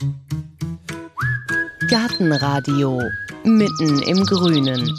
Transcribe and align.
Thank 0.00 0.14
you. 0.32 0.37
Gartenradio 1.88 3.00
mitten 3.44 4.02
im 4.02 4.24
Grünen. 4.26 4.94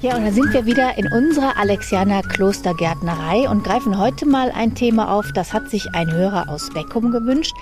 Ja, 0.00 0.16
und 0.16 0.24
da 0.24 0.30
sind 0.30 0.52
wir 0.52 0.64
wieder 0.64 0.96
in 0.96 1.12
unserer 1.12 1.56
Alexianer 1.56 2.22
Klostergärtnerei 2.22 3.48
und 3.48 3.64
greifen 3.64 3.98
heute 3.98 4.26
mal 4.26 4.52
ein 4.52 4.74
Thema 4.74 5.12
auf, 5.12 5.32
das 5.32 5.52
hat 5.52 5.68
sich 5.70 5.92
ein 5.94 6.12
Hörer 6.12 6.48
aus 6.48 6.70
Beckum 6.70 7.10
gewünscht. 7.10 7.54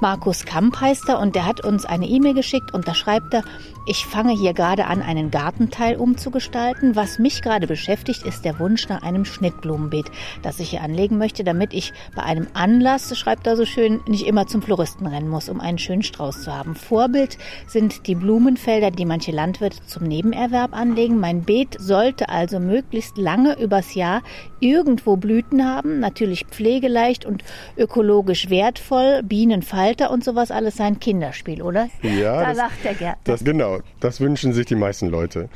Markus 0.00 0.44
Kamp 0.44 0.80
heißt 0.80 1.08
er 1.08 1.18
und 1.18 1.34
der 1.34 1.46
hat 1.46 1.64
uns 1.64 1.84
eine 1.84 2.06
E-Mail 2.06 2.34
geschickt 2.34 2.72
und 2.74 2.86
da 2.86 2.94
schreibt 2.94 3.34
er, 3.34 3.44
ich 3.86 4.06
fange 4.06 4.32
hier 4.32 4.52
gerade 4.52 4.86
an, 4.86 5.02
einen 5.02 5.32
Gartenteil 5.32 5.96
umzugestalten. 5.96 6.94
Was 6.94 7.18
mich 7.18 7.42
gerade 7.42 7.66
beschäftigt, 7.66 8.22
ist 8.24 8.44
der 8.44 8.60
Wunsch 8.60 8.88
nach 8.88 9.02
einem 9.02 9.24
Schnittblumenbeet, 9.24 10.06
das 10.42 10.60
ich 10.60 10.70
hier 10.70 10.82
anlegen 10.82 11.18
möchte, 11.18 11.42
damit 11.42 11.72
ich 11.72 11.92
bei 12.14 12.22
einem 12.22 12.46
Anlass, 12.54 13.16
schreibt 13.18 13.46
er 13.46 13.56
so 13.56 13.66
schön, 13.66 14.00
nicht 14.06 14.26
immer 14.26 14.46
zum 14.46 14.62
Floristen 14.62 15.06
rennen 15.06 15.28
muss, 15.28 15.48
um 15.48 15.60
einen 15.60 15.78
schönen 15.78 16.02
Strauß 16.02 16.42
zu 16.42 16.52
haben. 16.52 16.76
Vorbild 16.76 17.38
sind 17.66 18.06
die 18.06 18.11
Blumenfelder, 18.14 18.90
die 18.90 19.04
manche 19.04 19.32
Landwirte 19.32 19.78
zum 19.86 20.04
Nebenerwerb 20.04 20.74
anlegen. 20.74 21.18
Mein 21.18 21.42
Beet 21.42 21.76
sollte 21.78 22.28
also 22.28 22.60
möglichst 22.60 23.16
lange 23.18 23.58
übers 23.60 23.94
Jahr 23.94 24.22
irgendwo 24.60 25.16
Blüten 25.16 25.64
haben, 25.64 26.00
natürlich 26.00 26.46
pflegeleicht 26.46 27.24
und 27.24 27.44
ökologisch 27.76 28.50
wertvoll, 28.50 29.22
Bienenfalter 29.22 30.10
und 30.10 30.24
sowas 30.24 30.50
alles 30.50 30.76
sein 30.76 31.00
Kinderspiel, 31.00 31.62
oder? 31.62 31.88
Ja, 32.02 32.40
da 32.40 32.48
das, 32.48 32.56
lacht 32.56 32.84
der 32.84 32.94
Gärtner. 32.94 33.22
Das, 33.24 33.44
genau, 33.44 33.80
das 34.00 34.20
wünschen 34.20 34.52
sich 34.52 34.66
die 34.66 34.74
meisten 34.74 35.08
Leute. 35.08 35.48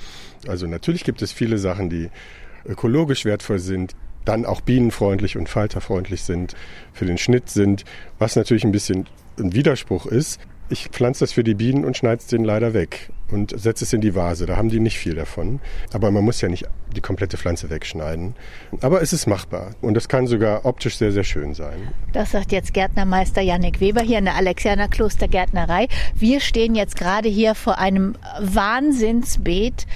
Also 0.49 0.67
natürlich 0.67 1.05
gibt 1.05 1.23
es 1.23 1.33
viele 1.33 1.59
Sachen, 1.59 1.91
die 1.91 2.11
ökologisch 2.65 3.25
wertvoll 3.25 3.59
sind, 3.59 3.95
dann 4.25 4.45
auch 4.45 4.61
bienenfreundlich 4.61 5.37
und 5.37 5.49
falterfreundlich 5.49 6.23
sind, 6.23 6.55
für 6.93 7.07
den 7.07 7.17
Schnitt 7.17 7.49
sind, 7.49 7.85
was 8.19 8.37
natürlich 8.37 8.65
ein 8.65 8.73
bisschen 8.73 9.07
ein 9.39 9.55
Widerspruch 9.55 10.07
ist. 10.07 10.41
Ich 10.69 10.89
pflanze 10.89 11.21
das 11.21 11.33
für 11.33 11.45
die 11.45 11.55
Bienen 11.55 11.85
und 11.85 11.97
schneide 11.97 12.21
es 12.21 12.27
denen 12.27 12.45
leider 12.45 12.75
weg 12.75 13.11
und 13.31 13.59
setze 13.59 13.85
es 13.85 13.93
in 13.93 14.01
die 14.01 14.15
Vase. 14.15 14.47
Da 14.47 14.57
haben 14.57 14.69
die 14.69 14.81
nicht 14.81 14.99
viel 14.99 15.15
davon. 15.15 15.61
Aber 15.93 16.11
man 16.11 16.25
muss 16.25 16.41
ja 16.41 16.49
nicht 16.49 16.67
die 16.95 17.01
komplette 17.01 17.37
Pflanze 17.37 17.71
wegschneiden. 17.71 18.35
Aber 18.81 19.01
es 19.03 19.13
ist 19.13 19.27
machbar 19.27 19.75
und 19.81 19.97
es 19.97 20.09
kann 20.09 20.27
sogar 20.27 20.65
optisch 20.65 20.97
sehr, 20.97 21.13
sehr 21.13 21.25
schön 21.25 21.55
sein. 21.55 21.93
Das 22.13 22.33
sagt 22.33 22.53
jetzt 22.53 22.75
Gärtnermeister 22.75 23.43
Yannick 23.43 23.81
Weber 23.81 24.01
hier 24.01 24.19
in 24.19 24.25
der 24.25 24.35
Alexianer 24.35 24.89
Klostergärtnerei. 24.89 25.89
Wir 26.15 26.41
stehen 26.41 26.75
jetzt 26.75 26.97
gerade 26.97 27.29
hier 27.29 27.55
vor 27.55 27.79
einem 27.79 28.15
Wahnsinnsbeet. 28.41 29.87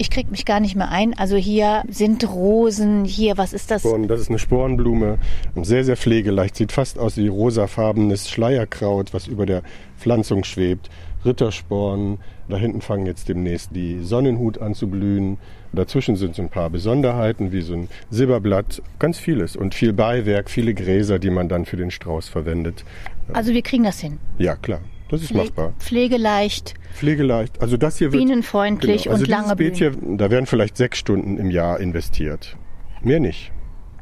Ich 0.00 0.08
krieg 0.08 0.30
mich 0.30 0.46
gar 0.46 0.60
nicht 0.60 0.76
mehr 0.76 0.88
ein. 0.88 1.12
Also 1.18 1.36
hier 1.36 1.82
sind 1.86 2.26
Rosen, 2.26 3.04
hier, 3.04 3.36
was 3.36 3.52
ist 3.52 3.70
das? 3.70 3.84
Und 3.84 4.08
das 4.08 4.18
ist 4.18 4.30
eine 4.30 4.38
Sporenblume, 4.38 5.18
sehr, 5.60 5.84
sehr 5.84 5.98
pflegeleicht, 5.98 6.56
sieht 6.56 6.72
fast 6.72 6.98
aus 6.98 7.18
wie 7.18 7.28
rosafarbenes 7.28 8.30
Schleierkraut, 8.30 9.12
was 9.12 9.26
über 9.26 9.44
der 9.44 9.62
Pflanzung 9.98 10.42
schwebt. 10.44 10.88
Rittersporen, 11.26 12.16
da 12.48 12.56
hinten 12.56 12.80
fangen 12.80 13.04
jetzt 13.04 13.28
demnächst 13.28 13.76
die 13.76 14.02
Sonnenhut 14.02 14.56
an 14.56 14.74
zu 14.74 14.88
blühen. 14.88 15.36
Dazwischen 15.74 16.16
sind 16.16 16.34
so 16.34 16.40
ein 16.40 16.48
paar 16.48 16.70
Besonderheiten, 16.70 17.52
wie 17.52 17.60
so 17.60 17.74
ein 17.74 17.88
Silberblatt, 18.08 18.80
ganz 18.98 19.18
vieles 19.18 19.54
und 19.54 19.74
viel 19.74 19.92
Beiwerk, 19.92 20.48
viele 20.48 20.72
Gräser, 20.72 21.18
die 21.18 21.28
man 21.28 21.50
dann 21.50 21.66
für 21.66 21.76
den 21.76 21.90
Strauß 21.90 22.26
verwendet. 22.30 22.86
Also 23.34 23.52
wir 23.52 23.60
kriegen 23.60 23.84
das 23.84 24.00
hin. 24.00 24.18
Ja, 24.38 24.56
klar. 24.56 24.80
Das 25.10 25.22
ist 25.22 25.34
machbar. 25.34 25.74
Pflegeleicht. 25.80 26.74
Pflegeleicht. 26.94 27.60
Also 27.60 27.76
das 27.76 27.98
hier 27.98 28.12
wird 28.12 28.22
bienenfreundlich 28.22 29.04
genau, 29.04 29.14
also 29.14 29.24
und 29.24 29.28
lange 29.28 29.56
Beet 29.56 29.76
hier, 29.76 29.92
da 30.00 30.30
werden 30.30 30.46
vielleicht 30.46 30.76
sechs 30.76 30.98
Stunden 30.98 31.36
im 31.36 31.50
Jahr 31.50 31.80
investiert. 31.80 32.56
Mehr 33.02 33.18
nicht. 33.18 33.50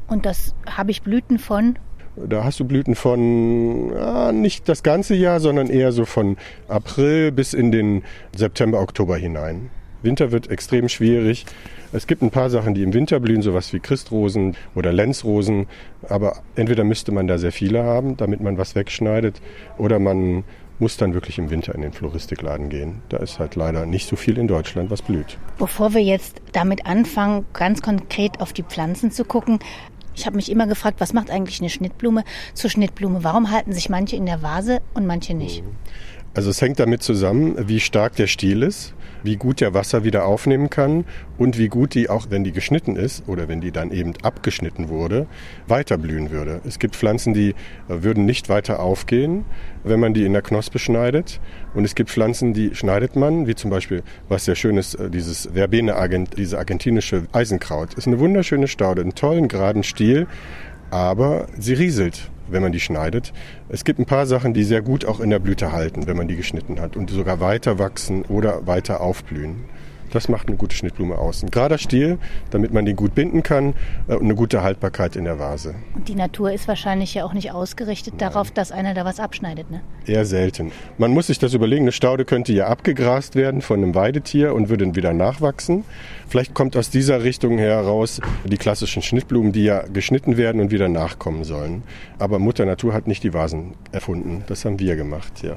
Und 0.07 0.25
das 0.25 0.53
habe 0.69 0.91
ich 0.91 1.01
Blüten 1.01 1.39
von? 1.39 1.79
Da 2.15 2.43
hast 2.43 2.59
du 2.59 2.65
Blüten 2.65 2.95
von 2.95 3.91
ja, 3.91 4.31
nicht 4.31 4.67
das 4.69 4.83
ganze 4.83 5.15
Jahr, 5.15 5.39
sondern 5.39 5.67
eher 5.67 5.91
so 5.91 6.05
von 6.05 6.37
April 6.67 7.31
bis 7.31 7.53
in 7.53 7.71
den 7.71 8.03
September, 8.35 8.81
Oktober 8.81 9.17
hinein. 9.17 9.69
Winter 10.01 10.31
wird 10.31 10.49
extrem 10.49 10.89
schwierig. 10.89 11.45
Es 11.91 12.07
gibt 12.07 12.21
ein 12.21 12.31
paar 12.31 12.49
Sachen, 12.49 12.73
die 12.73 12.83
im 12.83 12.93
Winter 12.93 13.19
blühen, 13.19 13.41
sowas 13.41 13.73
wie 13.73 13.79
Christrosen 13.79 14.55
oder 14.75 14.93
Lenzrosen. 14.93 15.67
Aber 16.07 16.41
entweder 16.55 16.83
müsste 16.83 17.11
man 17.11 17.27
da 17.27 17.37
sehr 17.37 17.51
viele 17.51 17.83
haben, 17.83 18.15
damit 18.15 18.41
man 18.41 18.57
was 18.57 18.75
wegschneidet, 18.75 19.41
oder 19.77 19.99
man 19.99 20.43
muss 20.79 20.97
dann 20.97 21.13
wirklich 21.13 21.37
im 21.37 21.49
Winter 21.49 21.75
in 21.75 21.81
den 21.81 21.93
Floristikladen 21.93 22.69
gehen. 22.69 23.01
Da 23.09 23.17
ist 23.17 23.39
halt 23.39 23.55
leider 23.55 23.85
nicht 23.85 24.07
so 24.07 24.15
viel 24.15 24.37
in 24.37 24.47
Deutschland, 24.47 24.89
was 24.89 25.01
blüht. 25.01 25.37
Bevor 25.57 25.93
wir 25.93 26.01
jetzt 26.01 26.41
damit 26.53 26.85
anfangen, 26.85 27.45
ganz 27.53 27.81
konkret 27.81 28.41
auf 28.41 28.53
die 28.53 28.63
Pflanzen 28.63 29.11
zu 29.11 29.25
gucken, 29.25 29.59
ich 30.15 30.25
habe 30.25 30.35
mich 30.35 30.51
immer 30.51 30.67
gefragt, 30.67 30.99
was 30.99 31.13
macht 31.13 31.29
eigentlich 31.29 31.61
eine 31.61 31.69
Schnittblume 31.69 32.23
zur 32.53 32.69
Schnittblume? 32.69 33.23
Warum 33.23 33.51
halten 33.51 33.71
sich 33.71 33.89
manche 33.89 34.15
in 34.15 34.25
der 34.25 34.41
Vase 34.41 34.81
und 34.93 35.05
manche 35.05 35.33
nicht? 35.33 35.63
Also 36.33 36.49
es 36.49 36.61
hängt 36.61 36.79
damit 36.79 37.03
zusammen, 37.03 37.55
wie 37.67 37.79
stark 37.79 38.15
der 38.15 38.27
Stiel 38.27 38.63
ist, 38.63 38.93
wie 39.23 39.35
gut 39.35 39.61
der 39.61 39.73
Wasser 39.73 40.03
wieder 40.03 40.25
aufnehmen 40.25 40.69
kann 40.69 41.05
und 41.37 41.57
wie 41.57 41.67
gut 41.67 41.93
die, 41.93 42.09
auch 42.09 42.27
wenn 42.29 42.43
die 42.43 42.51
geschnitten 42.51 42.95
ist 42.95 43.27
oder 43.27 43.47
wenn 43.47 43.61
die 43.61 43.71
dann 43.71 43.91
eben 43.91 44.13
abgeschnitten 44.21 44.89
wurde, 44.89 45.27
weiter 45.67 45.97
blühen 45.97 46.31
würde. 46.31 46.61
Es 46.65 46.79
gibt 46.79 46.95
Pflanzen, 46.95 47.33
die 47.33 47.55
würden 47.87 48.25
nicht 48.25 48.49
weiter 48.49 48.79
aufgehen, 48.79 49.45
wenn 49.83 49.99
man 49.99 50.13
die 50.13 50.25
in 50.25 50.33
der 50.33 50.41
Knospe 50.41 50.79
schneidet. 50.79 51.39
Und 51.73 51.85
es 51.85 51.95
gibt 51.95 52.09
Pflanzen, 52.09 52.53
die 52.53 52.75
schneidet 52.75 53.15
man, 53.15 53.47
wie 53.47 53.55
zum 53.55 53.69
Beispiel, 53.69 54.03
was 54.27 54.45
sehr 54.45 54.55
schön 54.55 54.77
ist, 54.77 54.97
dieses 55.13 55.49
Verbene 55.53 55.95
diese 56.37 56.57
argentinische 56.57 57.23
Eisenkraut. 57.31 57.93
Ist 57.93 58.07
eine 58.07 58.19
wunderschöne 58.19 58.67
Staude, 58.67 59.01
einen 59.01 59.15
tollen 59.15 59.47
geraden 59.47 59.83
Stiel, 59.83 60.27
aber 60.89 61.47
sie 61.57 61.73
rieselt 61.73 62.29
wenn 62.51 62.61
man 62.61 62.71
die 62.71 62.79
schneidet. 62.79 63.33
Es 63.69 63.83
gibt 63.83 63.99
ein 63.99 64.05
paar 64.05 64.25
Sachen, 64.25 64.53
die 64.53 64.63
sehr 64.63 64.81
gut 64.81 65.05
auch 65.05 65.19
in 65.19 65.29
der 65.29 65.39
Blüte 65.39 65.71
halten, 65.71 66.07
wenn 66.07 66.17
man 66.17 66.27
die 66.27 66.35
geschnitten 66.35 66.79
hat 66.79 66.95
und 66.95 67.09
sogar 67.09 67.39
weiter 67.39 67.79
wachsen 67.79 68.23
oder 68.23 68.65
weiter 68.67 69.01
aufblühen. 69.01 69.65
Das 70.11 70.29
macht 70.29 70.47
eine 70.47 70.57
gute 70.57 70.75
Schnittblume 70.75 71.17
aus. 71.17 71.43
Ein 71.43 71.51
gerader 71.51 71.77
Stiel, 71.77 72.17
damit 72.51 72.73
man 72.73 72.85
den 72.85 72.95
gut 72.95 73.15
binden 73.15 73.43
kann 73.43 73.73
äh, 74.07 74.15
und 74.15 74.23
eine 74.23 74.35
gute 74.35 74.63
Haltbarkeit 74.63 75.15
in 75.15 75.25
der 75.25 75.39
Vase. 75.39 75.75
Und 75.95 76.07
die 76.07 76.15
Natur 76.15 76.51
ist 76.51 76.67
wahrscheinlich 76.67 77.13
ja 77.13 77.25
auch 77.25 77.33
nicht 77.33 77.51
ausgerichtet 77.51 78.15
Nein. 78.19 78.31
darauf, 78.31 78.51
dass 78.51 78.71
einer 78.71 78.93
da 78.93 79.05
was 79.05 79.19
abschneidet, 79.19 79.69
ne? 79.69 79.81
Eher 80.05 80.25
selten. 80.25 80.71
Man 80.97 81.11
muss 81.11 81.27
sich 81.27 81.39
das 81.39 81.53
überlegen, 81.53 81.83
eine 81.83 81.91
Staude 81.91 82.25
könnte 82.25 82.53
ja 82.53 82.67
abgegrast 82.67 83.35
werden 83.35 83.61
von 83.61 83.81
einem 83.81 83.95
Weidetier 83.95 84.55
und 84.55 84.69
würde 84.69 84.95
wieder 84.95 85.13
nachwachsen. 85.13 85.83
Vielleicht 86.27 86.53
kommt 86.53 86.75
aus 86.77 86.89
dieser 86.89 87.23
Richtung 87.23 87.57
heraus 87.57 88.21
die 88.45 88.57
klassischen 88.57 89.01
Schnittblumen, 89.01 89.51
die 89.51 89.63
ja 89.63 89.83
geschnitten 89.87 90.37
werden 90.37 90.61
und 90.61 90.71
wieder 90.71 90.89
nachkommen 90.89 91.43
sollen. 91.43 91.83
Aber 92.17 92.39
Mutter 92.39 92.65
Natur 92.65 92.93
hat 92.93 93.07
nicht 93.07 93.23
die 93.23 93.33
Vasen 93.33 93.75
erfunden. 93.91 94.43
Das 94.47 94.65
haben 94.65 94.79
wir 94.79 94.95
gemacht, 94.95 95.43
ja. 95.43 95.55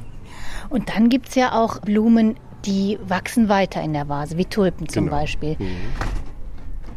Und 0.70 0.88
dann 0.88 1.08
gibt 1.08 1.28
es 1.28 1.34
ja 1.34 1.52
auch 1.52 1.80
Blumen, 1.80 2.36
die 2.64 2.98
wachsen 3.06 3.48
weiter 3.48 3.82
in 3.82 3.92
der 3.92 4.08
Vase, 4.08 4.36
wie 4.38 4.44
Tulpen 4.44 4.88
zum 4.88 5.04
Genau. 5.06 5.16
Beispiel. 5.16 5.56
Mhm. 5.58 5.76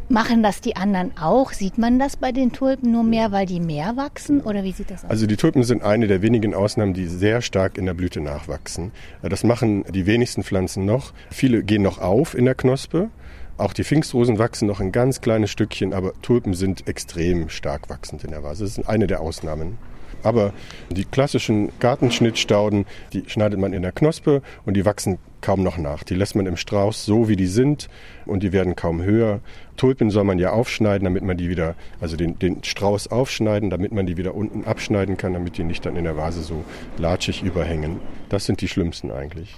Machen 0.08 0.44
das 0.44 0.60
die 0.60 0.76
anderen 0.76 1.10
auch? 1.18 1.52
Sieht 1.52 1.78
man 1.78 1.98
das 1.98 2.16
bei 2.16 2.30
den 2.30 2.52
Tulpen 2.52 2.92
nur 2.92 3.02
mehr, 3.02 3.32
weil 3.32 3.44
die 3.44 3.58
mehr 3.58 3.96
wachsen? 3.96 4.40
Oder 4.40 4.62
wie 4.62 4.70
sieht 4.70 4.88
das 4.92 5.04
aus? 5.04 5.10
Also 5.10 5.26
die 5.26 5.36
Tulpen 5.36 5.64
sind 5.64 5.82
eine 5.82 6.06
der 6.06 6.22
wenigen 6.22 6.54
Ausnahmen, 6.54 6.94
die 6.94 7.06
sehr 7.06 7.42
stark 7.42 7.76
in 7.76 7.86
der 7.86 7.94
Blüte 7.94 8.20
nachwachsen. 8.20 8.92
Das 9.22 9.42
machen 9.42 9.84
die 9.92 10.06
wenigsten 10.06 10.44
Pflanzen 10.44 10.84
noch. 10.84 11.12
Viele 11.30 11.64
gehen 11.64 11.82
noch 11.82 11.98
auf 12.00 12.36
in 12.36 12.44
der 12.44 12.54
Knospe. 12.54 13.10
Auch 13.58 13.72
die 13.72 13.82
Pfingstrosen 13.82 14.38
wachsen 14.38 14.68
noch 14.68 14.78
ein 14.80 14.92
ganz 14.92 15.20
kleines 15.22 15.50
Stückchen, 15.50 15.92
aber 15.92 16.12
Tulpen 16.22 16.54
sind 16.54 16.86
extrem 16.86 17.48
stark 17.48 17.88
wachsend 17.90 18.22
in 18.22 18.30
der 18.30 18.44
Vase. 18.44 18.62
Das 18.62 18.78
ist 18.78 18.88
eine 18.88 19.08
der 19.08 19.20
Ausnahmen. 19.20 19.76
Aber 20.22 20.52
die 20.90 21.04
klassischen 21.04 21.70
Gartenschnittstauden, 21.80 22.86
die 23.12 23.24
schneidet 23.26 23.58
man 23.58 23.72
in 23.72 23.82
der 23.82 23.92
Knospe 23.92 24.40
und 24.64 24.74
die 24.74 24.84
wachsen 24.84 25.18
kaum 25.40 25.62
noch 25.62 25.78
nach. 25.78 26.02
Die 26.02 26.14
lässt 26.14 26.34
man 26.34 26.46
im 26.46 26.56
Strauß 26.56 27.04
so, 27.04 27.28
wie 27.28 27.36
die 27.36 27.46
sind 27.46 27.88
und 28.24 28.42
die 28.42 28.52
werden 28.52 28.76
kaum 28.76 29.02
höher. 29.02 29.40
Tulpen 29.76 30.10
soll 30.10 30.24
man 30.24 30.38
ja 30.38 30.50
aufschneiden, 30.50 31.04
damit 31.04 31.22
man 31.22 31.36
die 31.36 31.48
wieder, 31.48 31.74
also 32.00 32.16
den, 32.16 32.38
den 32.38 32.64
Strauß 32.64 33.08
aufschneiden, 33.08 33.70
damit 33.70 33.92
man 33.92 34.06
die 34.06 34.16
wieder 34.16 34.34
unten 34.34 34.64
abschneiden 34.64 35.16
kann, 35.16 35.34
damit 35.34 35.58
die 35.58 35.64
nicht 35.64 35.84
dann 35.84 35.96
in 35.96 36.04
der 36.04 36.16
Vase 36.16 36.42
so 36.42 36.64
latschig 36.98 37.42
überhängen. 37.42 38.00
Das 38.28 38.46
sind 38.46 38.60
die 38.60 38.68
schlimmsten 38.68 39.10
eigentlich. 39.10 39.54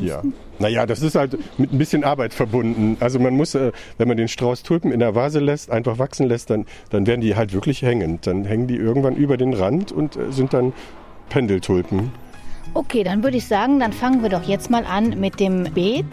Ja. 0.00 0.22
Naja, 0.58 0.86
das 0.86 1.02
ist 1.02 1.14
halt 1.14 1.38
mit 1.58 1.72
ein 1.72 1.78
bisschen 1.78 2.04
Arbeit 2.04 2.34
verbunden. 2.34 2.96
Also 3.00 3.18
man 3.18 3.34
muss, 3.34 3.54
äh, 3.54 3.72
wenn 3.98 4.08
man 4.08 4.16
den 4.16 4.28
Strauß 4.28 4.62
Tulpen 4.62 4.92
in 4.92 5.00
der 5.00 5.14
Vase 5.14 5.40
lässt, 5.40 5.70
einfach 5.70 5.98
wachsen 5.98 6.28
lässt, 6.28 6.50
dann, 6.50 6.66
dann 6.90 7.06
werden 7.06 7.20
die 7.20 7.34
halt 7.34 7.52
wirklich 7.52 7.82
hängend. 7.82 8.26
Dann 8.26 8.44
hängen 8.44 8.66
die 8.66 8.76
irgendwann 8.76 9.16
über 9.16 9.36
den 9.36 9.54
Rand 9.54 9.90
und 9.90 10.16
äh, 10.16 10.30
sind 10.30 10.52
dann 10.52 10.72
Pendeltulpen. 11.30 12.12
Okay, 12.74 13.04
dann 13.04 13.22
würde 13.22 13.36
ich 13.36 13.46
sagen, 13.46 13.80
dann 13.80 13.92
fangen 13.92 14.22
wir 14.22 14.28
doch 14.30 14.42
jetzt 14.44 14.70
mal 14.70 14.84
an 14.84 15.20
mit 15.20 15.40
dem 15.40 15.64
Beet. 15.74 16.06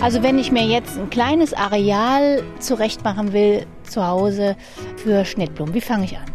Also 0.00 0.22
wenn 0.22 0.38
ich 0.38 0.52
mir 0.52 0.64
jetzt 0.64 0.98
ein 0.98 1.10
kleines 1.10 1.52
Areal 1.52 2.42
zurechtmachen 2.60 3.32
will 3.32 3.66
zu 3.82 4.06
Hause 4.06 4.56
für 4.96 5.24
Schnittblumen, 5.24 5.74
wie 5.74 5.80
fange 5.80 6.04
ich 6.04 6.16
an? 6.16 6.26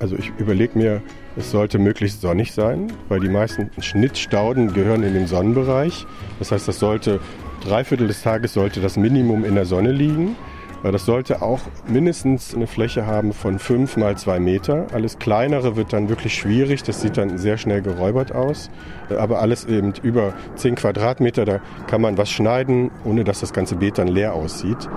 Also 0.00 0.16
ich 0.16 0.30
überlege 0.38 0.76
mir, 0.76 1.02
es 1.36 1.50
sollte 1.50 1.78
möglichst 1.78 2.20
sonnig 2.20 2.52
sein, 2.52 2.92
weil 3.08 3.20
die 3.20 3.28
meisten 3.28 3.70
Schnittstauden 3.80 4.74
gehören 4.74 5.02
in 5.04 5.14
den 5.14 5.26
Sonnenbereich. 5.26 6.04
Das 6.38 6.52
heißt, 6.52 6.68
das 6.68 6.78
sollte 6.78 7.20
drei 7.64 7.82
Viertel 7.84 8.08
des 8.08 8.22
Tages 8.22 8.52
sollte 8.52 8.80
das 8.80 8.96
Minimum 8.96 9.44
in 9.44 9.54
der 9.54 9.64
Sonne 9.64 9.92
liegen. 9.92 10.36
Das 10.82 11.04
sollte 11.04 11.42
auch 11.42 11.60
mindestens 11.86 12.54
eine 12.54 12.66
Fläche 12.66 13.04
haben 13.04 13.32
von 13.32 13.58
fünf 13.58 13.96
mal 13.96 14.16
zwei 14.16 14.38
Meter. 14.38 14.86
Alles 14.92 15.18
kleinere 15.18 15.76
wird 15.76 15.92
dann 15.92 16.08
wirklich 16.08 16.34
schwierig. 16.34 16.82
Das 16.82 17.00
sieht 17.00 17.16
dann 17.16 17.36
sehr 17.36 17.58
schnell 17.58 17.82
geräubert 17.82 18.32
aus. 18.32 18.70
Aber 19.16 19.40
alles 19.40 19.64
eben 19.64 19.92
über 20.02 20.34
zehn 20.54 20.76
Quadratmeter, 20.76 21.44
da 21.44 21.60
kann 21.88 22.00
man 22.00 22.16
was 22.16 22.30
schneiden, 22.30 22.90
ohne 23.04 23.24
dass 23.24 23.40
das 23.40 23.52
ganze 23.52 23.76
Beet 23.76 23.98
dann 23.98 24.08
leer 24.08 24.34
aussieht. 24.34 24.88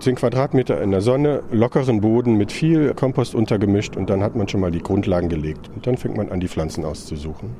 10 0.00 0.14
Quadratmeter 0.14 0.80
in 0.80 0.92
der 0.92 1.00
Sonne, 1.00 1.42
lockeren 1.50 2.00
Boden 2.00 2.36
mit 2.36 2.52
viel 2.52 2.94
Kompost 2.94 3.34
untergemischt 3.34 3.96
und 3.96 4.08
dann 4.08 4.22
hat 4.22 4.36
man 4.36 4.46
schon 4.46 4.60
mal 4.60 4.70
die 4.70 4.82
Grundlagen 4.82 5.28
gelegt. 5.28 5.68
Und 5.74 5.86
dann 5.86 5.96
fängt 5.96 6.16
man 6.16 6.30
an, 6.30 6.38
die 6.40 6.48
Pflanzen 6.48 6.84
auszusuchen. 6.84 7.50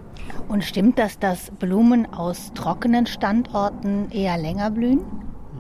Und 0.47 0.63
stimmt 0.63 0.99
das, 0.99 1.19
dass 1.19 1.51
Blumen 1.51 2.07
aus 2.13 2.53
trockenen 2.55 3.07
Standorten 3.07 4.11
eher 4.13 4.39
länger 4.39 4.71
blühen? 4.71 5.01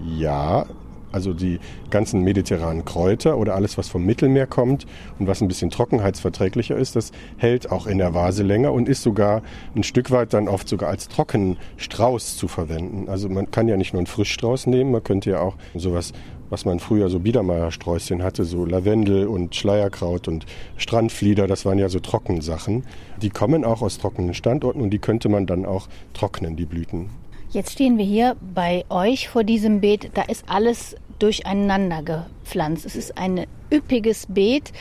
Ja, 0.04 0.66
also 1.12 1.32
die 1.32 1.58
ganzen 1.90 2.22
mediterranen 2.22 2.84
Kräuter 2.84 3.38
oder 3.38 3.54
alles, 3.54 3.78
was 3.78 3.88
vom 3.88 4.04
Mittelmeer 4.04 4.46
kommt 4.46 4.86
und 5.18 5.26
was 5.26 5.40
ein 5.40 5.48
bisschen 5.48 5.70
trockenheitsverträglicher 5.70 6.76
ist, 6.76 6.96
das 6.96 7.12
hält 7.36 7.70
auch 7.70 7.86
in 7.86 7.98
der 7.98 8.14
Vase 8.14 8.42
länger 8.42 8.72
und 8.72 8.88
ist 8.88 9.02
sogar 9.02 9.42
ein 9.74 9.82
Stück 9.82 10.10
weit 10.10 10.32
dann 10.32 10.48
oft 10.48 10.68
sogar 10.68 10.90
als 10.90 11.08
Trockenstrauß 11.08 12.36
zu 12.36 12.48
verwenden. 12.48 13.08
Also 13.08 13.28
man 13.28 13.50
kann 13.50 13.68
ja 13.68 13.76
nicht 13.76 13.92
nur 13.92 14.00
einen 14.00 14.06
Frischstrauß 14.06 14.66
nehmen, 14.66 14.92
man 14.92 15.02
könnte 15.02 15.30
ja 15.30 15.40
auch 15.40 15.56
sowas 15.74 16.12
was 16.50 16.64
man 16.64 16.80
früher 16.80 17.08
so 17.08 17.20
Biedermeiersträußchen 17.20 18.22
hatte, 18.22 18.44
so 18.44 18.64
Lavendel 18.64 19.26
und 19.26 19.54
Schleierkraut 19.54 20.28
und 20.28 20.46
Strandflieder, 20.76 21.46
das 21.46 21.64
waren 21.64 21.78
ja 21.78 21.88
so 21.88 22.00
Trockensachen. 22.00 22.84
Die 23.20 23.30
kommen 23.30 23.64
auch 23.64 23.82
aus 23.82 23.98
trockenen 23.98 24.34
Standorten 24.34 24.80
und 24.80 24.90
die 24.90 24.98
könnte 24.98 25.28
man 25.28 25.46
dann 25.46 25.66
auch 25.66 25.88
trocknen, 26.14 26.56
die 26.56 26.66
Blüten. 26.66 27.10
Jetzt 27.50 27.72
stehen 27.72 27.96
wir 27.96 28.04
hier 28.04 28.36
bei 28.54 28.84
euch 28.90 29.30
vor 29.30 29.42
diesem 29.42 29.80
Beet. 29.80 30.10
Da 30.12 30.22
ist 30.22 30.44
alles 30.48 30.96
durcheinander 31.18 32.02
gepflanzt. 32.02 32.84
Es 32.84 32.94
ist 32.94 33.16
ein 33.16 33.46
üppiges 33.72 34.26
Beet. 34.28 34.72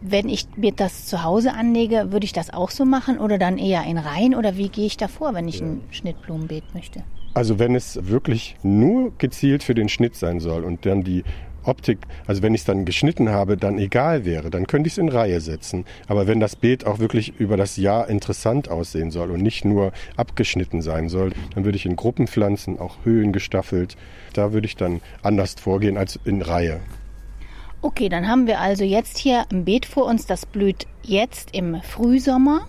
Wenn 0.00 0.28
ich 0.28 0.46
mir 0.56 0.72
das 0.72 1.06
zu 1.06 1.22
Hause 1.22 1.54
anlege, 1.54 2.10
würde 2.10 2.24
ich 2.24 2.32
das 2.32 2.52
auch 2.52 2.70
so 2.70 2.84
machen 2.84 3.18
oder 3.18 3.38
dann 3.38 3.56
eher 3.56 3.84
in 3.84 3.98
Reihen 3.98 4.34
oder 4.34 4.56
wie 4.56 4.68
gehe 4.68 4.86
ich 4.86 4.96
da 4.96 5.06
vor, 5.06 5.32
wenn 5.34 5.46
ich 5.46 5.60
ein 5.60 5.82
Schnittblumenbeet 5.90 6.74
möchte? 6.74 7.04
Also 7.34 7.60
wenn 7.60 7.76
es 7.76 7.98
wirklich 8.02 8.56
nur 8.64 9.12
gezielt 9.18 9.62
für 9.62 9.74
den 9.74 9.88
Schnitt 9.88 10.16
sein 10.16 10.40
soll 10.40 10.64
und 10.64 10.86
dann 10.86 11.04
die 11.04 11.22
Optik, 11.68 11.98
also 12.26 12.42
wenn 12.42 12.54
ich 12.54 12.62
es 12.62 12.64
dann 12.64 12.84
geschnitten 12.84 13.30
habe, 13.30 13.56
dann 13.56 13.78
egal 13.78 14.24
wäre, 14.24 14.50
dann 14.50 14.66
könnte 14.66 14.88
ich 14.88 14.94
es 14.94 14.98
in 14.98 15.08
Reihe 15.08 15.40
setzen. 15.40 15.84
Aber 16.06 16.26
wenn 16.26 16.40
das 16.40 16.56
Beet 16.56 16.86
auch 16.86 16.98
wirklich 16.98 17.38
über 17.38 17.56
das 17.56 17.76
Jahr 17.76 18.08
interessant 18.08 18.68
aussehen 18.68 19.10
soll 19.10 19.30
und 19.30 19.42
nicht 19.42 19.64
nur 19.64 19.92
abgeschnitten 20.16 20.82
sein 20.82 21.08
soll, 21.08 21.32
dann 21.54 21.64
würde 21.64 21.76
ich 21.76 21.86
in 21.86 21.96
Gruppen 21.96 22.26
pflanzen, 22.26 22.78
auch 22.78 22.96
Höhen 23.04 23.32
gestaffelt. 23.32 23.96
Da 24.32 24.52
würde 24.52 24.66
ich 24.66 24.76
dann 24.76 25.00
anders 25.22 25.54
vorgehen 25.54 25.96
als 25.96 26.18
in 26.24 26.42
Reihe. 26.42 26.80
Okay, 27.80 28.08
dann 28.08 28.26
haben 28.26 28.48
wir 28.48 28.60
also 28.60 28.82
jetzt 28.82 29.18
hier 29.18 29.44
ein 29.52 29.64
Beet 29.64 29.86
vor 29.86 30.06
uns, 30.06 30.26
das 30.26 30.46
blüht 30.46 30.86
jetzt 31.04 31.54
im 31.54 31.80
Frühsommer. 31.82 32.66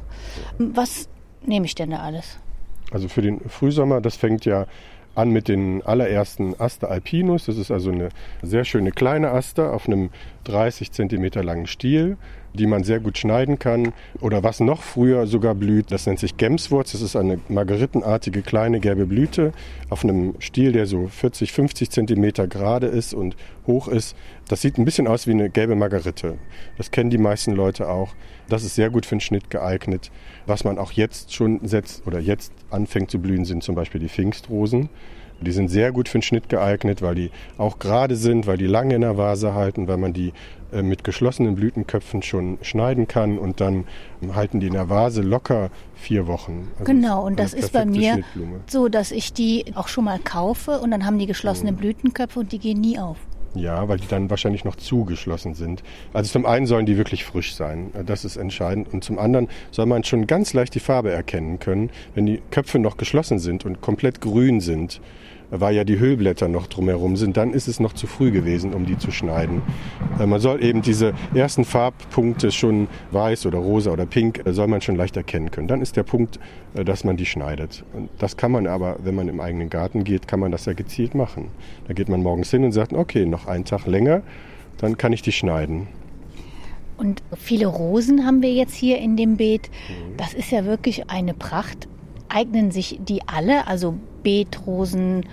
Was 0.60 1.10
nehme 1.44 1.66
ich 1.66 1.74
denn 1.74 1.90
da 1.90 2.02
alles? 2.02 2.38
Also 2.92 3.08
für 3.08 3.22
den 3.22 3.40
Frühsommer, 3.50 4.02
das 4.02 4.16
fängt 4.16 4.46
ja 4.46 4.68
an 5.20 5.32
mit 5.32 5.48
den 5.48 5.82
allerersten 5.84 6.60
Aster 6.60 6.90
alpinus. 6.90 7.46
Das 7.46 7.58
ist 7.58 7.72
also 7.72 7.92
eine 7.92 8.10
sehr 8.42 8.64
schöne 8.64 8.92
kleine 8.92 9.32
Aster 9.32 9.74
auf 9.74 9.88
einem 9.88 10.10
30 10.46 10.92
cm 10.92 11.44
langen 11.44 11.68
Stiel, 11.68 12.18
die 12.54 12.66
man 12.66 12.84
sehr 12.84 13.00
gut 13.00 13.18
schneiden 13.18 13.60
kann. 13.60 13.94
Oder 14.22 14.44
was 14.44 14.60
noch 14.60 14.82
früher 14.82 15.28
sogar 15.28 15.56
blüht, 15.56 15.92
das 15.92 16.08
nennt 16.08 16.20
sich 16.20 16.38
Gemswurz. 16.38 16.94
Das 16.94 17.02
ist 17.02 17.16
eine 17.16 17.40
margeritenartige 17.50 18.42
kleine 18.42 18.80
gelbe 18.80 19.06
Blüte 19.06 19.52
auf 19.90 20.04
einem 20.04 20.36
Stiel, 20.40 20.72
der 20.72 20.86
so 20.86 21.08
40, 21.08 21.52
50 21.52 21.90
cm 21.92 22.50
gerade 22.50 22.88
ist 22.88 23.14
und 23.14 23.36
hoch 23.68 23.88
ist. 23.88 24.16
Das 24.48 24.62
sieht 24.62 24.78
ein 24.78 24.86
bisschen 24.86 25.08
aus 25.08 25.28
wie 25.28 25.32
eine 25.32 25.50
gelbe 25.50 25.76
Margerite. 25.76 26.38
Das 26.78 26.92
kennen 26.92 27.10
die 27.10 27.18
meisten 27.18 27.52
Leute 27.52 27.90
auch. 27.90 28.16
Das 28.50 28.64
ist 28.64 28.76
sehr 28.76 28.90
gut 28.90 29.06
für 29.06 29.16
den 29.16 29.22
Schnitt 29.22 29.50
geeignet. 29.50 30.12
Was 30.46 30.64
man 30.64 30.78
auch 30.78 30.92
jetzt 30.92 31.34
schon 31.34 31.60
setzt 31.68 32.06
oder 32.08 32.20
jetzt 32.20 32.52
anfängt 32.70 33.12
zu 33.12 33.20
blühen, 33.20 33.46
sind 33.46 33.64
zum 33.64 33.76
Beispiel 33.76 34.02
die 34.02 34.10
Pfingstrosen. 34.10 34.90
Die 35.42 35.52
sind 35.52 35.70
sehr 35.70 35.94
gut 35.94 36.10
für 36.10 36.18
den 36.18 36.24
Schnitt 36.24 36.50
geeignet, 36.50 37.02
weil 37.02 37.16
die 37.16 37.32
auch 37.58 37.80
gerade 37.80 38.18
sind, 38.18 38.46
weil 38.46 38.58
die 38.58 38.68
lange 38.68 38.96
in 38.96 39.02
der 39.02 39.18
Vase 39.18 39.54
halten, 39.54 39.88
weil 39.88 39.96
man 39.96 40.12
die 40.12 40.34
äh, 40.72 40.82
mit 40.82 41.04
geschlossenen 41.04 41.56
Blütenköpfen 41.56 42.22
schon 42.22 42.58
schneiden 42.62 43.08
kann 43.08 43.38
und 43.38 43.62
dann 43.62 43.86
halten 44.34 44.60
die 44.60 44.68
in 44.68 44.74
der 44.74 44.90
Vase 44.90 45.22
locker 45.22 45.70
vier 45.96 46.28
Wochen. 46.28 46.68
Also 46.74 46.92
genau, 46.92 47.26
und 47.26 47.40
das 47.40 47.54
ist 47.54 47.72
bei 47.72 47.86
mir 47.86 48.20
so, 48.68 48.90
dass 48.90 49.12
ich 49.12 49.32
die 49.32 49.66
auch 49.76 49.88
schon 49.88 50.04
mal 50.04 50.20
kaufe 50.20 50.80
und 50.80 50.92
dann 50.92 51.06
haben 51.06 51.18
die 51.20 51.26
geschlossene 51.26 51.72
mhm. 51.72 51.78
Blütenköpfe 51.78 52.40
und 52.42 52.52
die 52.52 52.60
gehen 52.60 52.82
nie 52.82 53.00
auf. 53.00 53.18
Ja, 53.56 53.88
weil 53.88 53.98
die 53.98 54.08
dann 54.08 54.30
wahrscheinlich 54.30 54.64
noch 54.64 54.76
zugeschlossen 54.76 55.56
sind. 55.56 55.84
Also 56.14 56.32
zum 56.32 56.46
einen 56.46 56.66
sollen 56.68 56.86
die 56.86 56.98
wirklich 56.98 57.26
frisch 57.26 57.56
sein, 57.56 57.92
das 58.06 58.24
ist 58.24 58.38
entscheidend. 58.38 58.94
Und 58.94 59.04
zum 59.04 59.18
anderen 59.18 59.48
soll 59.72 59.88
man 59.88 60.04
schon 60.04 60.28
ganz 60.28 60.54
leicht 60.54 60.76
die 60.76 60.80
Farbe 60.80 61.12
erkennen 61.12 61.60
können, 61.60 61.90
wenn 62.14 62.26
die 62.26 62.42
Köpfe 62.52 62.80
noch 62.80 62.98
geschlossen 62.98 63.40
sind 63.40 63.66
und 63.66 63.82
komplett 63.82 64.22
grün 64.22 64.62
sind 64.62 65.02
weil 65.52 65.76
ja 65.76 65.84
die 65.84 66.00
Hüllblätter 66.00 66.48
noch 66.48 66.68
drumherum 66.68 67.16
sind, 67.16 67.38
dann 67.38 67.54
ist 67.54 67.68
es 67.68 67.80
noch 67.80 67.94
zu 67.94 68.08
früh 68.08 68.32
gewesen, 68.32 68.74
um 68.74 68.86
die 68.86 68.98
zu 68.98 69.12
schneiden. 69.12 69.62
Äh, 70.20 70.26
man 70.26 70.40
soll 70.40 70.64
eben 70.64 70.82
diese 70.82 71.14
ersten 71.34 71.66
Farbpunkte 71.66 72.52
schon 72.52 72.88
weiß 73.12 73.46
oder 73.46 73.60
rosa 73.60 73.92
oder 73.92 74.06
pink, 74.06 74.46
äh, 74.46 74.54
soll 74.54 74.68
man 74.68 74.82
schon 74.82 74.96
leicht 74.96 75.18
erkennen 75.18 75.52
können. 75.52 75.68
Dann 75.68 75.82
ist 75.82 75.98
der 75.98 76.04
Punkt, 76.04 76.40
äh, 76.76 76.84
dass 76.84 77.04
man 77.04 77.18
die 77.18 77.26
schneidet. 77.26 77.84
Und 77.94 78.10
das 78.20 78.38
kann 78.38 78.52
man 78.52 78.68
aber, 78.68 78.98
wenn 79.04 79.16
man 79.16 79.28
im 79.28 79.40
eigenen 79.40 79.70
Garten 79.70 80.04
geht, 80.04 80.28
kann 80.28 80.40
man 80.40 80.52
das 80.52 80.66
ja 80.66 80.74
gezielt 80.74 81.16
machen. 81.16 81.50
Da 81.88 81.94
geht 81.94 82.10
man 82.10 82.22
morgens 82.22 82.52
hin 82.52 82.64
und 82.64 82.72
sagt, 82.72 82.94
okay, 82.94 83.26
noch 83.26 83.48
einen 83.48 83.66
Tag 83.66 83.86
länger, 83.86 84.22
dann 84.78 84.98
kann 84.98 85.14
ich 85.14 85.22
die 85.22 85.32
schneiden. 85.32 85.88
Und 86.98 87.24
viele 87.38 87.68
Rosen 87.68 88.26
haben 88.26 88.42
wir 88.42 88.52
jetzt 88.52 88.76
hier 88.76 88.98
in 88.98 89.16
dem 89.16 89.38
Beet. 89.38 89.70
Das 90.18 90.34
ist 90.34 90.52
ja 90.52 90.66
wirklich 90.66 91.10
eine 91.10 91.34
Pracht. 91.34 91.88
Eignen 92.30 92.72
sich 92.72 93.00
die 93.02 93.22
alle, 93.28 93.68
also 93.68 93.96
Beetrosen, 94.24 95.26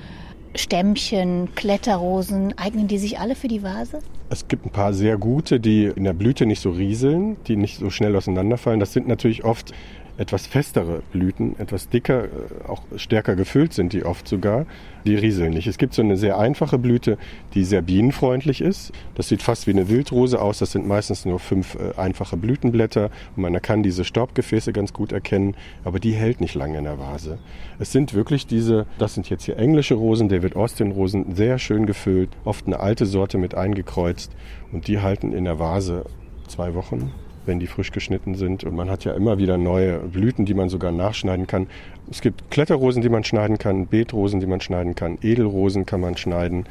Stämmchen, 0.55 1.55
Kletterrosen, 1.55 2.57
eignen 2.59 2.89
die 2.89 2.99
sich 2.99 3.19
alle 3.19 3.35
für 3.35 3.49
die 3.49 3.63
Vase? 3.63 4.01
Es 4.31 4.49
gibt 4.49 4.67
ein 4.67 4.71
paar 4.71 4.93
sehr 4.93 5.19
gute, 5.19 5.61
die 5.61 5.85
in 5.85 6.05
der 6.05 6.15
Blüte 6.15 6.47
nicht 6.47 6.61
so 6.61 6.71
rieseln, 6.71 7.37
die 7.47 7.57
nicht 7.57 7.79
so 7.79 7.91
schnell 7.91 8.17
auseinanderfallen. 8.17 8.81
Das 8.81 8.93
sind 8.93 9.07
natürlich 9.07 9.45
oft 9.45 9.73
etwas 10.19 10.47
festere 10.47 11.03
Blüten, 11.13 11.59
etwas 11.59 11.89
dicker, 11.89 12.25
äh, 12.25 12.29
auch 12.67 12.83
stärker 12.97 13.37
gefüllt 13.37 13.73
sind 13.73 13.93
die 13.93 14.05
oft 14.05 14.27
sogar. 14.27 14.67
Die 15.05 15.15
rieseln 15.15 15.53
nicht. 15.53 15.69
Es 15.69 15.79
gibt 15.79 15.95
so 15.95 16.03
eine 16.03 16.17
sehr 16.17 16.37
einfache 16.37 16.79
Blüte, 16.79 17.17
die 17.55 17.65
sehr 17.65 17.81
bienenfreundlich 17.81 18.61
ist. 18.61 18.93
Das 19.15 19.29
sieht 19.29 19.41
fast 19.41 19.69
wie 19.69 19.71
eine 19.71 19.89
Wildrose 19.89 20.41
aus. 20.41 20.59
Das 20.59 20.73
sind 20.73 20.89
meistens 20.89 21.25
nur 21.25 21.39
fünf 21.39 21.77
äh, 21.77 21.99
einfache 21.99 22.37
Blütenblätter 22.37 23.11
und 23.37 23.43
man 23.43 23.61
kann 23.63 23.83
diese 23.83 24.05
Staubgefäße 24.05 24.73
ganz 24.73 24.93
gut 24.93 25.13
erkennen, 25.13 25.55
aber 25.85 26.01
die 26.01 26.13
hält 26.13 26.41
nicht 26.41 26.55
lange 26.55 26.79
in 26.79 26.85
der 26.85 26.99
Vase. 26.99 27.39
Es 27.79 27.93
sind 27.93 28.15
wirklich 28.15 28.47
diese, 28.47 28.87
das 28.99 29.15
sind 29.15 29.31
jetzt 29.31 29.45
hier 29.45 29.59
englische 29.59 29.95
Rosen, 29.95 30.29
David 30.29 30.57
Austin 30.57 30.93
Rosen, 30.93 31.35
sehr 31.37 31.59
schön 31.59 31.87
gefüllt, 31.87 32.31
oft 32.45 32.67
eine 32.67 32.81
alte 32.81 33.07
Sorte 33.07 33.39
mit 33.39 33.55
eingekreuzt 33.55 34.33
und 34.73 34.89
die 34.89 35.01
halten 35.01 35.33
in 35.33 35.45
der 35.45 35.59
Vase 35.59 36.05
zwei 36.49 36.75
Wochen 36.75 37.13
wenn 37.47 37.61
die 37.61 37.67
frisch 37.67 37.93
geschnitten 37.93 38.35
sind. 38.35 38.65
Und 38.65 38.75
man 38.75 38.91
hat 38.91 39.05
ja 39.05 39.13
immer 39.13 39.39
wieder 39.39 39.59
neue 39.59 39.99
Blüten, 39.99 40.45
die 40.45 40.55
man 40.55 40.69
sogar 40.69 40.93
nachschneiden 40.93 41.47
kann. 41.47 41.67
Es 42.11 42.21
gibt 42.21 42.51
Kletterrosen, 42.51 43.03
die 43.03 43.09
man 43.09 43.25
schneiden 43.25 43.59
kann, 43.59 43.87
Beetrosen, 43.87 44.41
die 44.41 44.47
man 44.47 44.61
schneiden 44.61 44.95
kann, 44.95 45.19
Edelrosen 45.23 45.87
kann 45.87 46.01
man 46.01 46.17
schneiden. 46.17 46.67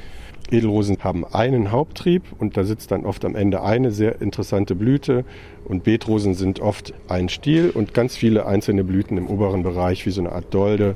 Edelrosen 0.52 0.98
haben 1.04 1.26
einen 1.26 1.72
Haupttrieb 1.72 2.24
und 2.38 2.56
da 2.56 2.64
sitzt 2.64 2.92
dann 2.92 3.06
oft 3.06 3.26
am 3.26 3.36
Ende 3.36 3.64
eine 3.64 3.92
sehr 3.92 4.22
interessante 4.22 4.76
Blüte 4.76 5.26
und 5.66 5.84
Beetrosen 5.84 6.36
sind 6.36 6.60
oft 6.60 6.94
ein 7.08 7.30
Stiel 7.30 7.72
und 7.72 7.94
ganz 7.94 8.16
viele 8.16 8.46
einzelne 8.46 8.84
Blüten 8.84 9.18
im 9.18 9.28
oberen 9.28 9.64
Bereich 9.64 10.06
wie 10.06 10.12
so 10.12 10.22
eine 10.22 10.32
Art 10.32 10.54
Dolde. 10.54 10.96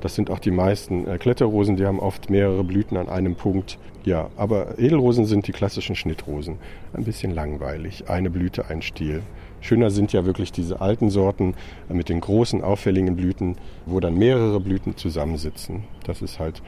Das 0.00 0.14
sind 0.14 0.30
auch 0.30 0.38
die 0.38 0.50
meisten 0.50 1.06
äh, 1.06 1.18
Kletterrosen, 1.18 1.76
die 1.76 1.86
haben 1.86 2.00
oft 2.00 2.30
mehrere 2.30 2.64
Blüten 2.64 2.96
an 2.96 3.08
einem 3.08 3.34
Punkt. 3.34 3.78
Ja, 4.04 4.30
aber 4.36 4.78
Edelrosen 4.78 5.26
sind 5.26 5.46
die 5.46 5.52
klassischen 5.52 5.94
Schnittrosen. 5.94 6.56
Ein 6.94 7.04
bisschen 7.04 7.34
langweilig. 7.34 8.08
Eine 8.08 8.30
Blüte, 8.30 8.68
ein 8.68 8.80
Stiel. 8.80 9.22
Schöner 9.60 9.90
sind 9.90 10.12
ja 10.14 10.24
wirklich 10.24 10.52
diese 10.52 10.80
alten 10.80 11.10
Sorten 11.10 11.54
mit 11.88 12.08
den 12.08 12.20
großen, 12.20 12.62
auffälligen 12.62 13.14
Blüten, 13.14 13.56
wo 13.84 14.00
dann 14.00 14.14
mehrere 14.14 14.58
Blüten 14.58 14.96
zusammensitzen. 14.96 15.84
Das 16.04 16.22
ist 16.22 16.38
halt 16.38 16.62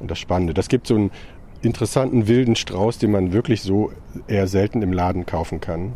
das 0.00 0.18
Spannende. 0.20 0.54
Das 0.54 0.68
gibt 0.68 0.86
so 0.86 0.94
einen 0.94 1.10
interessanten 1.62 2.28
wilden 2.28 2.54
Strauß, 2.54 2.98
den 2.98 3.10
man 3.10 3.32
wirklich 3.32 3.62
so 3.62 3.90
eher 4.28 4.46
selten 4.46 4.82
im 4.82 4.92
Laden 4.92 5.26
kaufen 5.26 5.60
kann. 5.60 5.94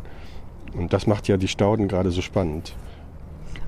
Und 0.76 0.92
das 0.92 1.06
macht 1.06 1.28
ja 1.28 1.36
die 1.36 1.48
Stauden 1.48 1.86
gerade 1.86 2.10
so 2.10 2.20
spannend. 2.20 2.74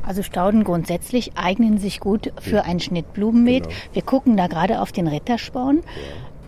Also 0.03 0.23
Stauden 0.23 0.65
grundsätzlich 0.65 1.33
eignen 1.37 1.79
sich 1.79 2.01
gut 2.01 2.33
für 2.41 2.65
ein 2.65 2.81
Schnittblumenbeet. 2.81 3.65
Genau. 3.65 3.75
Wir 3.93 4.03
gucken 4.03 4.37
da 4.37 4.47
gerade 4.47 4.81
auf 4.81 4.93
den 4.93 5.07
Rittersporn. 5.07 5.79
Ja. 5.79 5.83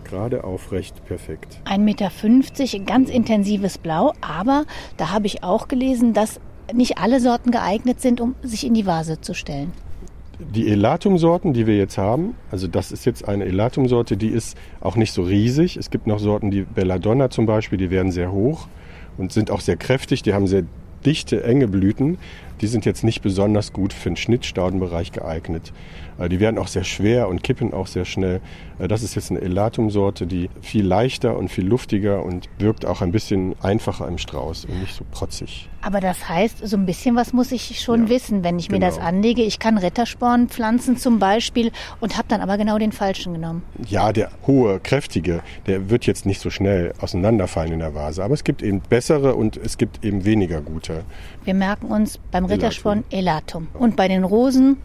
Gerade 0.09 0.43
aufrecht, 0.43 1.03
perfekt. 1.05 1.59
1,50 1.65 1.79
Meter, 1.79 2.79
ganz 2.85 3.09
intensives 3.09 3.77
Blau. 3.79 4.13
Aber 4.21 4.65
da 4.97 5.11
habe 5.11 5.25
ich 5.25 5.43
auch 5.43 5.67
gelesen, 5.67 6.13
dass 6.13 6.39
nicht 6.73 6.99
alle 6.99 7.19
Sorten 7.19 7.51
geeignet 7.51 8.01
sind, 8.01 8.21
um 8.21 8.35
sich 8.43 8.65
in 8.65 8.73
die 8.73 8.85
Vase 8.85 9.19
zu 9.21 9.33
stellen. 9.33 9.71
Die 10.39 10.69
Elatum-Sorten, 10.69 11.53
die 11.53 11.65
wir 11.65 11.77
jetzt 11.77 11.97
haben, 11.97 12.35
also 12.51 12.67
das 12.67 12.91
ist 12.91 13.05
jetzt 13.05 13.27
eine 13.27 13.45
Elatum-Sorte, 13.45 14.17
die 14.17 14.27
ist 14.27 14.57
auch 14.81 14.95
nicht 14.95 15.13
so 15.13 15.23
riesig. 15.23 15.77
Es 15.77 15.89
gibt 15.89 16.07
noch 16.07 16.19
Sorten, 16.19 16.51
die 16.51 16.63
Belladonna 16.63 17.29
zum 17.29 17.45
Beispiel, 17.45 17.77
die 17.77 17.89
werden 17.89 18.11
sehr 18.11 18.31
hoch 18.31 18.67
und 19.17 19.31
sind 19.31 19.49
auch 19.49 19.61
sehr 19.61 19.77
kräftig. 19.77 20.23
Die 20.23 20.33
haben 20.33 20.45
sehr 20.45 20.63
dichte, 21.05 21.43
enge 21.43 21.67
Blüten. 21.67 22.17
Die 22.61 22.67
sind 22.67 22.85
jetzt 22.85 23.03
nicht 23.03 23.21
besonders 23.21 23.73
gut 23.73 23.93
für 23.93 24.09
den 24.09 24.17
Schnittstaudenbereich 24.17 25.11
geeignet. 25.11 25.73
Äh, 26.17 26.29
die 26.29 26.39
werden 26.39 26.57
auch 26.57 26.67
sehr 26.67 26.83
schwer 26.83 27.27
und 27.27 27.43
kippen 27.43 27.73
auch 27.73 27.87
sehr 27.87 28.05
schnell. 28.05 28.41
Äh, 28.79 28.87
das 28.87 29.03
ist 29.03 29.15
jetzt 29.15 29.31
eine 29.31 29.41
Elatum-Sorte, 29.41 30.27
die 30.27 30.49
viel 30.61 30.85
leichter 30.85 31.37
und 31.37 31.49
viel 31.49 31.65
luftiger 31.65 32.23
und 32.23 32.49
wirkt 32.57 32.85
auch 32.85 33.01
ein 33.01 33.11
bisschen 33.11 33.55
einfacher 33.61 34.07
im 34.07 34.17
Strauß 34.17 34.65
und 34.65 34.79
nicht 34.79 34.95
so 34.95 35.05
protzig. 35.11 35.69
Aber 35.81 35.99
das 35.99 36.27
heißt, 36.27 36.67
so 36.67 36.77
ein 36.77 36.85
bisschen 36.85 37.15
was 37.15 37.31
muss 37.33 37.51
ich 37.51 37.79
schon 37.79 38.03
ja, 38.03 38.09
wissen, 38.09 38.43
wenn 38.43 38.57
ich 38.57 38.69
genau. 38.69 38.79
mir 38.79 38.85
das 38.87 38.95
genau. 38.95 39.07
anlege. 39.07 39.43
Ich 39.43 39.59
kann 39.59 39.77
Rittersporn 39.77 40.49
pflanzen 40.49 40.97
zum 40.97 41.19
Beispiel 41.19 41.71
und 41.99 42.17
habe 42.17 42.27
dann 42.27 42.41
aber 42.41 42.57
genau 42.57 42.77
den 42.77 42.91
falschen 42.91 43.33
genommen. 43.33 43.61
Ja, 43.87 44.11
der 44.11 44.31
hohe, 44.47 44.79
kräftige, 44.79 45.41
der 45.67 45.89
wird 45.89 46.05
jetzt 46.05 46.25
nicht 46.25 46.41
so 46.41 46.49
schnell 46.49 46.93
auseinanderfallen 46.99 47.73
in 47.73 47.79
der 47.79 47.93
Vase. 47.93 48.23
Aber 48.23 48.33
es 48.33 48.43
gibt 48.43 48.63
eben 48.63 48.81
bessere 48.81 49.35
und 49.35 49.57
es 49.57 49.77
gibt 49.77 50.03
eben 50.03 50.25
weniger 50.25 50.61
gute. 50.61 51.03
Wir 51.43 51.53
merken 51.53 51.87
uns 51.87 52.17
beim 52.31 52.44
Rittersporn 52.45 53.03
Elatum. 53.09 53.67
Und 53.73 53.95
bei 53.95 54.07
den 54.07 54.23
Rosen 54.23 54.77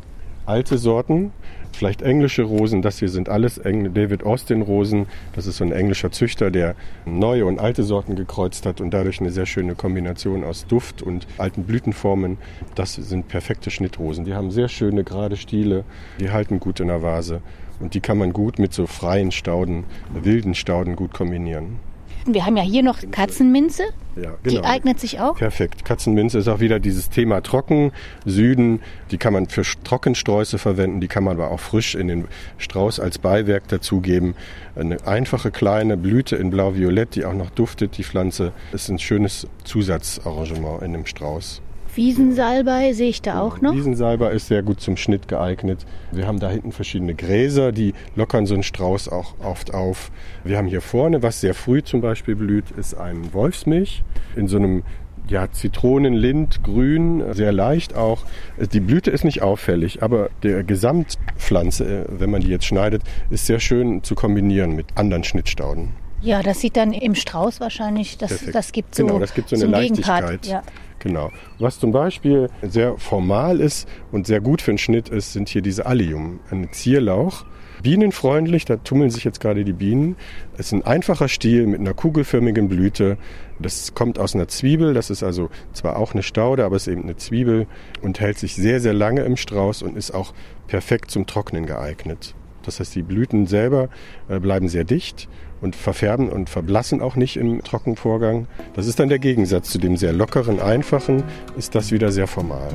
alte 0.51 0.79
Sorten, 0.79 1.33
vielleicht 1.73 2.03
englische 2.03 2.43
Rosen. 2.43 2.83
Das 2.83 2.99
hier 2.99 3.09
sind 3.09 3.29
alles 3.29 3.59
Engl 3.59 3.91
David 3.91 4.25
Austin 4.25 4.63
Rosen. 4.63 5.07
Das 5.35 5.47
ist 5.47 5.59
so 5.59 5.65
ein 5.65 5.73
englischer 5.73 6.11
Züchter, 6.11 6.51
der 6.51 6.75
neue 7.07 7.47
und 7.47 7.61
alte 7.61 7.85
Sorten 7.85 8.17
gekreuzt 8.17 8.67
hat 8.67 8.81
und 8.81 8.91
dadurch 8.91 9.21
eine 9.21 9.31
sehr 9.31 9.47
schöne 9.47 9.75
Kombination 9.77 10.45
aus 10.45 10.67
Duft 10.67 11.03
und 11.03 11.27
alten 11.39 11.65
Blütenformen. 11.65 12.39
Das 12.75 12.95
sind 12.95 13.29
perfekte 13.29 13.71
Schnittrosen. 13.71 14.25
Die 14.25 14.35
haben 14.35 14.51
sehr 14.51 14.69
schöne 14.69 15.05
gerade 15.05 15.37
Stiele, 15.37 15.85
die 16.19 16.31
halten 16.31 16.59
gut 16.59 16.81
in 16.81 16.89
der 16.89 17.03
Vase 17.03 17.41
und 17.79 17.95
die 17.95 18.01
kann 18.01 18.19
man 18.19 18.33
gut 18.33 18.59
mit 18.59 18.75
so 18.75 18.87
freien 18.87 19.31
Stauden, 19.31 19.85
wilden 20.13 20.55
Stauden 20.55 20.97
gut 20.97 21.15
kombinieren. 21.15 21.79
Wir 22.27 22.47
haben 22.47 22.57
ja 22.57 22.63
hier 22.63 22.83
noch 22.83 22.99
Katzenminze. 23.11 23.85
Ja, 24.17 24.35
genau. 24.43 24.61
Die 24.61 24.67
eignet 24.67 25.01
sich 25.01 25.21
auch. 25.21 25.37
Perfekt. 25.37 25.85
Katzenminze 25.85 26.39
ist 26.39 26.49
auch 26.49 26.61
wieder 26.61 26.79
dieses 26.79 27.09
Thema 27.09 27.43
trocken, 27.43 27.93
Süden. 28.25 28.81
Die 29.11 29.19
kann 29.19 29.33
man 29.33 29.47
für 29.47 29.63
Trockensträuße 29.63 30.59
verwenden, 30.59 31.01
die 31.01 31.09
kann 31.09 31.25
man 31.25 31.37
aber 31.37 31.51
auch 31.51 31.61
frisch 31.61 31.95
in 31.95 32.09
den 32.09 32.27
Strauß 32.59 33.01
als 33.01 33.19
Beiwerk 33.19 33.69
dazugeben. 33.69 34.35
Eine 34.77 35.07
einfache 35.07 35.51
kleine 35.51 35.97
Blüte 35.97 36.37
in 36.37 36.51
blau-violett, 36.51 37.15
die 37.15 37.25
auch 37.25 37.35
noch 37.35 37.51
duftet, 37.51 37.97
die 37.99 38.05
Pflanze. 38.05 38.53
Das 38.73 38.83
ist 38.83 38.89
ein 38.91 38.99
schönes 38.99 39.47
Zusatzarrangement 39.65 40.83
in 40.83 40.93
dem 40.93 41.07
Strauß. 41.07 41.63
Wiesensalbei 41.95 42.93
sehe 42.93 43.09
ich 43.09 43.23
da 43.23 43.41
auch 43.41 43.61
noch. 43.61 43.75
Wiesensalbei 43.75 44.33
ist 44.33 44.49
sehr 44.49 44.63
gut 44.63 44.81
zum 44.81 44.97
Schnitt 44.97 45.29
geeignet. 45.29 45.87
Wir 46.13 46.27
haben 46.27 46.39
da 46.39 46.49
hinten 46.49 46.73
verschiedene 46.73 47.15
Gräser, 47.15 47.73
die 47.73 47.95
lockern 48.17 48.47
so 48.47 48.55
einen 48.55 48.63
Strauß 48.63 49.09
auch 49.09 49.35
oft 49.43 49.75
auf. 49.75 50.11
Wir 50.45 50.59
haben 50.59 50.67
hier 50.69 50.81
vorne, 50.81 51.23
was 51.23 51.41
sehr 51.41 51.55
früh 51.55 51.83
zum 51.83 52.01
Beispiel 52.01 52.37
blüht, 52.37 52.71
ist 52.73 52.95
ein 52.95 53.33
Wolfsmilch 53.33 54.03
in 54.37 54.49
so 54.49 54.57
einem 54.57 54.83
ja, 55.29 55.51
Zitronenlind, 55.51 56.63
grün, 56.65 57.23
sehr 57.33 57.53
leicht 57.53 57.95
auch. 57.95 58.25
Die 58.73 58.81
Blüte 58.81 59.11
ist 59.11 59.25
nicht 59.25 59.43
auffällig, 59.43 60.03
aber 60.03 60.31
der 60.43 60.65
Gesamtpflanze, 60.65 62.07
wenn 62.11 62.31
man 62.31 62.43
die 62.43 62.49
jetzt 62.49 62.65
schneidet, 62.65 63.03
ist 63.31 63.47
sehr 63.47 63.61
schön 63.61 64.03
zu 64.03 64.15
kombinieren 64.15 64.75
mit 64.75 64.87
anderen 64.97 65.25
Schnittstauden. 65.25 65.91
Ja, 66.23 66.43
das 66.43 66.61
sieht 66.61 66.77
dann 66.77 66.93
im 66.93 67.15
Strauß 67.15 67.61
wahrscheinlich, 67.61 68.19
das, 68.19 68.45
das 68.53 68.73
gibt 68.73 68.95
so, 68.95 69.07
genau, 69.07 69.19
das 69.19 69.33
gibt 69.33 69.49
so 69.49 69.57
eine 69.57 69.67
Leichtigkeit. 69.67 70.47
Ja. 70.47 70.63
Genau. 71.01 71.33
Was 71.59 71.81
zum 71.81 71.93
Beispiel 71.93 72.49
sehr 72.63 72.97
formal 72.99 73.61
ist 73.61 73.89
und 74.13 74.27
sehr 74.27 74.41
gut 74.41 74.63
für 74.63 74.71
einen 74.71 74.79
Schnitt 74.79 75.09
ist, 75.09 75.33
sind 75.33 75.49
hier 75.49 75.63
diese 75.63 75.87
Allium, 75.87 76.41
ein 76.51 76.69
Zierlauch. 76.73 77.45
Bienenfreundlich, 77.83 78.67
da 78.67 78.77
tummeln 78.77 79.09
sich 79.09 79.25
jetzt 79.25 79.41
gerade 79.41 79.65
die 79.65 79.73
Bienen. 79.73 80.17
Es 80.53 80.67
ist 80.67 80.73
ein 80.73 80.85
einfacher 80.85 81.29
Stiel 81.29 81.67
mit 81.67 81.81
einer 81.81 81.95
kugelförmigen 81.95 82.69
Blüte. 82.69 83.17
Das 83.59 83.95
kommt 83.95 84.19
aus 84.19 84.35
einer 84.35 84.49
Zwiebel, 84.49 84.93
das 84.93 85.09
ist 85.09 85.23
also 85.23 85.49
zwar 85.73 85.97
auch 85.97 86.13
eine 86.13 86.23
Staude, 86.23 86.67
aber 86.67 86.77
es 86.77 86.87
ist 86.87 86.93
eben 86.93 87.05
eine 87.05 87.17
Zwiebel 87.17 87.67
und 88.03 88.21
hält 88.21 88.39
sich 88.39 88.55
sehr, 88.55 88.81
sehr 88.81 88.93
lange 88.93 89.23
im 89.23 89.39
Strauß 89.39 89.81
und 89.81 89.97
ist 89.97 90.11
auch 90.11 90.35
perfekt 90.67 91.11
zum 91.11 91.27
Trocknen 91.27 91.65
geeignet. 91.65 92.35
Das 92.63 92.79
heißt, 92.79 92.95
die 92.95 93.03
Blüten 93.03 93.47
selber 93.47 93.89
äh, 94.29 94.39
bleiben 94.39 94.69
sehr 94.69 94.85
dicht 94.85 95.31
und 95.61 95.77
verfärben 95.77 96.29
und 96.29 96.51
verblassen 96.51 97.01
auch 97.01 97.17
nicht 97.17 97.37
im 97.37 97.63
Trockenvorgang. 97.63 98.47
Das 98.75 98.87
ist 98.87 98.99
dann 98.99 99.09
der 99.09 99.19
Gegensatz 99.19 99.71
zu 99.71 99.79
dem 99.79 99.97
sehr 99.97 100.13
lockeren, 100.13 100.61
einfachen, 100.61 101.23
ist 101.57 101.75
das 101.75 101.93
wieder 101.93 102.13
sehr 102.13 102.27
formal. 102.27 102.71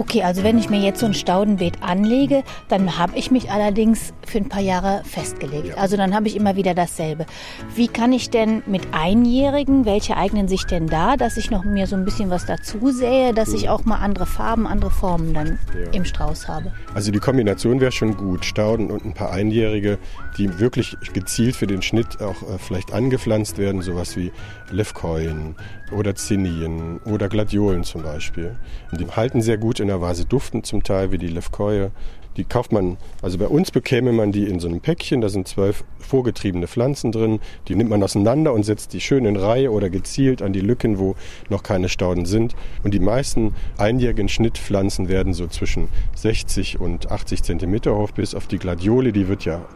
Okay, 0.00 0.22
also 0.22 0.42
wenn 0.44 0.56
ich 0.56 0.70
mir 0.70 0.80
jetzt 0.80 1.00
so 1.00 1.04
ein 1.04 1.12
Staudenbeet 1.12 1.82
anlege, 1.82 2.42
dann 2.68 2.96
habe 2.96 3.18
ich 3.18 3.30
mich 3.30 3.50
allerdings 3.50 4.14
für 4.26 4.38
ein 4.38 4.48
paar 4.48 4.62
Jahre 4.62 5.02
festgelegt. 5.04 5.66
Ja. 5.66 5.74
Also 5.74 5.98
dann 5.98 6.14
habe 6.14 6.26
ich 6.26 6.36
immer 6.36 6.56
wieder 6.56 6.72
dasselbe. 6.72 7.26
Wie 7.74 7.86
kann 7.86 8.14
ich 8.14 8.30
denn 8.30 8.62
mit 8.64 8.80
Einjährigen, 8.92 9.84
welche 9.84 10.16
eignen 10.16 10.48
sich 10.48 10.64
denn 10.64 10.86
da, 10.86 11.18
dass 11.18 11.36
ich 11.36 11.50
noch 11.50 11.64
mir 11.64 11.86
so 11.86 11.96
ein 11.96 12.06
bisschen 12.06 12.30
was 12.30 12.46
dazu 12.46 12.90
sähe, 12.90 13.34
dass 13.34 13.52
ich 13.52 13.68
auch 13.68 13.84
mal 13.84 13.96
andere 13.96 14.24
Farben, 14.24 14.66
andere 14.66 14.90
Formen 14.90 15.34
dann 15.34 15.58
ja. 15.74 15.90
im 15.92 16.06
Strauß 16.06 16.48
habe? 16.48 16.72
Also 16.94 17.12
die 17.12 17.18
Kombination 17.18 17.78
wäre 17.78 17.92
schon 17.92 18.16
gut. 18.16 18.46
Stauden 18.46 18.90
und 18.90 19.04
ein 19.04 19.12
paar 19.12 19.32
Einjährige, 19.32 19.98
die 20.38 20.58
wirklich 20.58 20.96
gezielt 21.12 21.56
für 21.56 21.66
den 21.66 21.82
Schnitt 21.82 22.20
auch 22.20 22.42
äh, 22.42 22.58
vielleicht 22.58 22.92
angepflanzt 22.92 23.58
werden, 23.58 23.82
sowas 23.82 24.16
wie 24.16 24.32
Levkoyen 24.70 25.56
oder 25.92 26.14
Zinien 26.14 26.98
oder 27.04 27.28
Gladiolen 27.28 27.84
zum 27.84 28.02
Beispiel. 28.02 28.56
Die 28.92 29.06
halten 29.06 29.42
sehr 29.42 29.58
gut 29.58 29.80
in 29.80 29.88
der 29.88 30.00
Vase, 30.00 30.24
duften 30.24 30.64
zum 30.64 30.82
Teil 30.82 31.12
wie 31.12 31.18
die 31.18 31.28
Levkoye. 31.28 31.90
Die 32.36 32.44
kauft 32.44 32.70
man, 32.70 32.96
also 33.22 33.38
bei 33.38 33.48
uns 33.48 33.72
bekäme 33.72 34.12
man 34.12 34.30
die 34.30 34.44
in 34.44 34.60
so 34.60 34.68
einem 34.68 34.80
Päckchen, 34.80 35.20
da 35.20 35.28
sind 35.28 35.48
zwölf 35.48 35.84
vorgetriebene 35.98 36.68
Pflanzen 36.68 37.10
drin. 37.10 37.40
Die 37.66 37.74
nimmt 37.74 37.90
man 37.90 38.02
auseinander 38.02 38.52
und 38.52 38.62
setzt 38.62 38.92
die 38.92 39.00
schön 39.00 39.24
in 39.24 39.36
Reihe 39.36 39.72
oder 39.72 39.90
gezielt 39.90 40.40
an 40.40 40.52
die 40.52 40.60
Lücken, 40.60 41.00
wo 41.00 41.16
noch 41.48 41.64
keine 41.64 41.88
Stauden 41.88 42.26
sind. 42.26 42.54
Und 42.84 42.94
die 42.94 43.00
meisten 43.00 43.54
einjährigen 43.78 44.28
Schnittpflanzen 44.28 45.08
werden 45.08 45.34
so 45.34 45.48
zwischen 45.48 45.88
60 46.14 46.78
und 46.78 47.10
80 47.10 47.42
Zentimeter 47.42 47.96
hoch, 47.96 48.12
bis 48.12 48.36
auf 48.36 48.46
die 48.46 48.58
Gladiole, 48.58 49.12
die 49.12 49.26
wird 49.26 49.44
ja 49.44 49.66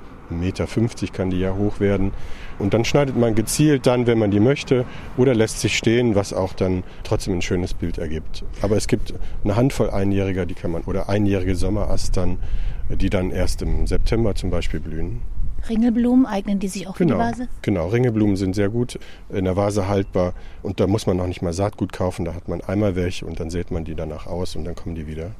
1,50 0.41 1.01
Meter 1.01 1.13
kann 1.13 1.31
die 1.31 1.39
ja 1.39 1.55
hoch 1.55 1.81
werden. 1.81 2.13
Und 2.59 2.75
dann 2.75 2.85
schneidet 2.85 3.17
man 3.17 3.35
gezielt 3.35 3.87
dann, 3.87 4.07
wenn 4.07 4.19
man 4.19 4.31
die 4.31 4.41
möchte, 4.41 4.85
oder 5.17 5.35
lässt 5.35 5.61
sich 5.61 5.77
stehen, 5.77 6.15
was 6.15 6.33
auch 6.33 6.53
dann 6.53 6.85
trotzdem 7.03 7.35
ein 7.35 7.43
schönes 7.43 7.75
Bild 7.75 7.99
ergibt. 7.99 8.45
Aber 8.63 8.77
es 8.77 8.87
gibt 8.87 9.15
eine 9.43 9.57
Handvoll 9.57 9.91
Einjähriger, 9.91 10.47
die 10.47 10.55
kann 10.55 10.71
man, 10.71 10.83
oder 10.83 11.09
einjährige 11.09 11.57
Sommerastern, 11.57 12.39
die 12.89 13.11
dann 13.11 13.31
erst 13.31 13.63
im 13.63 13.87
September 13.87 14.35
zum 14.35 14.51
Beispiel 14.51 14.81
blühen. 14.81 15.23
Ringelblumen 15.69 16.27
eignen 16.27 16.59
die 16.59 16.69
sich 16.69 16.87
auch 16.87 16.97
genau, 16.97 17.17
für 17.17 17.25
die 17.25 17.31
Vase? 17.31 17.49
Genau, 17.63 17.89
Ringelblumen 17.89 18.37
sind 18.37 18.55
sehr 18.55 18.69
gut 18.69 18.99
in 19.31 19.45
der 19.45 19.57
Vase 19.57 19.89
haltbar 19.89 20.35
und 20.63 20.79
da 20.81 20.87
muss 20.87 21.07
man 21.07 21.17
noch 21.17 21.27
nicht 21.27 21.43
mal 21.43 21.53
Saatgut 21.53 21.93
kaufen, 21.93 22.25
da 22.25 22.35
hat 22.35 22.49
man 22.49 22.61
einmal 22.61 22.97
welche 22.97 23.25
und 23.25 23.41
dann 23.41 23.51
sät 23.51 23.71
man 23.71 23.85
die 23.85 23.95
danach 23.95 24.27
aus 24.27 24.57
und 24.57 24.65
dann 24.65 24.75
kommen 24.75 24.95
die 24.95 25.07
wieder. 25.07 25.31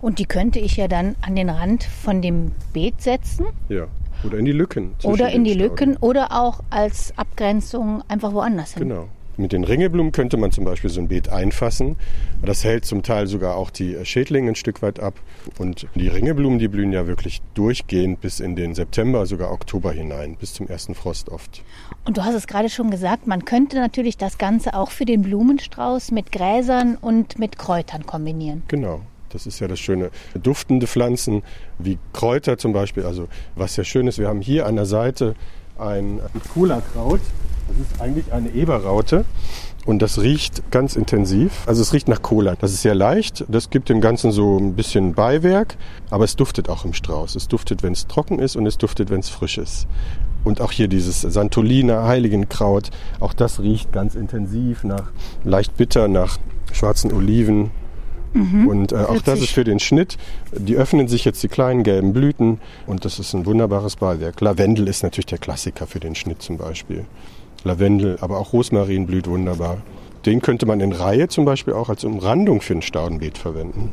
Und 0.00 0.18
die 0.18 0.24
könnte 0.24 0.58
ich 0.58 0.76
ja 0.76 0.88
dann 0.88 1.16
an 1.20 1.36
den 1.36 1.50
Rand 1.50 1.84
von 1.84 2.22
dem 2.22 2.52
Beet 2.72 3.02
setzen. 3.02 3.46
Ja. 3.68 3.86
Oder 4.24 4.38
in 4.38 4.44
die 4.44 4.52
Lücken. 4.52 4.92
Oder 5.02 5.30
in 5.30 5.44
die 5.44 5.54
Lücken 5.54 5.96
oder 5.96 6.32
auch 6.32 6.60
als 6.70 7.12
Abgrenzung 7.16 8.02
einfach 8.08 8.32
woanders 8.32 8.74
hin. 8.74 8.88
Genau. 8.88 9.08
Mit 9.40 9.52
den 9.52 9.64
Ringelblumen 9.64 10.12
könnte 10.12 10.36
man 10.36 10.50
zum 10.50 10.66
Beispiel 10.66 10.90
so 10.90 11.00
ein 11.00 11.08
Beet 11.08 11.30
einfassen. 11.30 11.96
Das 12.42 12.62
hält 12.62 12.84
zum 12.84 13.02
Teil 13.02 13.26
sogar 13.26 13.56
auch 13.56 13.70
die 13.70 13.96
Schädlinge 14.04 14.50
ein 14.50 14.54
Stück 14.54 14.82
weit 14.82 15.00
ab. 15.00 15.14
Und 15.56 15.86
die 15.94 16.08
Ringelblumen, 16.08 16.58
die 16.58 16.68
blühen 16.68 16.92
ja 16.92 17.06
wirklich 17.06 17.40
durchgehend 17.54 18.20
bis 18.20 18.40
in 18.40 18.54
den 18.54 18.74
September, 18.74 19.24
sogar 19.24 19.50
Oktober 19.50 19.92
hinein, 19.92 20.36
bis 20.38 20.52
zum 20.52 20.68
ersten 20.68 20.94
Frost 20.94 21.30
oft. 21.30 21.62
Und 22.04 22.18
du 22.18 22.24
hast 22.24 22.34
es 22.34 22.46
gerade 22.46 22.68
schon 22.68 22.90
gesagt, 22.90 23.26
man 23.26 23.46
könnte 23.46 23.76
natürlich 23.76 24.18
das 24.18 24.36
Ganze 24.36 24.74
auch 24.74 24.90
für 24.90 25.06
den 25.06 25.22
Blumenstrauß 25.22 26.10
mit 26.10 26.32
Gräsern 26.32 26.98
und 27.00 27.38
mit 27.38 27.56
Kräutern 27.56 28.04
kombinieren. 28.04 28.62
Genau. 28.68 29.00
Das 29.30 29.46
ist 29.46 29.60
ja 29.60 29.68
das 29.68 29.78
Schöne. 29.78 30.10
Duftende 30.34 30.86
Pflanzen 30.86 31.42
wie 31.78 31.98
Kräuter 32.12 32.58
zum 32.58 32.72
Beispiel. 32.72 33.04
Also 33.04 33.28
was 33.54 33.76
ja 33.76 33.84
schön 33.84 34.06
ist, 34.06 34.18
wir 34.18 34.28
haben 34.28 34.40
hier 34.40 34.66
an 34.66 34.76
der 34.76 34.86
Seite 34.86 35.34
ein 35.78 36.20
Cola-Kraut. 36.52 37.20
Das 37.68 37.78
ist 37.78 38.00
eigentlich 38.00 38.32
eine 38.32 38.50
Eberraute. 38.50 39.24
Und 39.86 40.02
das 40.02 40.20
riecht 40.20 40.70
ganz 40.70 40.94
intensiv. 40.94 41.66
Also 41.66 41.80
es 41.80 41.92
riecht 41.92 42.08
nach 42.08 42.20
Cola. 42.20 42.54
Das 42.56 42.72
ist 42.72 42.82
sehr 42.82 42.94
leicht. 42.94 43.44
Das 43.48 43.70
gibt 43.70 43.88
dem 43.88 44.00
Ganzen 44.00 44.30
so 44.30 44.58
ein 44.58 44.74
bisschen 44.74 45.14
Beiwerk. 45.14 45.76
Aber 46.10 46.24
es 46.24 46.36
duftet 46.36 46.68
auch 46.68 46.84
im 46.84 46.92
Strauß. 46.92 47.34
Es 47.36 47.48
duftet, 47.48 47.82
wenn 47.82 47.92
es 47.92 48.06
trocken 48.06 48.40
ist 48.40 48.56
und 48.56 48.66
es 48.66 48.76
duftet, 48.76 49.10
wenn 49.10 49.20
es 49.20 49.30
frisch 49.30 49.56
ist. 49.56 49.86
Und 50.44 50.60
auch 50.60 50.72
hier 50.72 50.88
dieses 50.88 51.22
Santolina, 51.22 52.06
Heiligenkraut. 52.06 52.90
Auch 53.20 53.32
das 53.32 53.60
riecht 53.60 53.92
ganz 53.92 54.14
intensiv 54.14 54.84
nach 54.84 55.10
leicht 55.44 55.76
bitter, 55.76 56.08
nach 56.08 56.38
schwarzen 56.72 57.12
Oliven, 57.12 57.70
Mhm, 58.32 58.68
und 58.68 58.92
äh, 58.92 58.96
auch 58.96 59.22
das 59.22 59.40
ist 59.40 59.50
für 59.50 59.64
den 59.64 59.80
Schnitt. 59.80 60.16
Die 60.56 60.76
öffnen 60.76 61.08
sich 61.08 61.24
jetzt 61.24 61.42
die 61.42 61.48
kleinen 61.48 61.82
gelben 61.82 62.12
Blüten 62.12 62.60
und 62.86 63.04
das 63.04 63.18
ist 63.18 63.34
ein 63.34 63.44
wunderbares 63.46 63.96
Beiwerk. 63.96 64.40
Lavendel 64.40 64.88
ist 64.88 65.02
natürlich 65.02 65.26
der 65.26 65.38
Klassiker 65.38 65.86
für 65.86 66.00
den 66.00 66.14
Schnitt 66.14 66.42
zum 66.42 66.56
Beispiel. 66.56 67.04
Lavendel, 67.64 68.18
aber 68.20 68.38
auch 68.38 68.52
Rosmarin 68.52 69.06
blüht 69.06 69.26
wunderbar. 69.26 69.78
Den 70.26 70.40
könnte 70.40 70.66
man 70.66 70.80
in 70.80 70.92
Reihe 70.92 71.28
zum 71.28 71.44
Beispiel 71.44 71.74
auch 71.74 71.88
als 71.88 72.04
Umrandung 72.04 72.60
für 72.60 72.74
ein 72.74 72.82
Staudenbeet 72.82 73.38
verwenden. 73.38 73.92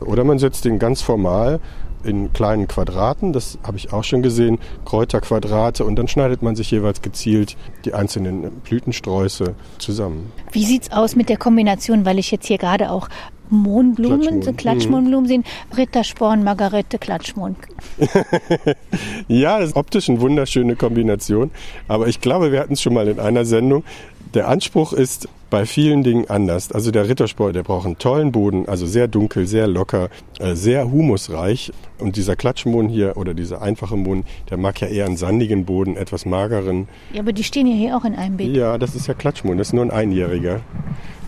Oder 0.00 0.24
man 0.24 0.38
setzt 0.38 0.64
den 0.64 0.78
ganz 0.78 1.02
formal 1.02 1.60
in 2.04 2.32
kleinen 2.32 2.68
Quadraten, 2.68 3.32
das 3.32 3.58
habe 3.62 3.76
ich 3.76 3.92
auch 3.92 4.04
schon 4.04 4.22
gesehen, 4.22 4.58
Kräuterquadrate 4.84 5.84
und 5.84 5.96
dann 5.96 6.08
schneidet 6.08 6.42
man 6.42 6.56
sich 6.56 6.70
jeweils 6.70 7.02
gezielt 7.02 7.56
die 7.84 7.94
einzelnen 7.94 8.50
Blütensträuße 8.62 9.54
zusammen. 9.78 10.32
Wie 10.52 10.64
sieht 10.64 10.84
es 10.84 10.92
aus 10.92 11.16
mit 11.16 11.28
der 11.28 11.36
Kombination, 11.36 12.04
weil 12.04 12.18
ich 12.18 12.30
jetzt 12.30 12.46
hier 12.46 12.58
gerade 12.58 12.90
auch 12.90 13.08
Mohnblumen, 13.50 14.40
Klatschmohn. 14.40 14.56
Klatschmohnblumen 14.56 15.28
sehen, 15.28 15.44
Rittersporn, 15.76 16.44
Margarete, 16.44 16.98
Klatschmohn. 16.98 17.56
ja, 19.28 19.58
das 19.58 19.70
ist 19.70 19.76
optisch 19.76 20.08
eine 20.08 20.20
wunderschöne 20.20 20.76
Kombination, 20.76 21.50
aber 21.88 22.08
ich 22.08 22.20
glaube, 22.20 22.52
wir 22.52 22.60
hatten 22.60 22.74
es 22.74 22.82
schon 22.82 22.94
mal 22.94 23.08
in 23.08 23.20
einer 23.20 23.44
Sendung. 23.44 23.84
Der 24.32 24.48
Anspruch 24.48 24.92
ist, 24.92 25.28
bei 25.54 25.66
vielen 25.66 26.02
Dingen 26.02 26.28
anders. 26.28 26.72
Also 26.72 26.90
der 26.90 27.08
Rittersport, 27.08 27.54
der 27.54 27.62
braucht 27.62 27.86
einen 27.86 27.96
tollen 27.96 28.32
Boden, 28.32 28.68
also 28.68 28.86
sehr 28.86 29.06
dunkel, 29.06 29.46
sehr 29.46 29.68
locker, 29.68 30.08
äh, 30.40 30.56
sehr 30.56 30.90
humusreich. 30.90 31.72
Und 32.00 32.16
dieser 32.16 32.34
Klatschmohn 32.34 32.88
hier 32.88 33.16
oder 33.16 33.34
dieser 33.34 33.62
einfache 33.62 33.96
Mohn, 33.96 34.24
der 34.50 34.56
mag 34.56 34.80
ja 34.80 34.88
eher 34.88 35.06
einen 35.06 35.16
sandigen 35.16 35.64
Boden, 35.64 35.96
etwas 35.96 36.26
mageren. 36.26 36.88
Ja, 37.12 37.20
aber 37.20 37.32
die 37.32 37.44
stehen 37.44 37.68
ja 37.68 37.74
hier 37.74 37.96
auch 37.96 38.04
in 38.04 38.16
einem 38.16 38.36
Beet. 38.36 38.56
Ja, 38.56 38.78
das 38.78 38.96
ist 38.96 39.06
ja 39.06 39.14
Klatschmohn, 39.14 39.56
das 39.56 39.68
ist 39.68 39.74
nur 39.74 39.84
ein 39.84 39.92
Einjähriger. 39.92 40.60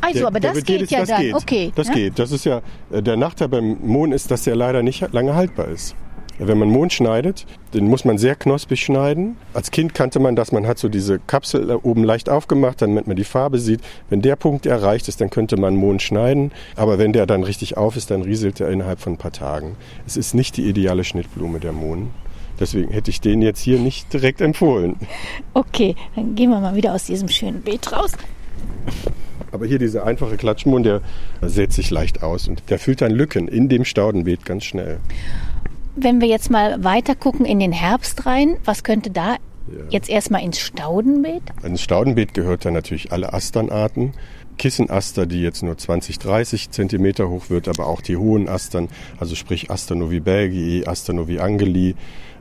Also, 0.00 0.18
der, 0.18 0.26
aber 0.26 0.40
das 0.40 0.54
geht 0.64 0.68
jedes, 0.80 0.90
ja 0.90 0.98
das 0.98 1.08
dann. 1.10 1.20
Geht. 1.20 1.34
Okay. 1.34 1.72
Das 1.76 1.86
ja? 1.86 1.94
geht. 1.94 2.18
Das 2.18 2.32
ist 2.32 2.44
ja 2.44 2.62
äh, 2.90 3.00
der 3.00 3.16
Nachteil 3.16 3.46
beim 3.46 3.76
Mohn 3.80 4.10
ist, 4.10 4.32
dass 4.32 4.44
er 4.48 4.56
leider 4.56 4.82
nicht 4.82 5.12
lange 5.12 5.36
haltbar 5.36 5.68
ist. 5.68 5.94
Wenn 6.38 6.58
man 6.58 6.68
Mond 6.68 6.92
schneidet, 6.92 7.46
den 7.72 7.88
muss 7.88 8.04
man 8.04 8.18
sehr 8.18 8.34
knospig 8.34 8.80
schneiden. 8.80 9.36
Als 9.54 9.70
Kind 9.70 9.94
kannte 9.94 10.18
man 10.18 10.36
das, 10.36 10.52
man 10.52 10.66
hat 10.66 10.78
so 10.78 10.88
diese 10.88 11.18
Kapsel 11.18 11.70
oben 11.82 12.04
leicht 12.04 12.28
aufgemacht, 12.28 12.82
damit 12.82 13.06
man 13.06 13.16
die 13.16 13.24
Farbe 13.24 13.58
sieht. 13.58 13.80
Wenn 14.10 14.22
der 14.22 14.36
Punkt 14.36 14.66
erreicht 14.66 15.08
ist, 15.08 15.20
dann 15.20 15.30
könnte 15.30 15.56
man 15.56 15.76
Mond 15.76 16.02
schneiden. 16.02 16.52
Aber 16.76 16.98
wenn 16.98 17.12
der 17.12 17.26
dann 17.26 17.42
richtig 17.42 17.76
auf 17.76 17.96
ist, 17.96 18.10
dann 18.10 18.22
rieselt 18.22 18.60
er 18.60 18.70
innerhalb 18.70 19.00
von 19.00 19.14
ein 19.14 19.18
paar 19.18 19.32
Tagen. 19.32 19.76
Es 20.06 20.16
ist 20.16 20.34
nicht 20.34 20.56
die 20.56 20.68
ideale 20.68 21.04
Schnittblume 21.04 21.58
der 21.58 21.72
Mohn. 21.72 22.10
Deswegen 22.58 22.90
hätte 22.90 23.10
ich 23.10 23.20
den 23.20 23.42
jetzt 23.42 23.60
hier 23.60 23.78
nicht 23.78 24.12
direkt 24.12 24.40
empfohlen. 24.40 24.96
Okay, 25.54 25.94
dann 26.14 26.34
gehen 26.34 26.50
wir 26.50 26.60
mal 26.60 26.74
wieder 26.74 26.94
aus 26.94 27.04
diesem 27.04 27.28
schönen 27.28 27.62
Beet 27.62 27.92
raus. 27.92 28.12
Aber 29.52 29.66
hier 29.66 29.78
dieser 29.78 30.04
einfache 30.04 30.36
Klatschmohn, 30.36 30.82
der 30.82 31.00
sät 31.42 31.72
sich 31.72 31.90
leicht 31.90 32.22
aus 32.22 32.48
und 32.48 32.62
der 32.68 32.78
füllt 32.78 33.00
dann 33.00 33.12
Lücken 33.12 33.48
in 33.48 33.68
dem 33.68 33.84
Staudenbeet 33.84 34.44
ganz 34.44 34.64
schnell. 34.64 34.98
Wenn 35.98 36.20
wir 36.20 36.28
jetzt 36.28 36.50
mal 36.50 36.84
weiter 36.84 37.14
gucken 37.14 37.46
in 37.46 37.58
den 37.58 37.72
Herbst 37.72 38.26
rein, 38.26 38.58
was 38.66 38.84
könnte 38.84 39.10
da 39.10 39.32
ja. 39.32 39.38
jetzt 39.88 40.10
erstmal 40.10 40.42
ins 40.42 40.60
Staudenbeet? 40.60 41.42
Ins 41.62 41.80
Staudenbeet 41.80 42.34
gehört 42.34 42.66
dann 42.66 42.74
natürlich 42.74 43.12
alle 43.12 43.32
Asternarten. 43.32 44.12
Kissenaster, 44.58 45.24
die 45.24 45.40
jetzt 45.40 45.62
nur 45.62 45.76
20, 45.76 46.18
30 46.18 46.70
Zentimeter 46.70 47.30
hoch 47.30 47.48
wird, 47.48 47.66
aber 47.66 47.86
auch 47.86 48.02
die 48.02 48.16
hohen 48.18 48.46
Astern, 48.48 48.88
also 49.18 49.34
sprich 49.34 49.70
Aster 49.70 49.94
novibelgii, 49.94 50.86
Aster 50.86 51.14
noviangeli. 51.14 51.94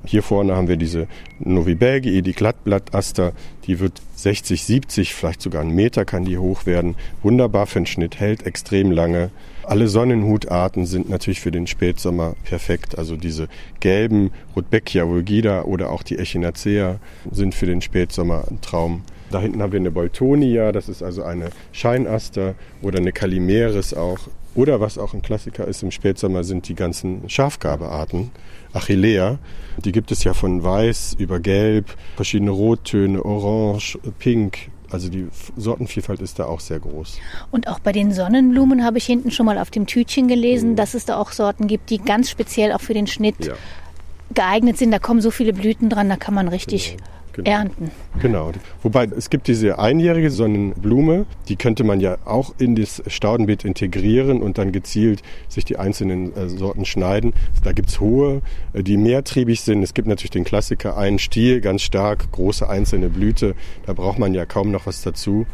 Hier 0.06 0.22
vorne 0.22 0.56
haben 0.56 0.68
wir 0.68 0.78
diese 0.78 1.08
novibelgii, 1.40 2.22
die 2.22 2.34
Glattblattaster, 2.34 3.32
die 3.68 3.80
wird 3.80 4.02
60, 4.16 4.64
70, 4.64 5.14
vielleicht 5.14 5.42
sogar 5.42 5.62
einen 5.62 5.72
Meter 5.76 6.04
kann 6.04 6.26
die 6.26 6.38
hoch 6.38 6.66
werden. 6.66 6.96
Wunderbar 7.24 7.68
für 7.68 7.80
den 7.80 7.86
Schnitt, 7.86 8.20
hält 8.20 8.46
extrem 8.46 8.92
lange. 8.92 9.32
Alle 9.68 9.88
Sonnenhutarten 9.88 10.86
sind 10.86 11.10
natürlich 11.10 11.42
für 11.42 11.52
den 11.52 11.66
Spätsommer 11.66 12.36
perfekt. 12.44 12.98
Also 12.98 13.18
diese 13.18 13.48
gelben 13.80 14.32
Rudbeckia 14.56 15.08
vulgida 15.08 15.64
oder 15.64 15.90
auch 15.90 16.04
die 16.04 16.18
Echinacea 16.18 17.00
sind 17.32 17.56
für 17.56 17.66
den 17.66 17.82
Spätsommer 17.82 18.46
ein 18.50 18.62
Traum. 18.62 19.02
Da 19.32 19.40
hinten 19.42 19.62
haben 19.62 19.72
wir 19.72 19.80
eine 19.80 19.92
Boltonia, 19.92 20.72
das 20.72 20.88
ist 20.88 21.02
also 21.02 21.24
eine 21.24 21.50
Scheinaster 21.72 22.54
oder 22.82 23.00
eine 23.00 23.12
Calimeris 23.12 23.94
auch. 23.94 24.20
Oder 24.54 24.80
was 24.80 24.98
auch 24.98 25.14
ein 25.14 25.22
Klassiker 25.22 25.68
ist 25.68 25.84
im 25.84 25.92
Spätsommer 25.92 26.44
sind 26.44 26.70
die 26.70 26.76
ganzen 26.76 27.28
Schafgabearten, 27.28 28.32
Achillea. 28.72 29.40
Die 29.84 29.92
gibt 29.92 30.12
es 30.12 30.24
ja 30.24 30.34
von 30.34 30.64
weiß 30.64 31.16
über 31.20 31.40
gelb, 31.40 31.94
verschiedene 32.16 32.52
Rottöne, 32.52 33.24
orange, 33.24 33.98
pink, 34.20 34.70
also 34.92 35.10
die 35.10 35.28
Sortenvielfalt 35.56 36.22
ist 36.22 36.40
da 36.40 36.46
auch 36.46 36.60
sehr 36.60 36.80
groß. 36.80 37.18
Und 37.52 37.68
auch 37.68 37.80
bei 37.80 37.92
den 37.92 38.12
Sonnenblumen 38.14 38.84
habe 38.84 38.98
ich 38.98 39.06
hinten 39.06 39.32
schon 39.32 39.46
mal 39.46 39.58
auf 39.58 39.72
dem 39.72 39.86
Tütchen 39.86 40.28
gelesen, 40.28 40.72
mhm. 40.72 40.76
dass 40.76 40.94
es 40.94 41.06
da 41.06 41.18
auch 41.18 41.32
Sorten 41.32 41.68
gibt, 41.68 41.90
die 41.90 41.98
ganz 41.98 42.30
speziell 42.30 42.72
auch 42.72 42.82
für 42.82 42.94
den 42.94 43.08
Schnitt 43.08 43.46
ja. 43.46 43.54
geeignet 44.34 44.78
sind. 44.78 44.92
Da 44.92 45.00
kommen 45.00 45.22
so 45.22 45.32
viele 45.32 45.54
Blüten 45.54 45.90
dran, 45.90 46.10
da 46.10 46.16
kann 46.16 46.34
man 46.34 46.48
richtig 46.48 46.98
genau 46.98 47.10
genau. 47.36 47.50
ernten. 47.50 47.92
Genau. 48.22 48.52
Wobei 48.82 49.06
es 49.06 49.30
gibt 49.30 49.48
diese 49.48 49.80
einjährige 49.80 50.32
Sonnenblume, 50.32 51.26
die 51.48 51.56
könnte 51.56 51.84
man 51.84 52.00
ja 52.00 52.18
auch 52.26 52.54
in 52.58 52.76
das 52.76 53.04
Staudenbeet 53.08 53.66
integrieren 53.66 54.42
und 54.42 54.58
dann 54.58 54.72
gezielt 54.72 55.22
sich 55.48 55.66
die 55.66 55.78
einzelnen 55.78 56.36
äh, 56.36 56.50
Sorten 56.50 56.86
schneiden. 56.86 57.34
Da 57.64 57.72
gibt 57.72 57.90
es 57.90 58.00
hohe, 58.00 58.42
äh, 58.74 58.84
die 58.84 58.98
mehrtriebig 58.98 59.62
sind. 59.62 59.84
Es 59.84 59.94
gibt 59.94 60.08
natürlich 60.08 60.32
den 60.32 60.44
Klassiker, 60.44 60.98
einen 60.98 61.20
Stiel, 61.20 61.62
ganz 61.62 61.82
stark, 61.82 62.32
große 62.32 62.68
einzelne 62.68 63.10
Blüte. 63.10 63.56
Da 63.86 63.94
braucht 63.94 64.20
man 64.20 64.34
ja 64.34 64.46
kaum 64.46 64.72
noch 64.72 64.86
was 64.86 65.02
dazu. 65.02 65.46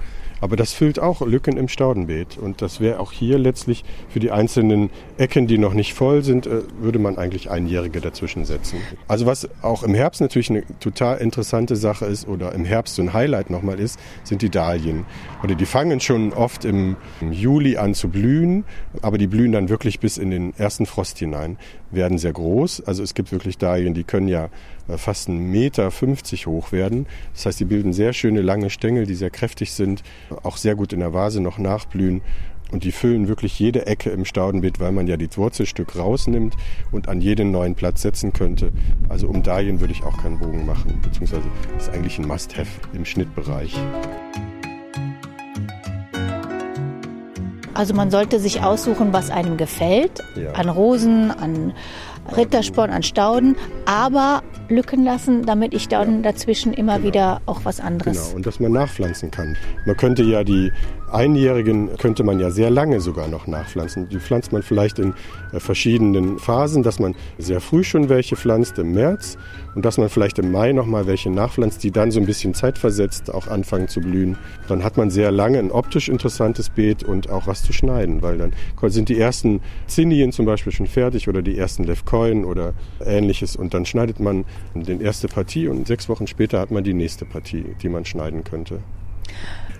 Aber 0.41 0.55
das 0.55 0.73
füllt 0.73 0.99
auch 0.99 1.21
Lücken 1.21 1.55
im 1.55 1.67
Staudenbeet. 1.67 2.37
Und 2.37 2.61
das 2.63 2.81
wäre 2.81 2.99
auch 2.99 3.11
hier 3.11 3.37
letztlich 3.37 3.85
für 4.09 4.19
die 4.19 4.31
einzelnen 4.31 4.89
Ecken, 5.17 5.45
die 5.45 5.59
noch 5.59 5.73
nicht 5.73 5.93
voll 5.93 6.23
sind, 6.23 6.47
äh, 6.47 6.63
würde 6.79 6.97
man 6.97 7.17
eigentlich 7.17 7.51
Einjährige 7.51 8.01
dazwischen 8.01 8.43
setzen. 8.43 8.79
Also 9.07 9.27
was 9.27 9.47
auch 9.61 9.83
im 9.83 9.93
Herbst 9.93 10.19
natürlich 10.19 10.49
eine 10.49 10.63
total 10.79 11.19
interessante 11.19 11.70
Sache 11.75 12.05
ist 12.05 12.27
oder 12.27 12.53
im 12.53 12.65
Herbst 12.65 12.95
so 12.95 13.01
ein 13.01 13.13
Highlight 13.13 13.49
nochmal 13.49 13.79
ist, 13.79 13.99
sind 14.23 14.41
die 14.41 14.49
Dahlien. 14.49 15.05
Oder 15.43 15.55
die 15.55 15.65
fangen 15.65 15.99
schon 15.99 16.33
oft 16.33 16.65
im, 16.65 16.95
Juli 17.29 17.77
an 17.77 17.93
zu 17.93 18.09
blühen, 18.09 18.63
aber 19.01 19.17
die 19.17 19.27
blühen 19.27 19.51
dann 19.51 19.69
wirklich 19.69 19.99
bis 19.99 20.17
in 20.17 20.31
den 20.31 20.53
ersten 20.57 20.85
Frost 20.85 21.19
hinein, 21.19 21.57
werden 21.91 22.17
sehr 22.17 22.33
groß. 22.33 22.81
Also 22.81 23.03
es 23.03 23.13
gibt 23.13 23.31
wirklich 23.31 23.57
Dahlien, 23.57 23.93
die 23.93 24.03
können 24.03 24.27
ja 24.27 24.49
äh, 24.87 24.97
fast 24.97 25.29
einen 25.29 25.51
Meter 25.51 25.91
50 25.91 26.47
hoch 26.47 26.71
werden. 26.71 27.05
Das 27.33 27.45
heißt, 27.45 27.59
die 27.59 27.65
bilden 27.65 27.93
sehr 27.93 28.13
schöne 28.13 28.41
lange 28.41 28.69
Stängel, 28.69 29.05
die 29.05 29.15
sehr 29.15 29.29
kräftig 29.29 29.71
sind, 29.71 30.03
auch 30.43 30.57
sehr 30.57 30.75
gut 30.75 30.93
in 30.93 30.99
der 30.99 31.13
Vase 31.13 31.41
noch 31.41 31.57
nachblühen. 31.57 32.21
Und 32.71 32.85
die 32.85 32.91
füllen 32.91 33.27
wirklich 33.27 33.59
jede 33.59 33.85
Ecke 33.85 34.09
im 34.09 34.25
Staudenbeet, 34.25 34.79
weil 34.79 34.91
man 34.91 35.05
ja 35.07 35.17
die 35.17 35.29
Wurzelstück 35.35 35.97
rausnimmt 35.97 36.55
und 36.91 37.09
an 37.09 37.21
jeden 37.21 37.51
neuen 37.51 37.75
Platz 37.75 38.01
setzen 38.01 38.33
könnte. 38.33 38.71
Also 39.09 39.27
um 39.27 39.43
Dahlien 39.43 39.81
würde 39.81 39.93
ich 39.93 40.03
auch 40.03 40.17
keinen 40.17 40.39
Bogen 40.39 40.65
machen, 40.65 40.99
beziehungsweise 41.01 41.43
ist 41.77 41.89
eigentlich 41.89 42.17
ein 42.17 42.27
Must-Have 42.27 42.69
im 42.93 43.05
Schnittbereich. 43.05 43.75
Also 47.73 47.93
man 47.93 48.11
sollte 48.11 48.39
sich 48.39 48.61
aussuchen, 48.61 49.13
was 49.13 49.29
einem 49.29 49.57
gefällt. 49.57 50.23
Ja. 50.35 50.51
An 50.51 50.69
Rosen, 50.69 51.31
an 51.31 51.73
Rittersporn, 52.35 52.91
an 52.91 53.03
Stauden, 53.03 53.55
aber 53.85 54.43
Lücken 54.69 55.03
lassen, 55.03 55.45
damit 55.45 55.73
ich 55.73 55.87
dann 55.87 56.23
dazwischen 56.23 56.73
immer 56.73 56.97
genau. 56.97 57.07
wieder 57.07 57.41
auch 57.45 57.61
was 57.63 57.79
anderes. 57.79 58.25
Genau, 58.25 58.35
und 58.37 58.45
dass 58.45 58.59
man 58.59 58.71
nachpflanzen 58.71 59.31
kann. 59.31 59.57
Man 59.85 59.97
könnte 59.97 60.23
ja 60.23 60.43
die 60.43 60.71
Einjährigen 61.11 61.89
könnte 61.97 62.23
man 62.23 62.39
ja 62.39 62.51
sehr 62.51 62.69
lange 62.69 63.01
sogar 63.01 63.27
noch 63.27 63.47
nachpflanzen. 63.47 64.07
Die 64.09 64.19
pflanzt 64.19 64.53
man 64.53 64.63
vielleicht 64.63 64.97
in 64.97 65.13
äh, 65.51 65.59
verschiedenen 65.59 66.39
Phasen, 66.39 66.83
dass 66.83 66.99
man 66.99 67.15
sehr 67.37 67.59
früh 67.59 67.83
schon 67.83 68.09
welche 68.09 68.35
pflanzt 68.35 68.79
im 68.79 68.93
März 68.93 69.37
und 69.75 69.83
dass 69.83 69.97
man 69.97 70.09
vielleicht 70.09 70.39
im 70.39 70.51
Mai 70.51 70.71
nochmal 70.71 71.07
welche 71.07 71.29
nachpflanzt, 71.29 71.83
die 71.83 71.91
dann 71.91 72.11
so 72.11 72.19
ein 72.19 72.25
bisschen 72.25 72.53
zeitversetzt 72.53 73.33
auch 73.33 73.47
anfangen 73.47 73.87
zu 73.87 73.99
blühen. 73.99 74.37
Dann 74.67 74.83
hat 74.83 74.97
man 74.97 75.09
sehr 75.09 75.31
lange 75.31 75.59
ein 75.59 75.71
optisch 75.71 76.07
interessantes 76.07 76.69
Beet 76.69 77.03
und 77.03 77.29
auch 77.29 77.47
was 77.47 77.63
zu 77.63 77.73
schneiden, 77.73 78.21
weil 78.21 78.37
dann 78.37 78.53
sind 78.87 79.09
die 79.09 79.19
ersten 79.19 79.61
Zinnien 79.87 80.31
zum 80.31 80.45
Beispiel 80.45 80.71
schon 80.71 80.87
fertig 80.87 81.27
oder 81.27 81.41
die 81.41 81.57
ersten 81.57 81.83
Levkoyen 82.11 82.45
oder 82.45 82.73
ähnliches 83.05 83.55
und 83.55 83.73
dann 83.73 83.85
schneidet 83.85 84.19
man 84.19 84.45
die 84.75 85.01
erste 85.01 85.27
Partie 85.27 85.67
und 85.67 85.87
sechs 85.87 86.09
Wochen 86.09 86.27
später 86.27 86.59
hat 86.59 86.71
man 86.71 86.83
die 86.83 86.93
nächste 86.93 87.25
Partie, 87.25 87.75
die 87.81 87.89
man 87.89 88.05
schneiden 88.05 88.43
könnte. 88.43 88.79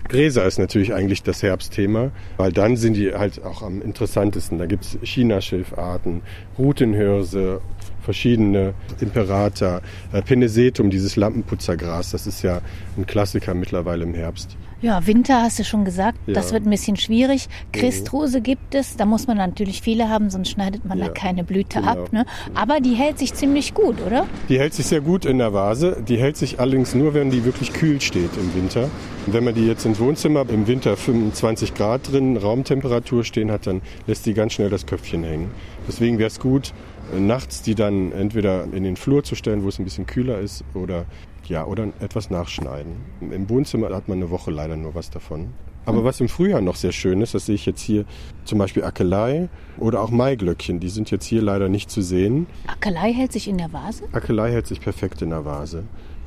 Gräser 0.08 0.44
ist 0.44 0.58
natürlich 0.58 0.92
eigentlich 0.92 1.22
das 1.22 1.42
Herbstthema, 1.42 2.10
weil 2.36 2.52
dann 2.52 2.76
sind 2.76 2.94
die 2.94 3.14
halt 3.14 3.42
auch 3.44 3.62
am 3.62 3.80
interessantesten. 3.80 4.58
Da 4.58 4.66
gibt 4.66 4.84
es 4.84 4.98
Chinaschilfarten, 5.02 6.22
Rutenhirse, 6.58 7.60
verschiedene 8.00 8.74
Imperata, 9.00 9.80
äh, 10.12 10.22
Penesetum, 10.22 10.90
dieses 10.90 11.16
Lampenputzergras, 11.16 12.10
das 12.10 12.26
ist 12.26 12.42
ja 12.42 12.60
ein 12.96 13.06
Klassiker 13.06 13.54
mittlerweile 13.54 14.02
im 14.02 14.14
Herbst. 14.14 14.56
Ja, 14.82 15.06
Winter 15.06 15.42
hast 15.42 15.60
du 15.60 15.64
schon 15.64 15.84
gesagt, 15.84 16.18
ja. 16.26 16.34
das 16.34 16.52
wird 16.52 16.66
ein 16.66 16.70
bisschen 16.70 16.96
schwierig. 16.96 17.48
Christrose 17.72 18.40
gibt 18.40 18.74
es, 18.74 18.96
da 18.96 19.06
muss 19.06 19.28
man 19.28 19.36
natürlich 19.36 19.80
viele 19.80 20.08
haben, 20.08 20.28
sonst 20.28 20.50
schneidet 20.50 20.84
man 20.84 20.98
ja. 20.98 21.06
da 21.06 21.12
keine 21.12 21.44
Blüte 21.44 21.78
genau. 21.78 21.92
ab. 21.92 22.12
Ne? 22.12 22.26
Aber 22.54 22.80
die 22.80 22.94
hält 22.94 23.20
sich 23.20 23.32
ziemlich 23.32 23.74
gut, 23.74 24.02
oder? 24.04 24.26
Die 24.48 24.58
hält 24.58 24.74
sich 24.74 24.86
sehr 24.86 25.00
gut 25.00 25.24
in 25.24 25.38
der 25.38 25.52
Vase. 25.52 26.02
Die 26.08 26.18
hält 26.18 26.36
sich 26.36 26.58
allerdings 26.58 26.96
nur, 26.96 27.14
wenn 27.14 27.30
die 27.30 27.44
wirklich 27.44 27.72
kühl 27.72 28.00
steht 28.00 28.36
im 28.36 28.54
Winter. 28.56 28.90
Und 29.26 29.34
wenn 29.34 29.44
man 29.44 29.54
die 29.54 29.68
jetzt 29.68 29.86
ins 29.86 30.00
Wohnzimmer 30.00 30.48
im 30.48 30.66
Winter 30.66 30.96
25 30.96 31.74
Grad 31.74 32.10
drin, 32.10 32.36
Raumtemperatur 32.36 33.22
stehen 33.22 33.52
hat, 33.52 33.68
dann 33.68 33.82
lässt 34.08 34.26
die 34.26 34.34
ganz 34.34 34.54
schnell 34.54 34.68
das 34.68 34.86
Köpfchen 34.86 35.22
hängen. 35.22 35.52
Deswegen 35.86 36.18
wäre 36.18 36.26
es 36.26 36.40
gut, 36.40 36.72
nachts 37.16 37.62
die 37.62 37.76
dann 37.76 38.10
entweder 38.10 38.64
in 38.72 38.82
den 38.82 38.96
Flur 38.96 39.22
zu 39.22 39.36
stellen, 39.36 39.62
wo 39.62 39.68
es 39.68 39.78
ein 39.78 39.84
bisschen 39.84 40.06
kühler 40.06 40.40
ist, 40.40 40.64
oder 40.74 41.04
ja, 41.52 41.66
oder 41.66 41.88
etwas 42.00 42.30
nachschneiden. 42.30 42.96
Im 43.20 43.48
Wohnzimmer 43.50 43.94
hat 43.94 44.08
man 44.08 44.18
eine 44.18 44.30
Woche 44.30 44.50
leider 44.50 44.74
nur 44.74 44.94
was 44.94 45.10
davon. 45.10 45.48
Aber 45.84 46.02
was 46.02 46.18
im 46.20 46.28
Frühjahr 46.28 46.62
noch 46.62 46.76
sehr 46.76 46.92
schön 46.92 47.20
ist, 47.20 47.34
das 47.34 47.46
sehe 47.46 47.56
ich 47.56 47.66
jetzt 47.66 47.82
hier 47.82 48.06
zum 48.44 48.58
Beispiel 48.58 48.84
Akelei 48.84 49.50
oder 49.78 50.00
auch 50.00 50.10
Maiglöckchen, 50.10 50.80
die 50.80 50.88
sind 50.88 51.10
jetzt 51.10 51.26
hier 51.26 51.42
leider 51.42 51.68
nicht 51.68 51.90
zu 51.90 52.00
sehen. 52.00 52.46
Akelei 52.68 53.12
hält 53.12 53.32
sich 53.32 53.48
in 53.48 53.58
der 53.58 53.70
Vase? 53.72 54.04
Akelei 54.12 54.50
hält 54.52 54.66
sich 54.66 54.80
perfekt 54.80 55.20
in 55.20 55.30
der 55.30 55.44
Vase. 55.44 55.82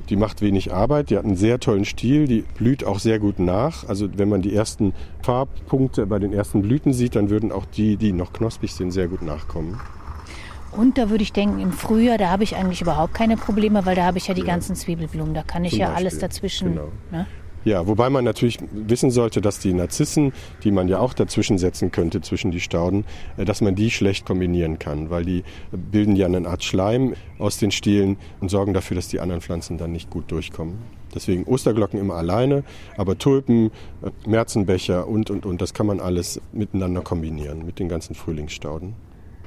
Die 0.10 0.16
macht 0.16 0.42
wenig 0.42 0.72
Arbeit, 0.72 1.10
die 1.10 1.18
hat 1.18 1.26
einen 1.26 1.38
sehr 1.38 1.60
tollen 1.60 1.86
Stiel, 1.86 2.28
die 2.28 2.44
blüht 2.58 2.84
auch 2.84 3.00
sehr 3.00 3.18
gut 3.18 3.40
nach. 3.40 3.88
Also 3.90 4.08
wenn 4.18 4.30
man 4.30 4.44
die 4.44 4.54
ersten 4.54 4.94
Farbpunkte 5.24 6.06
bei 6.06 6.20
den 6.20 6.34
ersten 6.34 6.62
Blüten 6.62 6.94
sieht, 6.94 7.16
dann 7.16 7.32
würden 7.32 7.52
auch 7.52 7.66
die, 7.66 7.98
die 7.98 8.12
noch 8.12 8.32
knospig 8.32 8.74
sind, 8.74 8.92
sehr 8.92 9.08
gut 9.08 9.24
nachkommen. 9.24 9.80
Und 10.78 10.98
da 10.98 11.10
würde 11.10 11.24
ich 11.24 11.34
denken, 11.34 11.60
im 11.60 11.72
Frühjahr, 11.72 12.18
da 12.18 12.30
habe 12.30 12.44
ich 12.44 12.56
eigentlich 12.56 12.82
überhaupt 12.82 13.14
keine 13.14 13.38
Probleme, 13.38 13.86
weil 13.86 13.96
da 13.96 14.04
habe 14.04 14.18
ich 14.18 14.28
ja 14.28 14.34
die 14.34 14.42
ja. 14.42 14.48
ganzen 14.48 14.76
Zwiebelblumen, 14.76 15.34
da 15.34 15.44
kann 15.44 15.64
ich 15.64 15.72
Zum 15.72 15.80
ja 15.80 15.88
Beispiel. 15.88 16.08
alles 16.08 16.20
dazwischen. 16.20 16.74
Genau. 16.74 16.92
Ne? 17.12 17.26
Ja, 17.66 17.88
wobei 17.88 18.12
man 18.12 18.24
natürlich 18.24 18.60
wissen 18.72 19.10
sollte, 19.10 19.42
dass 19.42 19.58
die 19.58 19.74
Narzissen, 19.74 20.34
die 20.64 20.70
man 20.70 20.88
ja 20.88 21.00
auch 21.00 21.16
dazwischen 21.16 21.58
setzen 21.58 21.92
könnte, 21.92 22.22
zwischen 22.22 22.52
die 22.52 22.60
Stauden, 22.60 23.06
äh, 23.38 23.46
dass 23.46 23.60
man 23.60 23.74
die 23.74 23.90
schlecht 23.90 24.26
kombinieren 24.26 24.78
kann, 24.78 25.10
weil 25.10 25.26
die 25.26 25.44
bilden 25.72 26.16
ja 26.16 26.28
eine 26.28 26.48
Art 26.48 26.64
Schleim 26.64 27.16
aus 27.40 27.58
den 27.58 27.72
Stielen 27.72 28.18
und 28.40 28.50
sorgen 28.50 28.74
dafür, 28.76 28.96
dass 28.96 29.08
die 29.08 29.20
anderen 29.20 29.42
Pflanzen 29.42 29.80
dann 29.80 29.92
nicht 29.92 30.12
gut 30.12 30.30
durchkommen. 30.32 30.78
Deswegen 31.16 31.46
Osterglocken 31.46 32.00
immer 32.00 32.16
alleine, 32.16 32.64
aber 32.98 33.18
Tulpen, 33.18 33.72
äh, 34.04 34.30
Märzenbecher 34.30 35.08
und, 35.08 35.32
und, 35.32 35.48
und, 35.48 35.60
das 35.60 35.74
kann 35.74 35.88
man 35.88 36.00
alles 36.00 36.40
miteinander 36.54 37.02
kombinieren, 37.02 37.66
mit 37.66 37.80
den 37.80 37.90
ganzen 37.90 38.14
Frühlingsstauden. 38.14 38.94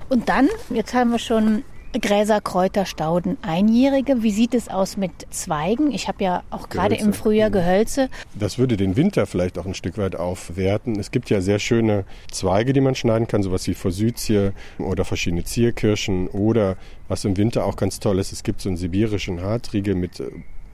Und 0.08 0.28
dann, 0.28 0.48
jetzt 0.70 0.94
haben 0.94 1.10
wir 1.10 1.18
schon 1.18 1.64
Gräser, 1.92 2.40
Kräuter, 2.40 2.84
Stauden, 2.84 3.38
Einjährige. 3.42 4.22
Wie 4.22 4.30
sieht 4.30 4.54
es 4.54 4.68
aus 4.68 4.96
mit 4.96 5.10
Zweigen? 5.30 5.90
Ich 5.90 6.06
habe 6.06 6.22
ja 6.22 6.42
auch 6.50 6.68
gerade 6.68 6.94
im 6.94 7.14
Frühjahr 7.14 7.50
Gehölze. 7.50 8.10
Das 8.34 8.58
würde 8.58 8.76
den 8.76 8.96
Winter 8.96 9.26
vielleicht 9.26 9.58
auch 9.58 9.64
ein 9.64 9.74
Stück 9.74 9.96
weit 9.96 10.14
aufwerten. 10.14 10.98
Es 11.00 11.10
gibt 11.10 11.30
ja 11.30 11.40
sehr 11.40 11.58
schöne 11.58 12.04
Zweige, 12.30 12.74
die 12.74 12.82
man 12.82 12.94
schneiden 12.94 13.26
kann, 13.26 13.42
sowas 13.42 13.66
wie 13.66 13.74
Forsythie 13.74 14.50
oder 14.78 15.04
verschiedene 15.04 15.44
Zierkirschen 15.44 16.28
oder 16.28 16.76
was 17.08 17.24
im 17.24 17.36
Winter 17.38 17.64
auch 17.64 17.76
ganz 17.76 18.00
toll 18.00 18.18
ist, 18.18 18.32
es 18.32 18.42
gibt 18.42 18.60
so 18.60 18.68
einen 18.68 18.76
sibirischen 18.76 19.40
Hartriegel 19.40 19.94
mit 19.94 20.20
äh, 20.20 20.30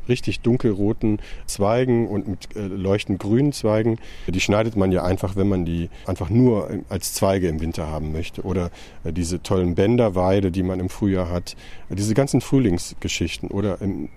richtig 0.08 0.40
dunkelroten 0.40 1.20
Zweigen 1.46 2.08
und 2.08 2.28
mit 2.28 2.56
äh, 2.56 2.60
leuchtend 2.60 3.20
grünen 3.20 3.52
Zweigen. 3.52 3.98
Die 4.26 4.40
schneidet 4.40 4.76
man 4.76 4.92
ja 4.92 5.02
einfach, 5.04 5.36
wenn 5.36 5.48
man 5.48 5.64
die 5.64 5.90
einfach 6.06 6.30
nur 6.30 6.68
als 6.88 7.14
Zweige 7.14 7.48
im 7.48 7.60
Winter 7.60 7.86
haben 7.88 8.12
möchte. 8.12 8.42
Oder 8.42 8.70
äh, 9.04 9.12
diese 9.12 9.42
tollen 9.42 9.74
Bänderweide, 9.74 10.50
die 10.50 10.62
man 10.62 10.80
im 10.80 10.88
Frühjahr 10.88 11.30
hat. 11.30 11.56
Äh, 11.90 11.96
diese 11.96 12.14
ganzen 12.14 12.40
Frühlingsgeschichten. 12.40 13.50
Oder 13.50 13.80
im, 13.80 14.08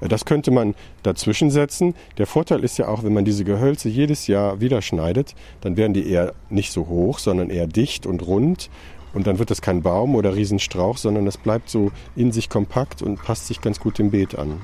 äh, 0.00 0.08
das 0.08 0.24
könnte 0.24 0.50
man 0.50 0.74
dazwischen 1.02 1.50
setzen. 1.50 1.94
Der 2.18 2.26
Vorteil 2.26 2.64
ist 2.64 2.78
ja 2.78 2.88
auch, 2.88 3.02
wenn 3.02 3.14
man 3.14 3.24
diese 3.24 3.44
Gehölze 3.44 3.88
jedes 3.88 4.26
Jahr 4.26 4.60
wieder 4.60 4.82
schneidet, 4.82 5.34
dann 5.60 5.76
werden 5.76 5.94
die 5.94 6.08
eher 6.08 6.34
nicht 6.50 6.72
so 6.72 6.88
hoch, 6.88 7.18
sondern 7.18 7.50
eher 7.50 7.66
dicht 7.66 8.06
und 8.06 8.26
rund. 8.26 8.70
Und 9.14 9.26
dann 9.26 9.38
wird 9.38 9.50
das 9.50 9.62
kein 9.62 9.82
Baum 9.82 10.14
oder 10.14 10.34
Riesenstrauch, 10.34 10.98
sondern 10.98 11.24
das 11.24 11.38
bleibt 11.38 11.70
so 11.70 11.90
in 12.14 12.30
sich 12.30 12.48
kompakt 12.48 13.02
und 13.02 13.22
passt 13.22 13.46
sich 13.46 13.60
ganz 13.60 13.80
gut 13.80 13.98
dem 13.98 14.10
Beet 14.10 14.38
an. 14.38 14.60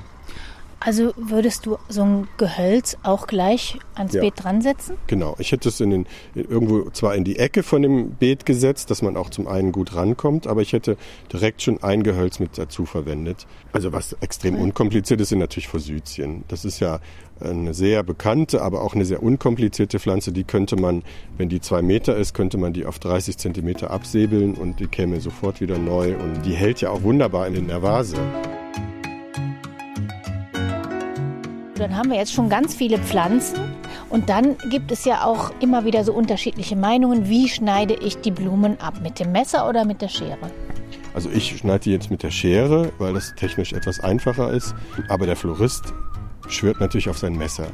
Also 0.79 1.13
würdest 1.15 1.65
du 1.65 1.77
so 1.89 2.03
ein 2.03 2.27
Gehölz 2.37 2.97
auch 3.03 3.27
gleich 3.27 3.79
ans 3.95 4.13
ja. 4.13 4.21
Beet 4.21 4.43
dran 4.43 4.61
setzen? 4.61 4.97
Genau. 5.07 5.35
Ich 5.39 5.51
hätte 5.51 5.69
es 5.69 5.79
in 5.79 5.89
den, 5.89 6.05
irgendwo 6.35 6.89
zwar 6.91 7.15
in 7.15 7.23
die 7.23 7.39
Ecke 7.39 7.63
von 7.63 7.81
dem 7.81 8.11
Beet 8.11 8.45
gesetzt, 8.45 8.91
dass 8.91 9.01
man 9.01 9.17
auch 9.17 9.29
zum 9.29 9.47
einen 9.47 9.71
gut 9.71 9.95
rankommt, 9.95 10.47
aber 10.47 10.61
ich 10.61 10.73
hätte 10.73 10.97
direkt 11.31 11.61
schon 11.61 11.81
ein 11.81 12.03
Gehölz 12.03 12.39
mit 12.39 12.57
dazu 12.57 12.85
verwendet. 12.85 13.47
Also 13.73 13.93
was 13.93 14.13
extrem 14.21 14.55
unkompliziert 14.55 15.21
ist, 15.21 15.29
sind 15.29 15.39
natürlich 15.39 15.67
Forsythien. 15.67 16.43
Das 16.47 16.65
ist 16.65 16.79
ja 16.79 16.99
eine 17.39 17.73
sehr 17.73 18.03
bekannte, 18.03 18.61
aber 18.61 18.81
auch 18.81 18.95
eine 18.95 19.05
sehr 19.05 19.21
unkomplizierte 19.21 19.99
Pflanze. 19.99 20.31
Die 20.31 20.43
könnte 20.43 20.75
man, 20.75 21.03
wenn 21.37 21.49
die 21.49 21.59
zwei 21.59 21.81
Meter 21.81 22.15
ist, 22.15 22.33
könnte 22.33 22.57
man 22.57 22.73
die 22.73 22.85
auf 22.85 22.99
30 22.99 23.37
Zentimeter 23.37 23.91
absäbeln 23.91 24.53
und 24.53 24.79
die 24.79 24.87
käme 24.87 25.19
sofort 25.19 25.61
wieder 25.61 25.77
neu. 25.77 26.15
Und 26.15 26.45
die 26.45 26.53
hält 26.53 26.81
ja 26.81 26.89
auch 26.91 27.03
wunderbar 27.03 27.47
in 27.47 27.67
der 27.67 27.81
Vase. 27.81 28.17
Dann 31.77 31.97
haben 31.97 32.09
wir 32.09 32.17
jetzt 32.17 32.33
schon 32.33 32.47
ganz 32.47 32.73
viele 32.73 32.97
Pflanzen 32.97 33.59
und 34.09 34.29
dann 34.29 34.57
gibt 34.69 34.91
es 34.91 35.03
ja 35.03 35.25
auch 35.25 35.51
immer 35.59 35.83
wieder 35.83 36.05
so 36.05 36.13
unterschiedliche 36.13 36.77
Meinungen. 36.77 37.27
Wie 37.27 37.49
schneide 37.49 37.95
ich 37.95 38.17
die 38.17 38.31
Blumen 38.31 38.79
ab? 38.79 39.01
Mit 39.03 39.19
dem 39.19 39.33
Messer 39.33 39.67
oder 39.67 39.83
mit 39.83 40.01
der 40.01 40.07
Schere? 40.07 40.37
Also 41.13 41.29
ich 41.29 41.57
schneide 41.57 41.79
die 41.79 41.91
jetzt 41.91 42.09
mit 42.09 42.23
der 42.23 42.31
Schere, 42.31 42.93
weil 42.97 43.13
das 43.13 43.35
technisch 43.35 43.73
etwas 43.73 43.99
einfacher 43.99 44.51
ist. 44.51 44.73
Aber 45.09 45.25
der 45.25 45.35
Florist 45.35 45.93
schwört 46.47 46.79
natürlich 46.79 47.09
auf 47.09 47.17
sein 47.17 47.37
Messer. 47.37 47.67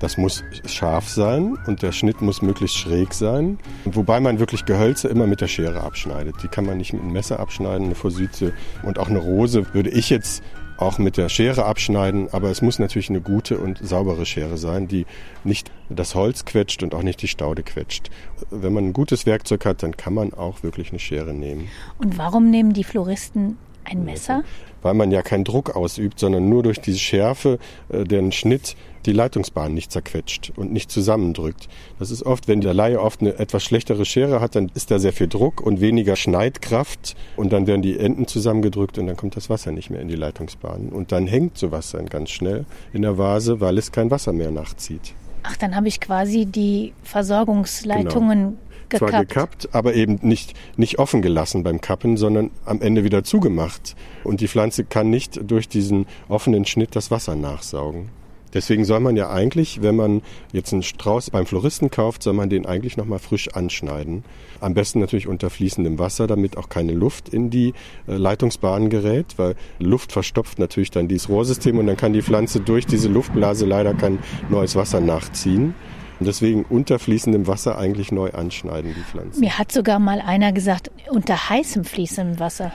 Das 0.00 0.18
muss 0.18 0.44
scharf 0.66 1.08
sein 1.08 1.56
und 1.66 1.80
der 1.80 1.92
Schnitt 1.92 2.20
muss 2.20 2.42
möglichst 2.42 2.76
schräg 2.76 3.14
sein. 3.14 3.58
Wobei 3.86 4.20
man 4.20 4.38
wirklich 4.38 4.66
Gehölze 4.66 5.08
immer 5.08 5.26
mit 5.26 5.40
der 5.40 5.48
Schere 5.48 5.80
abschneidet. 5.80 6.36
Die 6.42 6.48
kann 6.48 6.66
man 6.66 6.76
nicht 6.76 6.92
mit 6.92 7.02
einem 7.02 7.12
Messer 7.12 7.40
abschneiden, 7.40 7.86
eine 7.86 7.94
Forsythie 7.94 8.52
und 8.82 8.98
auch 8.98 9.08
eine 9.08 9.18
Rose 9.18 9.64
würde 9.72 9.90
ich 9.90 10.10
jetzt 10.10 10.42
auch 10.78 10.98
mit 10.98 11.16
der 11.16 11.28
Schere 11.28 11.64
abschneiden, 11.64 12.28
aber 12.32 12.50
es 12.50 12.62
muss 12.62 12.78
natürlich 12.78 13.10
eine 13.10 13.20
gute 13.20 13.58
und 13.58 13.78
saubere 13.86 14.26
Schere 14.26 14.58
sein, 14.58 14.88
die 14.88 15.06
nicht 15.44 15.70
das 15.88 16.14
Holz 16.14 16.44
quetscht 16.44 16.82
und 16.82 16.94
auch 16.94 17.02
nicht 17.02 17.22
die 17.22 17.28
Staude 17.28 17.62
quetscht. 17.62 18.10
Wenn 18.50 18.72
man 18.72 18.86
ein 18.86 18.92
gutes 18.92 19.26
Werkzeug 19.26 19.64
hat, 19.64 19.82
dann 19.82 19.96
kann 19.96 20.14
man 20.14 20.34
auch 20.34 20.62
wirklich 20.62 20.90
eine 20.90 20.98
Schere 20.98 21.34
nehmen. 21.34 21.68
Und 21.98 22.18
warum 22.18 22.50
nehmen 22.50 22.72
die 22.72 22.84
Floristen 22.84 23.56
ein 23.90 24.04
Messer? 24.04 24.42
Weil 24.82 24.94
man 24.94 25.10
ja 25.10 25.22
keinen 25.22 25.44
Druck 25.44 25.74
ausübt, 25.74 26.18
sondern 26.18 26.48
nur 26.48 26.62
durch 26.62 26.80
diese 26.80 26.98
Schärfe, 26.98 27.58
äh, 27.88 28.04
den 28.04 28.32
Schnitt 28.32 28.76
die 29.06 29.12
Leitungsbahn 29.12 29.72
nicht 29.72 29.92
zerquetscht 29.92 30.52
und 30.56 30.72
nicht 30.72 30.90
zusammendrückt. 30.90 31.68
Das 31.98 32.10
ist 32.10 32.24
oft, 32.24 32.48
wenn 32.48 32.60
der 32.60 32.74
Laie 32.74 33.00
oft 33.00 33.20
eine 33.20 33.38
etwas 33.38 33.62
schlechtere 33.62 34.04
Schere 34.04 34.40
hat, 34.40 34.56
dann 34.56 34.70
ist 34.74 34.90
da 34.90 34.98
sehr 34.98 35.12
viel 35.12 35.28
Druck 35.28 35.60
und 35.60 35.80
weniger 35.80 36.16
Schneidkraft 36.16 37.16
und 37.36 37.52
dann 37.52 37.66
werden 37.66 37.82
die 37.82 37.98
Enden 37.98 38.26
zusammengedrückt 38.26 38.98
und 38.98 39.06
dann 39.06 39.16
kommt 39.16 39.36
das 39.36 39.48
Wasser 39.48 39.70
nicht 39.70 39.90
mehr 39.90 40.00
in 40.00 40.08
die 40.08 40.16
Leitungsbahn. 40.16 40.88
Und 40.88 41.12
dann 41.12 41.26
hängt 41.26 41.56
sowas 41.56 41.92
dann 41.92 42.06
ganz 42.06 42.30
schnell 42.30 42.64
in 42.92 43.02
der 43.02 43.16
Vase, 43.16 43.60
weil 43.60 43.78
es 43.78 43.92
kein 43.92 44.10
Wasser 44.10 44.32
mehr 44.32 44.50
nachzieht. 44.50 45.14
Ach, 45.44 45.56
dann 45.56 45.76
habe 45.76 45.86
ich 45.86 46.00
quasi 46.00 46.44
die 46.44 46.92
Versorgungsleitungen 47.04 48.38
genau. 48.38 48.58
Gekappt. 48.88 49.10
Zwar 49.10 49.24
gekappt, 49.24 49.68
aber 49.72 49.94
eben 49.94 50.18
nicht, 50.22 50.54
nicht 50.76 50.98
offen 50.98 51.22
gelassen 51.22 51.62
beim 51.62 51.80
Kappen, 51.80 52.16
sondern 52.16 52.50
am 52.64 52.80
Ende 52.80 53.04
wieder 53.04 53.24
zugemacht. 53.24 53.96
Und 54.24 54.40
die 54.40 54.48
Pflanze 54.48 54.84
kann 54.84 55.10
nicht 55.10 55.40
durch 55.50 55.68
diesen 55.68 56.06
offenen 56.28 56.64
Schnitt 56.64 56.94
das 56.94 57.10
Wasser 57.10 57.34
nachsaugen. 57.34 58.10
Deswegen 58.54 58.86
soll 58.86 59.00
man 59.00 59.16
ja 59.16 59.28
eigentlich, 59.30 59.82
wenn 59.82 59.96
man 59.96 60.22
jetzt 60.50 60.72
einen 60.72 60.82
Strauß 60.82 61.28
beim 61.28 61.44
Floristen 61.44 61.90
kauft, 61.90 62.22
soll 62.22 62.32
man 62.32 62.48
den 62.48 62.64
eigentlich 62.64 62.96
nochmal 62.96 63.18
frisch 63.18 63.48
anschneiden. 63.48 64.24
Am 64.60 64.72
besten 64.72 65.00
natürlich 65.00 65.26
unter 65.26 65.50
fließendem 65.50 65.98
Wasser, 65.98 66.26
damit 66.26 66.56
auch 66.56 66.70
keine 66.70 66.92
Luft 66.92 67.28
in 67.28 67.50
die 67.50 67.74
äh, 68.06 68.16
Leitungsbahnen 68.16 68.88
gerät, 68.88 69.34
weil 69.36 69.56
Luft 69.78 70.12
verstopft 70.12 70.58
natürlich 70.58 70.90
dann 70.90 71.06
dieses 71.06 71.28
Rohrsystem 71.28 71.76
und 71.76 71.86
dann 71.86 71.98
kann 71.98 72.14
die 72.14 72.22
Pflanze 72.22 72.60
durch 72.60 72.86
diese 72.86 73.08
Luftblase 73.08 73.66
leider 73.66 73.92
kein 73.92 74.20
neues 74.48 74.74
Wasser 74.74 75.00
nachziehen. 75.00 75.74
Und 76.18 76.26
deswegen 76.26 76.64
unter 76.64 76.98
fließendem 76.98 77.46
Wasser 77.46 77.78
eigentlich 77.78 78.10
neu 78.10 78.30
anschneiden, 78.30 78.94
die 78.94 79.02
Pflanzen. 79.02 79.40
Mir 79.40 79.58
hat 79.58 79.70
sogar 79.70 79.98
mal 79.98 80.20
einer 80.20 80.52
gesagt, 80.52 80.90
unter 81.10 81.50
heißem 81.50 81.84
fließendem 81.84 82.38
Wasser. 82.38 82.72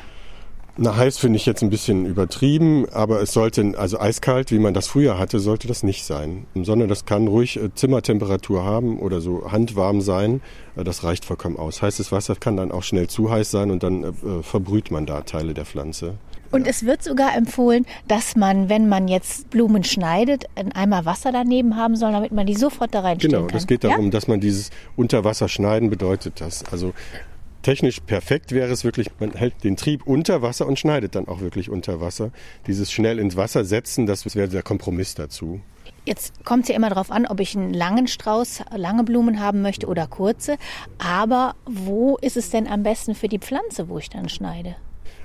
Na, 0.77 0.95
heiß 0.95 1.17
finde 1.17 1.36
ich 1.36 1.45
jetzt 1.45 1.62
ein 1.62 1.69
bisschen 1.69 2.05
übertrieben, 2.05 2.88
aber 2.91 3.21
es 3.21 3.34
sollte, 3.34 3.73
also 3.77 3.99
eiskalt, 3.99 4.51
wie 4.51 4.60
man 4.60 4.73
das 4.73 4.88
früher 4.88 5.19
hatte, 5.19 5.39
sollte 5.39 5.67
das 5.67 5.84
nicht 5.84 6.05
sein. 6.05 6.45
Sondern 6.55 6.88
das 6.88 7.05
kann 7.05 7.27
ruhig 7.27 7.57
äh, 7.57 7.73
Zimmertemperatur 7.75 8.63
haben 8.63 8.99
oder 8.99 9.19
so 9.19 9.51
handwarm 9.51 9.99
sein. 9.99 10.41
Äh, 10.77 10.86
das 10.86 11.03
reicht 11.03 11.25
vollkommen 11.25 11.57
aus. 11.57 11.81
Heißes 11.81 12.12
Wasser 12.13 12.36
kann 12.36 12.55
dann 12.55 12.71
auch 12.71 12.84
schnell 12.84 13.07
zu 13.07 13.29
heiß 13.29 13.51
sein 13.51 13.69
und 13.69 13.84
dann 13.84 14.03
äh, 14.03 14.43
verbrüht 14.43 14.91
man 14.91 15.05
da 15.05 15.21
Teile 15.21 15.53
der 15.53 15.65
Pflanze. 15.65 16.15
Und 16.51 16.67
es 16.67 16.86
wird 16.86 17.01
sogar 17.01 17.36
empfohlen, 17.36 17.86
dass 18.07 18.36
man, 18.36 18.67
wenn 18.67 18.89
man 18.89 19.07
jetzt 19.07 19.49
Blumen 19.49 19.84
schneidet, 19.84 20.45
ein 20.55 20.71
Eimer 20.73 21.05
Wasser 21.05 21.31
daneben 21.31 21.77
haben 21.77 21.95
soll, 21.95 22.12
damit 22.12 22.34
man 22.34 22.45
die 22.45 22.55
sofort 22.55 22.93
da 22.93 23.01
reinstellen 23.01 23.31
genau, 23.31 23.41
kann. 23.41 23.47
Genau, 23.47 23.57
das 23.57 23.67
geht 23.67 23.84
darum, 23.84 24.05
ja? 24.05 24.12
dass 24.12 24.27
man 24.27 24.41
dieses 24.41 24.69
Unterwasser 24.95 25.47
schneiden 25.47 25.89
bedeutet 25.89 26.41
das. 26.41 26.65
Also 26.71 26.93
technisch 27.62 28.00
perfekt 28.00 28.52
wäre 28.52 28.71
es 28.71 28.84
wirklich, 28.84 29.08
man 29.19 29.34
hält 29.34 29.63
den 29.63 29.78
Trieb 29.78 30.06
unter 30.06 30.41
Wasser 30.41 30.67
und 30.67 30.80
schneidet 30.80 31.15
dann 31.15 31.28
auch 31.28 31.41
wirklich 31.41 31.69
unter 31.69 32.02
Wasser. 32.02 32.32
Dieses 32.67 32.91
schnell 32.91 33.19
ins 33.19 33.36
Wasser 33.36 33.65
setzen, 33.65 34.06
das 34.06 34.36
wäre 34.36 34.50
der 34.50 34.63
Kompromiss 34.63 35.15
dazu. 35.15 35.62
Jetzt 36.06 36.43
kommt 36.45 36.63
es 36.63 36.69
ja 36.69 36.76
immer 36.76 36.89
darauf 36.89 37.12
an, 37.12 37.28
ob 37.28 37.39
ich 37.39 37.56
einen 37.56 37.74
langen 37.74 38.08
Strauß, 38.08 38.63
lange 38.76 39.04
Blumen 39.04 39.39
haben 39.39 39.62
möchte 39.62 39.86
oder 39.88 40.08
kurze. 40.08 40.58
Aber 40.97 41.56
wo 41.65 42.17
ist 42.17 42.38
es 42.38 42.50
denn 42.50 42.67
am 42.67 42.82
besten 42.82 43.13
für 43.13 43.28
die 43.28 43.39
Pflanze, 43.39 43.88
wo 43.88 44.00
ich 44.00 44.10
dann 44.10 44.28
schneide? 44.28 44.76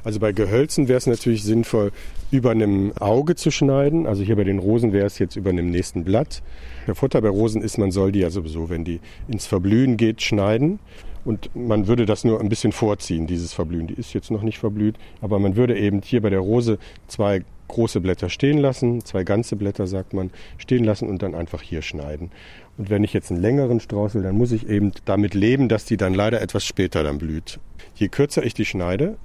Also 0.05 0.21
bei 0.21 0.33
Gehölzen 0.33 0.87
wäre 0.87 0.99
es 0.99 1.07
natürlich 1.07 1.43
sinnvoll, 1.43 1.91
über 2.31 2.53
einem 2.53 2.93
Auge 2.99 3.35
zu 3.35 3.51
schneiden. 3.51 4.07
Also 4.07 4.23
hier 4.23 4.37
bei 4.37 4.45
den 4.45 4.61
Rosen 4.61 4.93
wäre 4.93 5.07
es 5.07 5.19
jetzt 5.19 5.35
über 5.35 5.51
einem 5.51 5.71
nächsten 5.71 6.05
Blatt. 6.05 6.43
Der 6.87 6.95
Vorteil 6.95 7.23
bei 7.23 7.29
Rosen 7.29 7.61
ist, 7.63 7.79
man 7.79 7.91
soll 7.91 8.13
die 8.13 8.21
ja 8.21 8.31
sowieso, 8.31 8.69
wenn 8.69 8.85
die 8.85 9.01
ins 9.27 9.47
Verblühen 9.47 9.97
geht, 9.97 10.23
schneiden. 10.23 10.79
Und 11.27 11.51
man 11.57 11.89
würde 11.89 12.07
das 12.07 12.23
nur 12.23 12.41
ein 12.41 12.49
bisschen 12.49 12.71
vorziehen, 12.71 13.27
dieses 13.27 13.53
Verblühen. 13.53 13.89
Die 13.89 13.95
ist 13.95 14.15
jetzt 14.15 14.31
noch 14.31 14.43
nicht 14.43 14.59
verblüht, 14.59 14.95
aber 15.21 15.41
man 15.41 15.57
würde 15.57 15.77
eben 15.77 16.01
hier 16.01 16.23
bei 16.23 16.31
der 16.31 16.39
Rose 16.39 16.79
zwei 17.09 17.43
große 17.67 18.01
Blätter 18.01 18.31
stehen 18.31 18.59
lassen, 18.59 19.05
zwei 19.05 19.25
ganze 19.25 19.57
Blätter 19.57 19.89
sagt 19.89 20.15
man, 20.15 20.31
stehen 20.57 20.85
lassen 20.85 21.09
und 21.09 21.23
dann 21.23 21.35
einfach 21.35 21.63
hier 21.63 21.83
schneiden. 21.83 22.31
Und 22.79 22.91
wenn 22.91 23.03
ich 23.03 23.13
jetzt 23.13 23.33
einen 23.33 23.41
längeren 23.41 23.81
Strauß 23.81 24.15
will, 24.15 24.23
dann 24.23 24.39
muss 24.39 24.53
ich 24.53 24.69
eben 24.69 24.93
damit 25.05 25.35
leben, 25.35 25.69
dass 25.69 25.85
die 25.85 25.97
dann 25.97 26.15
leider 26.15 26.41
etwas 26.41 26.65
später 26.65 27.03
dann 27.03 27.19
blüht. 27.19 27.59
Je 27.97 28.07
kürzer 28.07 28.45
ich 28.45 28.55
die 28.55 28.65
schneide, 28.65 29.17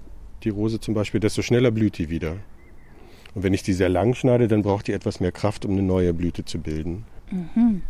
die 0.43 0.49
Rose 0.49 0.79
zum 0.79 0.95
Beispiel, 0.95 1.19
desto 1.19 1.43
schneller 1.43 1.69
blüht 1.69 1.99
die 1.99 2.09
wieder. 2.09 2.37
Und 3.35 3.43
wenn 3.43 3.53
ich 3.53 3.61
die 3.61 3.73
sehr 3.73 3.89
lang 3.89 4.15
schneide, 4.15 4.47
dann 4.47 4.63
braucht 4.63 4.87
die 4.87 4.93
etwas 4.93 5.19
mehr 5.19 5.31
Kraft, 5.31 5.65
um 5.65 5.73
eine 5.73 5.83
neue 5.83 6.15
Blüte 6.15 6.45
zu 6.45 6.57
bilden. 6.57 7.05
Mhm. 7.31 7.81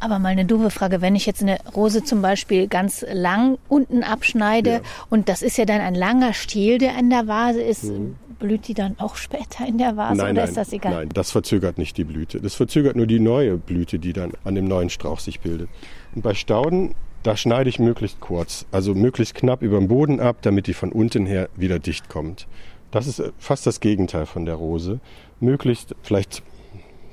Aber 0.00 0.18
mal 0.18 0.30
eine 0.30 0.44
doofe 0.44 0.70
Frage, 0.70 1.00
wenn 1.00 1.14
ich 1.14 1.26
jetzt 1.26 1.42
eine 1.42 1.58
Rose 1.76 2.02
zum 2.02 2.22
Beispiel 2.22 2.66
ganz 2.66 3.04
lang 3.12 3.58
unten 3.68 4.02
abschneide 4.02 4.70
ja. 4.70 4.80
und 5.10 5.28
das 5.28 5.42
ist 5.42 5.56
ja 5.58 5.64
dann 5.64 5.80
ein 5.80 5.94
langer 5.94 6.32
Stiel, 6.32 6.78
der 6.78 6.98
in 6.98 7.08
der 7.08 7.28
Vase 7.28 7.62
ist, 7.62 7.84
mhm. 7.84 8.16
blüht 8.38 8.66
die 8.66 8.74
dann 8.74 8.98
auch 8.98 9.14
später 9.16 9.66
in 9.66 9.78
der 9.78 9.96
Vase 9.96 10.18
nein, 10.18 10.32
oder 10.32 10.40
nein, 10.40 10.48
ist 10.48 10.56
das 10.56 10.72
egal? 10.72 10.92
Nein, 10.92 11.08
das 11.14 11.30
verzögert 11.30 11.78
nicht 11.78 11.96
die 11.96 12.04
Blüte. 12.04 12.40
Das 12.40 12.54
verzögert 12.54 12.96
nur 12.96 13.06
die 13.06 13.20
neue 13.20 13.56
Blüte, 13.56 13.98
die 13.98 14.12
dann 14.12 14.32
an 14.44 14.56
dem 14.56 14.66
neuen 14.66 14.90
Strauch 14.90 15.20
sich 15.20 15.40
bildet. 15.40 15.68
Und 16.14 16.22
bei 16.22 16.34
Stauden, 16.34 16.94
da 17.22 17.36
schneide 17.36 17.70
ich 17.70 17.78
möglichst 17.78 18.18
kurz, 18.20 18.66
also 18.72 18.94
möglichst 18.94 19.36
knapp 19.36 19.62
über 19.62 19.78
dem 19.78 19.86
Boden 19.86 20.18
ab, 20.18 20.38
damit 20.42 20.66
die 20.66 20.74
von 20.74 20.90
unten 20.90 21.26
her 21.26 21.48
wieder 21.54 21.78
dicht 21.78 22.08
kommt. 22.08 22.48
Das 22.90 23.06
ist 23.06 23.22
fast 23.38 23.66
das 23.66 23.80
Gegenteil 23.80 24.26
von 24.26 24.44
der 24.44 24.56
Rose. 24.56 25.00
Möglichst 25.40 25.94
vielleicht 26.02 26.42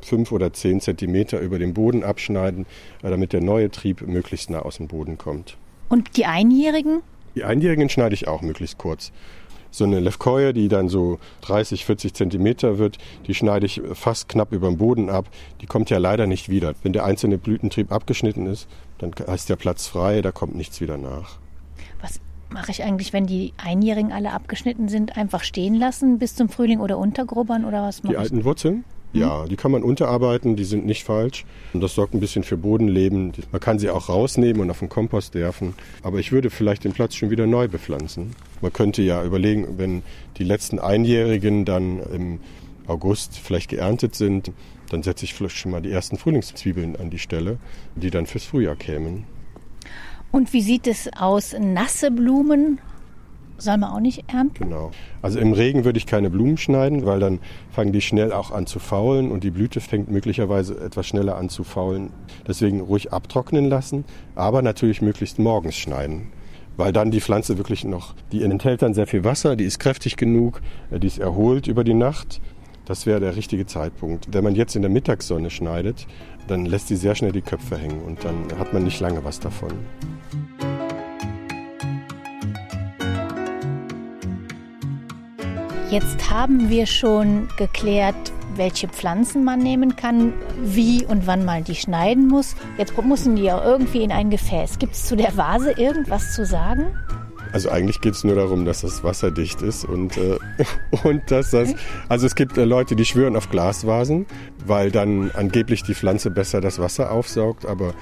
fünf 0.05 0.31
oder 0.31 0.53
zehn 0.53 0.81
Zentimeter 0.81 1.39
über 1.39 1.59
den 1.59 1.73
Boden 1.73 2.03
abschneiden, 2.03 2.65
äh, 3.03 3.09
damit 3.09 3.33
der 3.33 3.41
neue 3.41 3.71
Trieb 3.71 4.01
möglichst 4.07 4.49
nah 4.49 4.59
aus 4.59 4.77
dem 4.77 4.88
Boden 4.88 5.17
kommt. 5.17 5.57
Und 5.89 6.17
die 6.17 6.25
Einjährigen? 6.25 7.01
Die 7.35 7.43
Einjährigen 7.43 7.89
schneide 7.89 8.13
ich 8.13 8.27
auch 8.27 8.41
möglichst 8.41 8.77
kurz. 8.77 9.12
So 9.71 9.83
eine 9.83 9.99
Levkoje, 9.99 10.53
die 10.53 10.67
dann 10.67 10.89
so 10.89 11.19
30, 11.41 11.85
40 11.85 12.13
Zentimeter 12.13 12.79
wird, 12.79 12.97
die 13.27 13.35
schneide 13.35 13.65
ich 13.65 13.81
fast 13.93 14.27
knapp 14.27 14.51
über 14.51 14.67
dem 14.67 14.77
Boden 14.77 15.09
ab. 15.09 15.29
Die 15.62 15.67
kommt 15.67 15.89
ja 15.91 15.99
leider 15.99 16.25
nicht 16.25 16.49
wieder. 16.49 16.73
Wenn 16.81 16.93
der 16.93 17.05
einzelne 17.05 17.38
Blütentrieb 17.38 17.91
abgeschnitten 17.91 18.47
ist, 18.47 18.67
dann 18.97 19.12
ist 19.13 19.49
der 19.49 19.57
Platz 19.57 19.88
frei, 19.88 20.21
da 20.21 20.31
kommt 20.31 20.55
nichts 20.55 20.81
wieder 20.81 20.97
nach. 20.97 21.38
Was 22.01 22.19
mache 22.49 22.71
ich 22.71 22.83
eigentlich, 22.83 23.13
wenn 23.13 23.27
die 23.27 23.53
Einjährigen 23.57 24.12
alle 24.12 24.31
abgeschnitten 24.31 24.89
sind? 24.89 25.17
Einfach 25.17 25.43
stehen 25.43 25.75
lassen 25.75 26.17
bis 26.17 26.35
zum 26.35 26.49
Frühling 26.49 26.79
oder 26.79 26.97
untergrubbern 26.97 27.63
oder 27.63 27.83
was 27.83 28.03
mache 28.03 28.13
Die 28.13 28.17
alten 28.17 28.43
Wurzeln? 28.43 28.83
Ja, 29.11 29.45
die 29.47 29.55
kann 29.55 29.71
man 29.71 29.81
unterarbeiten, 29.81 30.55
die 30.55 30.63
sind 30.63 30.85
nicht 30.85 31.03
falsch. 31.03 31.45
Und 31.73 31.81
das 31.81 31.95
sorgt 31.95 32.13
ein 32.13 32.19
bisschen 32.19 32.43
für 32.43 32.57
Bodenleben. 32.57 33.33
Man 33.51 33.59
kann 33.59 33.79
sie 33.79 33.89
auch 33.89 34.07
rausnehmen 34.07 34.61
und 34.61 34.69
auf 34.69 34.79
den 34.79 34.89
Kompost 34.89 35.33
werfen. 35.33 35.73
Aber 36.03 36.19
ich 36.19 36.31
würde 36.31 36.49
vielleicht 36.49 36.83
den 36.83 36.93
Platz 36.93 37.15
schon 37.15 37.31
wieder 37.31 37.47
neu 37.47 37.67
bepflanzen. 37.67 38.35
Man 38.61 38.71
könnte 38.71 39.01
ja 39.01 39.23
überlegen, 39.23 39.77
wenn 39.77 40.03
die 40.37 40.43
letzten 40.43 40.77
Einjährigen 40.77 41.65
dann 41.65 41.99
im 42.13 42.39
August 42.85 43.37
vielleicht 43.37 43.69
geerntet 43.69 44.15
sind, 44.15 44.51
dann 44.89 45.03
setze 45.03 45.25
ich 45.25 45.33
vielleicht 45.33 45.57
schon 45.57 45.71
mal 45.71 45.81
die 45.81 45.91
ersten 45.91 46.17
Frühlingszwiebeln 46.17 46.95
an 46.95 47.09
die 47.09 47.19
Stelle, 47.19 47.57
die 47.95 48.11
dann 48.11 48.25
fürs 48.25 48.45
Frühjahr 48.45 48.75
kämen. 48.75 49.25
Und 50.31 50.53
wie 50.53 50.61
sieht 50.61 50.85
es 50.85 51.09
aus? 51.13 51.55
Nasse 51.57 52.11
Blumen 52.11 52.79
soll 53.61 53.77
man 53.77 53.91
auch 53.91 53.99
nicht 53.99 54.31
ernten? 54.31 54.63
Genau. 54.63 54.91
Also 55.21 55.39
im 55.39 55.53
Regen 55.53 55.85
würde 55.85 55.97
ich 55.97 56.05
keine 56.05 56.29
Blumen 56.29 56.57
schneiden, 56.57 57.05
weil 57.05 57.19
dann 57.19 57.39
fangen 57.71 57.91
die 57.91 58.01
schnell 58.01 58.31
auch 58.31 58.51
an 58.51 58.65
zu 58.65 58.79
faulen 58.79 59.31
und 59.31 59.43
die 59.43 59.51
Blüte 59.51 59.81
fängt 59.81 60.09
möglicherweise 60.09 60.79
etwas 60.79 61.07
schneller 61.07 61.37
an 61.37 61.49
zu 61.49 61.63
faulen. 61.63 62.11
Deswegen 62.47 62.81
ruhig 62.81 63.13
abtrocknen 63.13 63.65
lassen, 63.65 64.05
aber 64.35 64.61
natürlich 64.61 65.01
möglichst 65.01 65.39
morgens 65.39 65.75
schneiden. 65.75 66.31
Weil 66.77 66.93
dann 66.93 67.11
die 67.11 67.19
Pflanze 67.19 67.57
wirklich 67.57 67.83
noch, 67.83 68.15
die 68.31 68.41
enthält 68.41 68.81
dann 68.81 68.93
sehr 68.93 69.07
viel 69.07 69.25
Wasser, 69.25 69.55
die 69.55 69.65
ist 69.65 69.79
kräftig 69.79 70.15
genug, 70.15 70.61
äh, 70.91 70.99
die 70.99 71.07
ist 71.07 71.19
erholt 71.19 71.67
über 71.67 71.83
die 71.83 71.93
Nacht. 71.93 72.39
Das 72.85 73.05
wäre 73.05 73.19
der 73.19 73.35
richtige 73.35 73.65
Zeitpunkt. 73.67 74.33
Wenn 74.33 74.43
man 74.43 74.55
jetzt 74.55 74.75
in 74.75 74.81
der 74.81 74.89
Mittagssonne 74.89 75.49
schneidet, 75.49 76.07
dann 76.47 76.65
lässt 76.65 76.87
sie 76.87 76.95
sehr 76.95 77.15
schnell 77.15 77.31
die 77.31 77.41
Köpfe 77.41 77.77
hängen 77.77 78.01
und 78.01 78.23
dann 78.23 78.57
hat 78.57 78.73
man 78.73 78.83
nicht 78.83 78.99
lange 78.99 79.23
was 79.23 79.39
davon. 79.39 79.73
Jetzt 85.89 86.30
haben 86.30 86.69
wir 86.69 86.86
schon 86.86 87.47
geklärt, 87.58 88.32
welche 88.56 88.88
Pflanzen 88.88 89.43
man 89.43 89.58
nehmen 89.58 89.95
kann, 89.95 90.34
wie 90.62 91.04
und 91.04 91.25
wann 91.25 91.45
man 91.45 91.63
die 91.63 91.73
schneiden 91.73 92.28
muss. 92.28 92.56
Jetzt 92.78 92.95
müssen 93.02 93.36
die 93.36 93.41
ja 93.41 93.63
irgendwie 93.65 94.04
in 94.04 94.12
ein 94.12 94.30
Gefäß. 94.30 94.78
Gibt 94.78 94.93
es 94.93 95.08
zu 95.08 95.15
der 95.15 95.36
Vase 95.36 95.71
irgendwas 95.71 96.36
zu 96.36 96.45
sagen? 96.45 96.86
Also 97.54 97.71
eigentlich 97.71 98.02
geht 98.02 98.13
es 98.13 98.23
nur 98.23 98.36
darum, 98.36 98.65
dass 98.65 98.82
das 98.82 99.04
wasserdicht 99.04 99.63
ist 99.63 99.84
und, 99.84 100.15
äh, 100.17 100.38
und 101.04 101.32
dass 101.32 101.49
das. 101.49 101.73
Also 102.08 102.28
es 102.28 102.36
gibt 102.36 102.60
äh, 102.60 102.65
Leute, 102.65 102.95
die 102.95 103.06
schwören 103.06 103.36
auf 103.36 103.49
Glasvasen, 103.49 104.28
weil 104.67 104.91
dann 104.91 105.32
angeblich 105.32 105.82
die 105.82 105.95
Pflanze 105.95 106.30
besser 106.30 106.62
das 106.62 106.78
Wasser 106.78 107.12
aufsaugt, 107.12 107.65
aber 107.65 107.95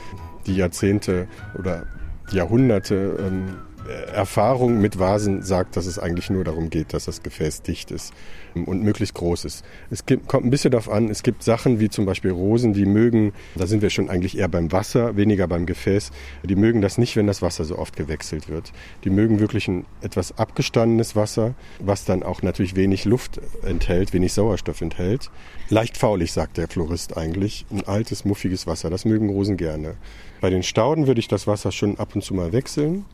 die 0.45 0.57
Jahrzehnte 0.57 1.29
oder 1.57 1.85
Jahrhunderte 2.31 3.17
ähm, 3.25 3.55
Erfahrung 3.87 4.79
mit 4.81 4.99
Vasen 4.99 5.41
sagt, 5.43 5.77
dass 5.77 5.85
es 5.85 5.99
eigentlich 5.99 6.29
nur 6.29 6.43
darum 6.43 6.69
geht, 6.69 6.93
dass 6.93 7.05
das 7.05 7.23
Gefäß 7.23 7.61
dicht 7.61 7.91
ist 7.91 8.13
und 8.53 8.83
möglichst 8.83 9.13
groß 9.13 9.45
ist. 9.45 9.63
Es 9.89 10.05
gibt, 10.05 10.27
kommt 10.27 10.45
ein 10.45 10.49
bisschen 10.49 10.71
darauf 10.71 10.89
an, 10.89 11.09
es 11.09 11.23
gibt 11.23 11.43
Sachen 11.43 11.79
wie 11.79 11.89
zum 11.89 12.05
Beispiel 12.05 12.31
Rosen, 12.31 12.73
die 12.73 12.85
mögen, 12.85 13.33
da 13.55 13.67
sind 13.67 13.81
wir 13.81 13.89
schon 13.89 14.09
eigentlich 14.09 14.37
eher 14.37 14.47
beim 14.47 14.71
Wasser, 14.71 15.15
weniger 15.15 15.47
beim 15.47 15.65
Gefäß, 15.65 16.11
die 16.43 16.55
mögen 16.55 16.81
das 16.81 16.97
nicht, 16.97 17.15
wenn 17.15 17.27
das 17.27 17.41
Wasser 17.41 17.65
so 17.65 17.77
oft 17.77 17.95
gewechselt 17.95 18.49
wird. 18.49 18.71
Die 19.03 19.09
mögen 19.09 19.39
wirklich 19.39 19.67
ein 19.67 19.85
etwas 20.01 20.37
abgestandenes 20.37 21.15
Wasser, 21.15 21.53
was 21.79 22.05
dann 22.05 22.23
auch 22.23 22.41
natürlich 22.41 22.75
wenig 22.75 23.05
Luft 23.05 23.39
enthält, 23.63 24.13
wenig 24.13 24.33
Sauerstoff 24.33 24.81
enthält. 24.81 25.29
Leicht 25.69 25.97
faulig, 25.97 26.31
sagt 26.31 26.57
der 26.57 26.67
Florist 26.67 27.17
eigentlich. 27.17 27.65
Ein 27.71 27.85
altes, 27.85 28.25
muffiges 28.25 28.67
Wasser, 28.67 28.89
das 28.89 29.05
mögen 29.05 29.29
Rosen 29.29 29.57
gerne. 29.57 29.95
Bei 30.41 30.49
den 30.49 30.63
Stauden 30.63 31.07
würde 31.07 31.19
ich 31.19 31.27
das 31.27 31.47
Wasser 31.47 31.71
schon 31.71 31.97
ab 31.97 32.15
und 32.15 32.23
zu 32.23 32.33
mal 32.33 32.51
wechseln. 32.53 33.05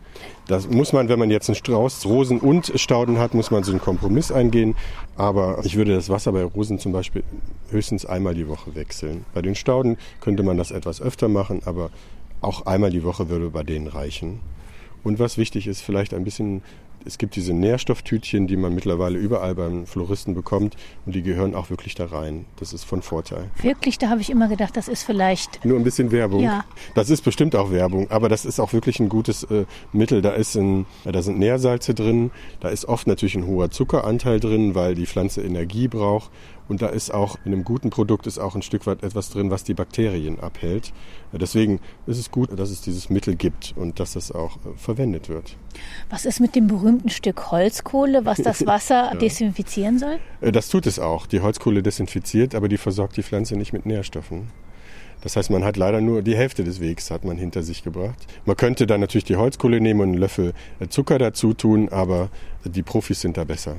Das 0.48 0.70
muss 0.70 0.94
man, 0.94 1.10
wenn 1.10 1.20
man 1.20 1.32
jetzt 1.32 1.50
einen 1.50 1.56
Strauß 1.56 2.06
Rosen 2.06 2.40
und 2.40 2.72
Stauden 2.76 3.18
hat, 3.18 3.34
muss 3.34 3.52
man 3.52 3.64
so 3.64 3.72
einen 3.72 3.82
Kompromiss 3.82 4.32
eingehen. 4.32 4.76
Aber 5.16 5.60
ich 5.64 5.76
würde 5.76 5.96
das 5.96 6.10
Wasser 6.10 6.32
bei 6.32 6.44
Rosen 6.44 6.80
zum 6.80 6.92
Beispiel 6.92 7.24
höchstens 7.70 8.06
einmal 8.06 8.36
die 8.36 8.48
Woche 8.48 8.76
wechseln. 8.76 9.26
Bei 9.34 9.42
den 9.42 9.56
Stauden 9.56 9.98
könnte 10.22 10.44
man 10.44 10.58
das 10.58 10.72
etwas 10.72 11.02
öfter 11.02 11.30
machen, 11.30 11.62
aber 11.66 11.90
auch 12.42 12.66
einmal 12.66 12.90
die 12.90 13.04
Woche 13.04 13.30
würde 13.30 13.50
bei 13.50 13.64
denen 13.64 13.88
reichen. 13.88 14.40
Und 15.04 15.20
was 15.20 15.38
wichtig 15.38 15.68
ist, 15.68 15.82
vielleicht 15.82 16.14
ein 16.14 16.24
bisschen 16.24 16.62
es 17.06 17.18
gibt 17.18 17.36
diese 17.36 17.54
Nährstofftütchen, 17.54 18.48
die 18.48 18.58
man 18.58 18.74
mittlerweile 18.74 19.18
überall 19.18 19.56
beim 19.56 19.86
Floristen 19.86 20.34
bekommt 20.34 20.76
und 21.06 21.16
die 21.16 21.22
gehören 21.22 21.56
auch 21.56 21.70
wirklich 21.70 21.96
da 21.96 22.06
rein. 22.06 22.46
Das 22.58 22.74
ist 22.74 22.84
von 22.84 23.02
Vorteil. 23.02 23.50
Wirklich, 23.62 23.98
da 23.98 24.10
habe 24.10 24.22
ich 24.22 24.30
immer 24.30 24.48
gedacht, 24.48 24.76
das 24.78 24.88
ist 24.88 25.04
vielleicht. 25.04 25.64
Nur 25.66 25.78
ein 25.78 25.84
bisschen 25.84 26.12
Werbung. 26.12 26.42
Ja. 26.42 26.66
Das 26.96 27.10
ist 27.10 27.22
bestimmt 27.22 27.56
auch 27.56 27.72
Werbung, 27.72 28.10
aber 28.12 28.30
das 28.30 28.46
ist 28.46 28.60
auch 28.60 28.74
wirklich 28.74 29.00
ein 29.00 29.10
gutes 29.10 29.44
äh, 29.44 29.66
Mittel. 29.92 30.22
Da, 30.22 30.32
ist 30.32 30.56
ein, 30.56 30.86
da 31.04 31.22
sind 31.22 31.40
Nährsalze 31.40 31.94
drin, 31.94 32.32
da 32.60 32.70
ist 32.70 32.86
oft 32.86 33.08
natürlich 33.08 33.36
ein 33.36 33.48
hoher 33.48 33.70
Zuckeranteil 33.70 34.40
drin, 34.40 34.76
weil 34.76 34.96
die 34.96 35.06
Pflanze 35.06 35.42
Energie 35.42 35.88
braucht. 35.88 36.32
Und 36.68 36.82
da 36.82 36.88
ist 36.88 37.14
auch 37.14 37.38
in 37.46 37.54
einem 37.54 37.64
guten 37.64 37.90
Produkt 37.90 38.28
ist 38.28 38.40
auch 38.40 38.56
ein 38.56 38.62
Stück 38.62 38.88
weit 38.88 39.04
etwas 39.04 39.30
drin, 39.30 39.52
was 39.52 39.64
die 39.64 39.74
Bakterien 39.74 40.40
abhält. 40.40 40.94
Deswegen 41.34 41.80
ist 42.08 42.18
es 42.18 42.32
gut, 42.32 42.58
dass 42.58 42.70
es 42.70 42.82
dieses 42.82 43.10
Mittel 43.10 43.36
gibt 43.36 43.74
und 43.76 44.00
dass 44.00 44.16
es 44.16 44.32
auch 44.32 44.58
äh, 44.58 44.78
verwendet 44.78 45.30
wird. 45.30 45.58
Was 46.10 46.26
ist 46.26 46.40
mit 46.40 46.56
dem 46.56 46.68
berühmten 46.68 47.10
Stück 47.10 47.52
Holzkohle, 47.52 48.26
was 48.26 48.38
das 48.38 48.66
Wasser 48.66 49.12
ja. 49.14 49.16
desinfizieren 49.16 50.00
soll? 50.00 50.20
Äh, 50.42 50.52
das 50.52 50.70
tut 50.70 50.86
es 50.86 51.00
auch. 51.00 51.26
Die 51.26 51.42
Holzkohle 51.42 51.84
desinfiziert, 51.84 52.56
aber 52.56 52.70
die 52.70 52.78
versorgt 52.78 53.18
die 53.18 53.24
Pflanze 53.24 53.56
nicht 53.56 53.74
mit 53.74 53.86
Nährstoffen. 53.86 54.48
Das 55.24 55.38
heißt, 55.38 55.50
man 55.52 55.64
hat 55.64 55.78
leider 55.78 56.02
nur 56.02 56.22
die 56.22 56.36
Hälfte 56.36 56.66
des 56.66 56.82
Wegs 56.82 57.10
hat 57.10 57.24
man 57.24 57.38
hinter 57.38 57.64
sich 57.64 57.82
gebracht. 57.82 58.28
Man 58.46 58.58
könnte 58.58 58.86
dann 58.86 59.00
natürlich 59.00 59.24
die 59.24 59.38
Holzkohle 59.38 59.80
nehmen 59.80 60.02
und 60.02 60.10
einen 60.10 60.18
Löffel 60.18 60.54
äh, 60.80 60.88
Zucker 60.90 61.18
dazu 61.18 61.54
tun, 61.54 61.90
aber 61.90 62.30
die 62.66 62.84
Profis 62.84 63.22
sind 63.22 63.38
da 63.38 63.46
besser. 63.46 63.78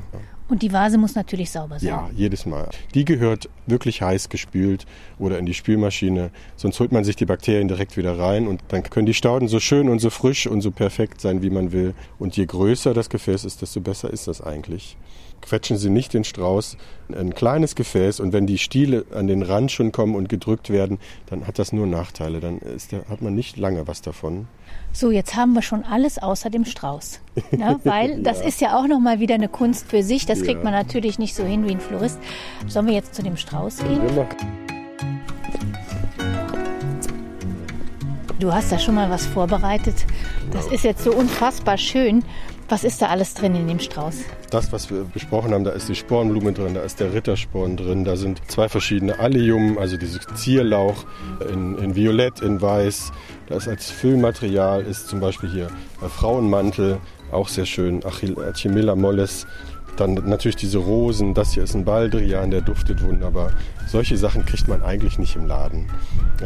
Und 0.48 0.62
die 0.62 0.72
Vase 0.72 0.98
muss 0.98 1.14
natürlich 1.14 1.50
sauber 1.50 1.78
sein. 1.78 1.88
Ja, 1.88 2.10
jedes 2.14 2.44
Mal. 2.44 2.68
Die 2.94 3.04
gehört 3.06 3.48
wirklich 3.66 4.02
heiß 4.02 4.28
gespült 4.28 4.84
oder 5.18 5.38
in 5.38 5.46
die 5.46 5.54
Spülmaschine. 5.54 6.30
Sonst 6.56 6.78
holt 6.80 6.92
man 6.92 7.02
sich 7.02 7.16
die 7.16 7.24
Bakterien 7.24 7.68
direkt 7.68 7.96
wieder 7.96 8.18
rein 8.18 8.46
und 8.46 8.60
dann 8.68 8.82
können 8.82 9.06
die 9.06 9.14
Stauden 9.14 9.48
so 9.48 9.58
schön 9.58 9.88
und 9.88 10.00
so 10.00 10.10
frisch 10.10 10.46
und 10.46 10.60
so 10.60 10.70
perfekt 10.70 11.20
sein, 11.20 11.42
wie 11.42 11.50
man 11.50 11.72
will. 11.72 11.94
Und 12.18 12.36
je 12.36 12.44
größer 12.44 12.92
das 12.92 13.08
Gefäß 13.08 13.44
ist, 13.44 13.62
desto 13.62 13.80
besser 13.80 14.10
ist 14.10 14.28
das 14.28 14.42
eigentlich 14.42 14.98
quetschen 15.44 15.76
Sie 15.76 15.90
nicht 15.90 16.14
den 16.14 16.24
Strauß 16.24 16.76
ein 17.14 17.34
kleines 17.34 17.74
Gefäß 17.74 18.20
und 18.20 18.32
wenn 18.32 18.46
die 18.46 18.58
Stiele 18.58 19.04
an 19.12 19.26
den 19.26 19.42
Rand 19.42 19.70
schon 19.70 19.92
kommen 19.92 20.14
und 20.14 20.28
gedrückt 20.28 20.70
werden, 20.70 20.98
dann 21.26 21.46
hat 21.46 21.58
das 21.58 21.72
nur 21.72 21.86
Nachteile. 21.86 22.40
Dann 22.40 22.60
der, 22.90 23.06
hat 23.08 23.20
man 23.20 23.34
nicht 23.34 23.56
lange 23.56 23.86
was 23.86 24.00
davon. 24.00 24.48
So, 24.96 25.10
jetzt 25.10 25.34
haben 25.34 25.54
wir 25.54 25.62
schon 25.62 25.82
alles 25.82 26.18
außer 26.22 26.50
dem 26.50 26.64
Strauß. 26.64 27.20
Ja, 27.58 27.80
weil 27.82 28.22
das 28.22 28.40
ist 28.40 28.60
ja 28.60 28.78
auch 28.78 28.86
nochmal 28.86 29.18
wieder 29.18 29.34
eine 29.34 29.48
Kunst 29.48 29.88
für 29.88 30.04
sich. 30.04 30.24
Das 30.24 30.42
kriegt 30.42 30.58
ja. 30.58 30.64
man 30.64 30.72
natürlich 30.72 31.18
nicht 31.18 31.34
so 31.34 31.44
hin 31.44 31.66
wie 31.66 31.72
ein 31.72 31.80
Florist. 31.80 32.18
Sollen 32.68 32.86
wir 32.86 32.94
jetzt 32.94 33.14
zu 33.14 33.22
dem 33.22 33.36
Strauß 33.36 33.78
gehen? 33.78 34.00
Du 38.38 38.52
hast 38.52 38.70
da 38.70 38.78
schon 38.78 38.94
mal 38.94 39.10
was 39.10 39.26
vorbereitet. 39.26 40.06
Das 40.52 40.66
ist 40.68 40.84
jetzt 40.84 41.02
so 41.02 41.12
unfassbar 41.12 41.76
schön. 41.76 42.24
Was 42.68 42.82
ist 42.82 43.02
da 43.02 43.06
alles 43.08 43.34
drin 43.34 43.54
in 43.54 43.68
dem 43.68 43.78
Strauß? 43.78 44.24
Das, 44.50 44.72
was 44.72 44.90
wir 44.90 45.04
besprochen 45.04 45.52
haben, 45.52 45.64
da 45.64 45.72
ist 45.72 45.88
die 45.88 45.94
Spornblume 45.94 46.52
drin, 46.52 46.74
da 46.74 46.82
ist 46.82 46.98
der 46.98 47.12
Rittersporn 47.12 47.76
drin, 47.76 48.04
da 48.04 48.16
sind 48.16 48.40
zwei 48.48 48.68
verschiedene 48.68 49.18
Allium, 49.18 49.76
also 49.76 49.96
dieses 49.96 50.26
Zierlauch 50.34 51.04
in, 51.52 51.76
in 51.78 51.94
Violett, 51.94 52.40
in 52.40 52.62
Weiß. 52.62 53.12
Da 53.46 53.56
ist 53.56 53.68
als 53.68 53.90
Füllmaterial 53.90 54.82
ist 54.82 55.08
zum 55.08 55.20
Beispiel 55.20 55.50
hier 55.50 55.68
Frauenmantel, 56.00 56.98
auch 57.30 57.48
sehr 57.48 57.66
schön, 57.66 58.02
Achimilla 58.04 58.94
molles. 58.94 59.46
Dann 59.96 60.14
natürlich 60.14 60.56
diese 60.56 60.78
Rosen, 60.78 61.34
das 61.34 61.52
hier 61.52 61.62
ist 61.62 61.74
ein 61.74 61.84
Baldrian, 61.84 62.50
der 62.50 62.62
duftet 62.62 63.00
wunderbar. 63.04 63.52
Solche 63.86 64.16
Sachen 64.16 64.44
kriegt 64.44 64.66
man 64.66 64.82
eigentlich 64.82 65.20
nicht 65.20 65.36
im 65.36 65.46
Laden. 65.46 65.86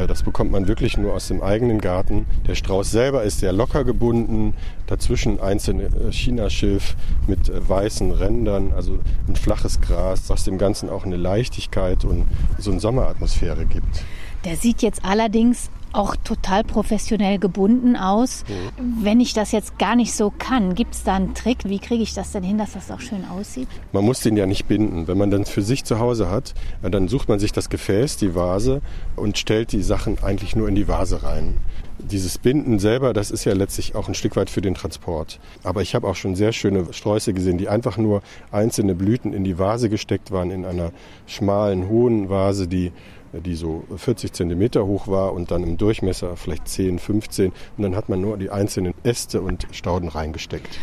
Das 0.07 0.23
bekommt 0.23 0.51
man 0.51 0.69
wirklich 0.69 0.99
nur 0.99 1.15
aus 1.15 1.29
dem 1.29 1.43
eigenen 1.43 1.81
Garten. 1.81 2.27
Der 2.47 2.55
Strauß 2.55 2.91
selber 2.91 3.23
ist 3.23 3.41
sehr 3.41 3.53
locker 3.53 3.85
gebunden, 3.85 4.53
dazwischen 4.87 5.41
einzelne 5.41 5.85
äh, 5.85 6.13
Chinaschilf 6.13 6.95
mit 7.27 7.49
äh, 7.49 7.67
weißen 7.67 8.11
Rändern, 8.11 8.73
also 8.77 8.99
ein 9.27 9.37
flaches 9.37 9.81
Gras, 9.81 10.29
was 10.29 10.45
dem 10.45 10.59
Ganzen 10.59 10.91
auch 10.91 11.07
eine 11.07 11.17
Leichtigkeit 11.17 12.05
und 12.05 12.27
so 12.59 12.71
eine 12.71 12.81
Sommeratmosphäre 12.81 13.65
gibt. 13.65 14.05
Der 14.45 14.57
sieht 14.57 14.83
jetzt 14.83 15.05
allerdings 15.05 15.71
auch 15.92 16.16
total 16.16 16.64
professionell 16.64 17.38
gebunden 17.38 17.96
aus. 17.96 18.44
Mhm. 18.48 19.05
Wenn 19.05 19.20
ich 19.20 19.33
das 19.33 19.53
jetzt 19.53 19.79
gar 19.79 19.96
nicht 19.96 20.12
so 20.12 20.33
kann, 20.37 20.74
gibt 20.74 20.94
es 20.94 21.05
da 21.05 21.14
einen 21.14 21.35
Trick? 21.35 21.64
Wie 21.64 21.79
kriege 21.79 22.03
ich 22.03 22.14
das 22.14 22.33
denn 22.33 22.42
hin, 22.42 22.59
dass 22.59 22.72
das 22.72 22.90
auch 22.90 23.01
schön 23.01 23.24
aussieht? 23.24 23.68
Man 23.92 24.05
muss 24.05 24.20
den 24.20 24.37
ja 24.37 24.46
nicht 24.46 24.66
binden. 24.66 25.07
Wenn 25.09 25.18
man 25.18 25.31
dann 25.31 25.44
für 25.44 25.62
sich 25.62 25.85
zu 25.85 25.98
Hause 25.98 26.31
hat, 26.31 26.55
dann 26.83 27.09
sucht 27.09 27.29
man 27.29 27.38
sich 27.38 27.53
das 27.53 27.70
Gefäß, 27.70 28.16
die 28.16 28.35
Vase 28.35 28.81
und 29.16 29.38
stellt 29.38 29.72
die 29.72 29.83
Sachen 29.83 30.22
eigentlich 30.22 30.57
nur 30.57 30.68
in 30.68 30.74
die 30.74 30.88
Vase 30.88 31.22
rein. 31.22 31.59
Dieses 32.01 32.38
Binden 32.38 32.79
selber, 32.79 33.12
das 33.12 33.33
ist 33.33 33.44
ja 33.44 33.55
letztlich 33.55 33.96
auch 33.96 34.07
ein 34.07 34.14
Stück 34.14 34.37
weit 34.37 34.51
für 34.51 34.61
den 34.61 34.74
Transport. 34.74 35.40
Aber 35.64 35.83
ich 35.83 35.96
habe 35.96 36.07
auch 36.07 36.14
schon 36.14 36.37
sehr 36.37 36.53
schöne 36.53 36.92
Sträuße 36.92 37.35
gesehen, 37.35 37.59
die 37.59 37.68
einfach 37.68 37.96
nur 37.96 38.22
einzelne 38.53 38.94
Blüten 38.94 39.33
in 39.33 39.42
die 39.42 39.59
Vase 39.59 39.88
gesteckt 39.88 40.31
waren, 40.31 40.53
in 40.53 40.64
einer 40.64 40.92
schmalen, 41.27 41.88
hohen 41.88 42.31
Vase, 42.31 42.68
die 42.68 42.92
die 43.33 43.55
so 43.55 43.85
40 43.95 44.33
Zentimeter 44.33 44.87
hoch 44.87 45.09
war 45.09 45.33
und 45.33 45.51
dann 45.51 45.62
im 45.62 45.77
Durchmesser 45.77 46.37
vielleicht 46.37 46.69
10, 46.69 46.99
15 46.99 47.53
und 47.77 47.83
dann 47.83 47.97
hat 47.97 48.09
man 48.09 48.21
nur 48.21 48.37
die 48.37 48.51
einzelnen 48.51 48.95
Äste 49.03 49.41
und 49.41 49.67
Stauden 49.73 50.09
reingesteckt. 50.09 50.79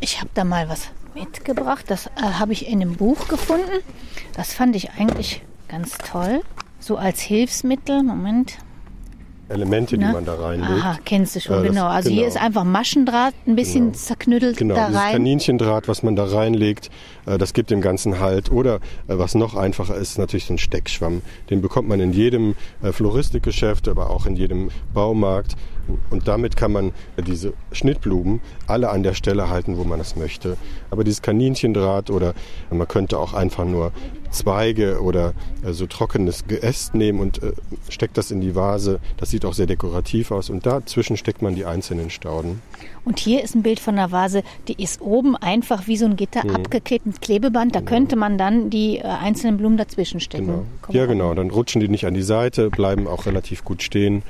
Ich 0.00 0.20
habe 0.20 0.30
da 0.34 0.44
mal 0.44 0.68
was 0.68 0.88
mitgebracht, 1.14 1.86
das 1.88 2.06
äh, 2.06 2.10
habe 2.20 2.52
ich 2.52 2.68
in 2.68 2.82
einem 2.82 2.96
Buch 2.96 3.28
gefunden. 3.28 3.82
Das 4.34 4.52
fand 4.52 4.76
ich 4.76 4.90
eigentlich 4.92 5.42
ganz 5.68 5.96
toll. 5.98 6.42
So 6.78 6.96
als 6.96 7.20
Hilfsmittel, 7.20 8.02
Moment, 8.02 8.58
Elemente, 9.48 9.96
Na? 9.96 10.08
die 10.08 10.12
man 10.12 10.24
da 10.24 10.34
reinlegt. 10.34 10.70
Aha, 10.70 10.98
kennst 11.04 11.36
du 11.36 11.40
schon, 11.40 11.64
äh, 11.64 11.68
genau. 11.68 11.86
Also 11.86 12.08
genau. 12.08 12.20
hier 12.20 12.28
ist 12.28 12.36
einfach 12.36 12.64
Maschendraht, 12.64 13.34
ein 13.46 13.54
bisschen 13.54 13.86
genau. 13.86 13.98
zerknüttelt 13.98 14.56
genau, 14.56 14.74
da 14.74 14.84
rein. 14.86 14.92
Genau, 14.92 15.12
Kaninchendraht, 15.12 15.88
was 15.88 16.02
man 16.02 16.16
da 16.16 16.24
reinlegt, 16.24 16.90
äh, 17.26 17.38
das 17.38 17.52
gibt 17.52 17.70
dem 17.70 17.80
Ganzen 17.80 18.18
Halt. 18.18 18.50
Oder 18.50 18.76
äh, 19.06 19.18
was 19.18 19.34
noch 19.34 19.54
einfacher 19.54 19.96
ist, 19.96 20.18
natürlich 20.18 20.46
so 20.46 20.54
ein 20.54 20.58
Steckschwamm. 20.58 21.22
Den 21.50 21.62
bekommt 21.62 21.88
man 21.88 22.00
in 22.00 22.12
jedem 22.12 22.56
äh, 22.82 22.92
Floristikgeschäft, 22.92 23.88
aber 23.88 24.10
auch 24.10 24.26
in 24.26 24.36
jedem 24.36 24.70
Baumarkt. 24.92 25.54
Und 26.10 26.28
damit 26.28 26.56
kann 26.56 26.72
man 26.72 26.92
diese 27.16 27.52
Schnittblumen 27.72 28.40
alle 28.66 28.90
an 28.90 29.02
der 29.02 29.14
Stelle 29.14 29.48
halten, 29.48 29.76
wo 29.76 29.84
man 29.84 30.00
es 30.00 30.16
möchte. 30.16 30.56
Aber 30.90 31.04
dieses 31.04 31.22
Kaninchendraht 31.22 32.10
oder 32.10 32.34
man 32.70 32.88
könnte 32.88 33.18
auch 33.18 33.34
einfach 33.34 33.64
nur 33.64 33.92
Zweige 34.30 35.00
oder 35.00 35.32
äh, 35.64 35.72
so 35.72 35.86
trockenes 35.86 36.46
Geäst 36.46 36.94
nehmen 36.94 37.20
und 37.20 37.42
äh, 37.42 37.52
steckt 37.88 38.18
das 38.18 38.30
in 38.30 38.40
die 38.40 38.54
Vase. 38.54 39.00
Das 39.16 39.30
sieht 39.30 39.44
auch 39.44 39.54
sehr 39.54 39.66
dekorativ 39.66 40.30
aus 40.30 40.50
und 40.50 40.66
dazwischen 40.66 41.16
steckt 41.16 41.42
man 41.42 41.54
die 41.54 41.64
einzelnen 41.64 42.10
Stauden. 42.10 42.60
Und 43.04 43.18
hier 43.18 43.42
ist 43.42 43.54
ein 43.54 43.62
Bild 43.62 43.80
von 43.80 43.94
einer 43.94 44.10
Vase, 44.10 44.42
die 44.68 44.82
ist 44.82 45.00
oben 45.00 45.36
einfach 45.36 45.86
wie 45.86 45.96
so 45.96 46.06
ein 46.06 46.16
Gitter 46.16 46.44
mhm. 46.44 46.56
abgeklebt 46.56 47.06
mit 47.06 47.20
Klebeband. 47.20 47.74
Da 47.74 47.80
genau. 47.80 47.90
könnte 47.90 48.16
man 48.16 48.36
dann 48.36 48.68
die 48.70 48.98
äh, 48.98 49.04
einzelnen 49.04 49.56
Blumen 49.56 49.76
dazwischen 49.76 50.20
stecken. 50.20 50.46
Genau. 50.46 50.64
Ja, 50.90 51.06
genau. 51.06 51.34
Dann 51.34 51.50
rutschen 51.50 51.80
die 51.80 51.88
nicht 51.88 52.06
an 52.06 52.14
die 52.14 52.22
Seite, 52.22 52.70
bleiben 52.70 53.06
auch 53.06 53.26
relativ 53.26 53.64
gut 53.64 53.82
stehen. 53.82 54.22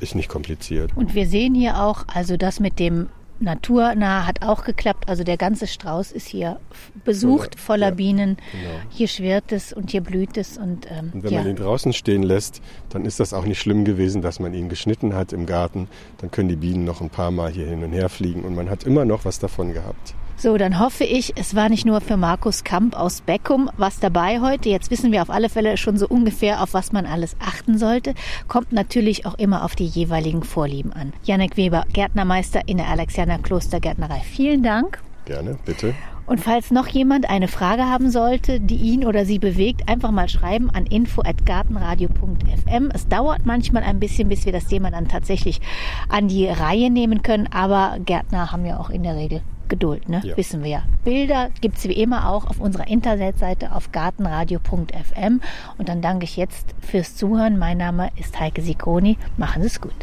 Ist 0.00 0.14
nicht 0.14 0.28
kompliziert. 0.28 0.90
Und 0.96 1.14
wir 1.14 1.26
sehen 1.26 1.54
hier 1.54 1.80
auch, 1.80 2.04
also 2.08 2.36
das 2.36 2.60
mit 2.60 2.78
dem 2.78 3.08
naturnah 3.40 4.26
hat 4.26 4.42
auch 4.42 4.64
geklappt. 4.64 5.08
Also 5.08 5.24
der 5.24 5.36
ganze 5.36 5.66
Strauß 5.66 6.12
ist 6.12 6.26
hier 6.26 6.58
besucht, 7.04 7.58
voller 7.58 7.88
ja, 7.88 7.94
Bienen. 7.94 8.36
Genau. 8.52 8.74
Hier 8.90 9.08
schwirrt 9.08 9.52
es 9.52 9.72
und 9.72 9.90
hier 9.90 10.00
blüht 10.00 10.36
es. 10.36 10.58
Und, 10.58 10.86
ähm, 10.90 11.10
und 11.12 11.22
wenn 11.24 11.32
ja. 11.32 11.40
man 11.40 11.50
ihn 11.50 11.56
draußen 11.56 11.92
stehen 11.92 12.22
lässt, 12.22 12.60
dann 12.90 13.04
ist 13.04 13.20
das 13.20 13.32
auch 13.32 13.44
nicht 13.44 13.60
schlimm 13.60 13.84
gewesen, 13.84 14.22
dass 14.22 14.40
man 14.40 14.54
ihn 14.54 14.68
geschnitten 14.68 15.14
hat 15.14 15.32
im 15.32 15.46
Garten. 15.46 15.88
Dann 16.18 16.30
können 16.30 16.48
die 16.48 16.56
Bienen 16.56 16.84
noch 16.84 17.00
ein 17.00 17.10
paar 17.10 17.30
Mal 17.30 17.50
hier 17.50 17.66
hin 17.66 17.82
und 17.82 17.92
her 17.92 18.08
fliegen 18.08 18.44
und 18.44 18.54
man 18.54 18.70
hat 18.70 18.84
immer 18.84 19.04
noch 19.04 19.24
was 19.24 19.38
davon 19.38 19.72
gehabt. 19.72 20.14
So, 20.44 20.58
dann 20.58 20.78
hoffe 20.78 21.04
ich, 21.04 21.32
es 21.38 21.54
war 21.54 21.70
nicht 21.70 21.86
nur 21.86 22.02
für 22.02 22.18
Markus 22.18 22.64
Kamp 22.64 23.00
aus 23.00 23.22
Beckum 23.22 23.70
was 23.78 23.98
dabei 23.98 24.42
heute. 24.42 24.68
Jetzt 24.68 24.90
wissen 24.90 25.10
wir 25.10 25.22
auf 25.22 25.30
alle 25.30 25.48
Fälle 25.48 25.78
schon 25.78 25.96
so 25.96 26.06
ungefähr, 26.06 26.62
auf 26.62 26.74
was 26.74 26.92
man 26.92 27.06
alles 27.06 27.34
achten 27.40 27.78
sollte. 27.78 28.12
Kommt 28.46 28.70
natürlich 28.70 29.24
auch 29.24 29.38
immer 29.38 29.64
auf 29.64 29.74
die 29.74 29.86
jeweiligen 29.86 30.42
Vorlieben 30.42 30.92
an. 30.92 31.14
Janek 31.22 31.56
Weber, 31.56 31.86
Gärtnermeister 31.94 32.60
in 32.66 32.76
der 32.76 32.88
Alexianer 32.88 33.38
Klostergärtnerei. 33.38 34.20
Vielen 34.20 34.62
Dank. 34.62 35.02
Gerne, 35.24 35.56
bitte. 35.64 35.94
Und 36.26 36.40
falls 36.40 36.70
noch 36.70 36.88
jemand 36.88 37.28
eine 37.28 37.48
Frage 37.48 37.84
haben 37.84 38.10
sollte, 38.10 38.60
die 38.60 38.76
ihn 38.76 39.06
oder 39.06 39.24
sie 39.24 39.38
bewegt, 39.38 39.88
einfach 39.88 40.10
mal 40.10 40.28
schreiben 40.28 40.70
an 40.70 40.86
info@gartenradio.fm. 40.86 42.90
Es 42.94 43.08
dauert 43.08 43.44
manchmal 43.44 43.82
ein 43.82 44.00
bisschen, 44.00 44.28
bis 44.28 44.46
wir 44.46 44.52
das 44.52 44.66
Thema 44.66 44.90
dann 44.90 45.08
tatsächlich 45.08 45.60
an 46.08 46.28
die 46.28 46.46
Reihe 46.46 46.90
nehmen 46.90 47.22
können, 47.22 47.48
aber 47.52 47.98
Gärtner 48.04 48.52
haben 48.52 48.64
ja 48.64 48.78
auch 48.78 48.90
in 48.90 49.02
der 49.02 49.16
Regel 49.16 49.42
Geduld, 49.68 50.08
ne? 50.08 50.20
Ja. 50.22 50.36
wissen 50.36 50.62
wir 50.62 50.70
ja. 50.70 50.82
Bilder 51.04 51.50
gibt 51.60 51.78
es 51.78 51.88
wie 51.88 51.94
immer 51.94 52.30
auch 52.30 52.46
auf 52.46 52.60
unserer 52.60 52.86
Internetseite 52.86 53.72
auf 53.72 53.92
gartenradio.fm. 53.92 55.40
Und 55.78 55.88
dann 55.88 56.02
danke 56.02 56.24
ich 56.24 56.36
jetzt 56.36 56.74
fürs 56.80 57.16
Zuhören. 57.16 57.58
Mein 57.58 57.78
Name 57.78 58.10
ist 58.16 58.38
Heike 58.38 58.62
Sikroni. 58.62 59.18
Machen 59.36 59.62
Sie 59.62 59.68
es 59.68 59.80
gut. 59.80 59.94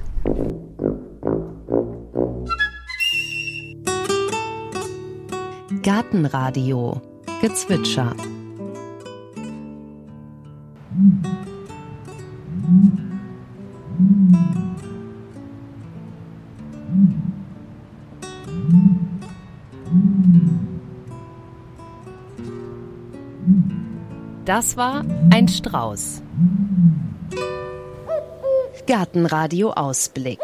Gartenradio 5.83 7.01
Gezwitscher. 7.41 8.15
Das 24.45 24.77
war 24.77 25.03
ein 25.31 25.47
Strauß. 25.47 26.21
Gartenradio 28.85 29.71
Ausblick. 29.71 30.39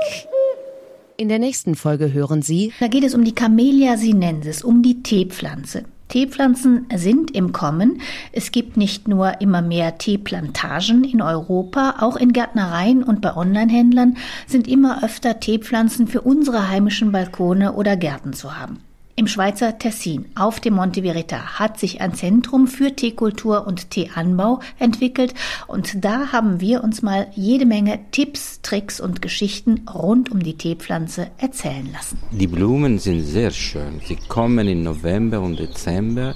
In 1.20 1.30
der 1.30 1.40
nächsten 1.40 1.74
Folge 1.74 2.14
hören 2.14 2.44
Sie. 2.44 2.74
Da 2.80 2.88
geht 2.88 3.04
es 3.04 3.16
um 3.16 3.24
die 3.24 3.34
Camellia 3.34 3.98
sinensis, 3.98 4.64
um 4.64 4.84
die 4.84 5.02
Teepflanze. 5.02 5.86
Teepflanzen 6.10 6.86
sind 6.96 7.36
im 7.36 7.54
Kommen. 7.54 8.02
Es 8.32 8.52
gibt 8.52 8.78
nicht 8.78 9.08
nur 9.08 9.42
immer 9.42 9.64
mehr 9.64 9.98
Teeplantagen 9.98 11.04
in 11.04 11.24
Europa, 11.24 11.96
auch 12.02 12.18
in 12.18 12.34
Gärtnereien 12.34 13.02
und 13.02 13.22
bei 13.22 13.36
Onlinehändlern 13.36 14.18
sind 14.46 14.68
immer 14.68 15.04
öfter 15.04 15.40
Teepflanzen 15.40 16.06
für 16.06 16.22
unsere 16.22 16.70
heimischen 16.70 17.12
Balkone 17.12 17.74
oder 17.74 17.98
Gärten 17.98 18.34
zu 18.34 18.56
haben. 18.56 18.78
Im 19.20 19.26
Schweizer 19.26 19.80
Tessin 19.80 20.26
auf 20.36 20.60
dem 20.60 20.76
Monte 20.76 21.02
Verita 21.02 21.58
hat 21.58 21.80
sich 21.80 22.02
ein 22.02 22.14
Zentrum 22.14 22.68
für 22.68 22.96
Teekultur 22.96 23.66
und 23.66 23.90
Teeanbau 23.90 24.60
entwickelt 24.78 25.34
und 25.66 26.06
da 26.06 26.32
haben 26.32 26.62
wir 26.62 26.84
uns 26.84 27.02
mal 27.02 27.26
jede 27.34 27.66
Menge 27.66 28.00
Tipps, 28.12 28.62
Tricks 28.62 29.00
und 29.00 29.24
Geschichten 29.24 29.88
rund 29.92 30.30
um 30.30 30.44
die 30.44 30.56
Teepflanze 30.56 31.32
erzählen 31.40 31.90
lassen. 31.92 32.20
Die 32.30 32.46
Blumen 32.46 33.00
sind 33.00 33.24
sehr 33.24 33.50
schön. 33.50 34.02
Sie 34.06 34.18
kommen 34.28 34.68
im 34.68 34.84
November 34.84 35.42
und 35.42 35.58
Dezember 35.58 36.36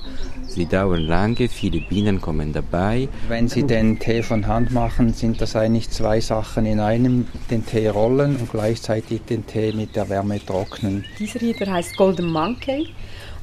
Sie 0.53 0.65
dauern 0.65 1.07
lange, 1.07 1.47
viele 1.47 1.79
Bienen 1.79 2.19
kommen 2.19 2.51
dabei. 2.51 3.07
Wenn 3.29 3.47
Sie 3.47 3.63
den 3.63 3.99
Tee 3.99 4.21
von 4.21 4.47
Hand 4.47 4.71
machen, 4.71 5.13
sind 5.13 5.39
das 5.39 5.55
eigentlich 5.55 5.89
zwei 5.89 6.19
Sachen 6.19 6.65
in 6.65 6.81
einem, 6.81 7.25
den 7.49 7.65
Tee 7.65 7.87
rollen 7.87 8.35
und 8.35 8.51
gleichzeitig 8.51 9.21
den 9.21 9.47
Tee 9.47 9.71
mit 9.71 9.95
der 9.95 10.09
Wärme 10.09 10.45
trocknen. 10.45 11.05
Dieser 11.19 11.39
hier, 11.39 11.53
der 11.53 11.71
heißt 11.71 11.95
Golden 11.95 12.29
Monkey 12.29 12.89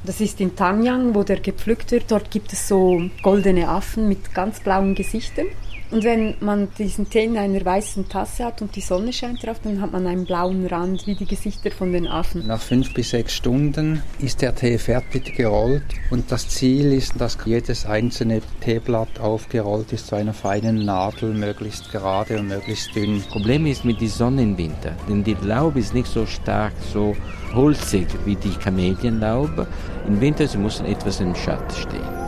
Das 0.04 0.20
ist 0.20 0.38
in 0.38 0.54
Tanyang, 0.54 1.14
wo 1.14 1.22
der 1.22 1.40
gepflückt 1.40 1.92
wird. 1.92 2.10
Dort 2.10 2.30
gibt 2.30 2.52
es 2.52 2.68
so 2.68 3.00
goldene 3.22 3.70
Affen 3.70 4.06
mit 4.06 4.34
ganz 4.34 4.60
blauen 4.60 4.94
Gesichtern. 4.94 5.46
Und 5.90 6.04
wenn 6.04 6.34
man 6.40 6.68
diesen 6.76 7.08
Tee 7.08 7.24
in 7.24 7.38
einer 7.38 7.64
weißen 7.64 8.08
Tasse 8.10 8.44
hat 8.44 8.60
und 8.60 8.76
die 8.76 8.82
Sonne 8.82 9.10
scheint 9.10 9.44
drauf, 9.44 9.58
dann 9.62 9.80
hat 9.80 9.92
man 9.92 10.06
einen 10.06 10.26
blauen 10.26 10.66
Rand 10.66 11.06
wie 11.06 11.14
die 11.14 11.24
Gesichter 11.24 11.70
von 11.70 11.92
den 11.92 12.06
Affen. 12.06 12.46
Nach 12.46 12.60
fünf 12.60 12.92
bis 12.92 13.10
sechs 13.10 13.34
Stunden 13.34 14.02
ist 14.18 14.42
der 14.42 14.54
Tee 14.54 14.76
fertig 14.76 15.34
gerollt 15.34 15.82
und 16.10 16.30
das 16.30 16.48
Ziel 16.50 16.92
ist, 16.92 17.18
dass 17.18 17.38
jedes 17.46 17.86
einzelne 17.86 18.42
Teeblatt 18.60 19.18
aufgerollt 19.18 19.92
ist 19.94 20.08
zu 20.08 20.16
einer 20.16 20.34
feinen 20.34 20.84
Nadel, 20.84 21.32
möglichst 21.32 21.90
gerade 21.90 22.38
und 22.38 22.48
möglichst 22.48 22.94
dünn. 22.94 23.22
Problem 23.30 23.64
ist 23.64 23.86
mit 23.86 24.02
der 24.02 24.08
Sonne 24.08 24.42
im 24.42 24.58
Winter, 24.58 24.94
denn 25.08 25.24
die 25.24 25.36
Laube 25.40 25.80
ist 25.80 25.94
nicht 25.94 26.08
so 26.08 26.26
stark, 26.26 26.74
so 26.92 27.16
holzig 27.54 28.06
wie 28.26 28.36
die 28.36 28.50
Kamelienlaube. 28.50 29.66
Im 30.06 30.20
Winter 30.20 30.46
sie 30.46 30.58
müssen 30.58 30.84
etwas 30.84 31.20
im 31.20 31.34
Schatten 31.34 31.74
stehen. 31.74 32.27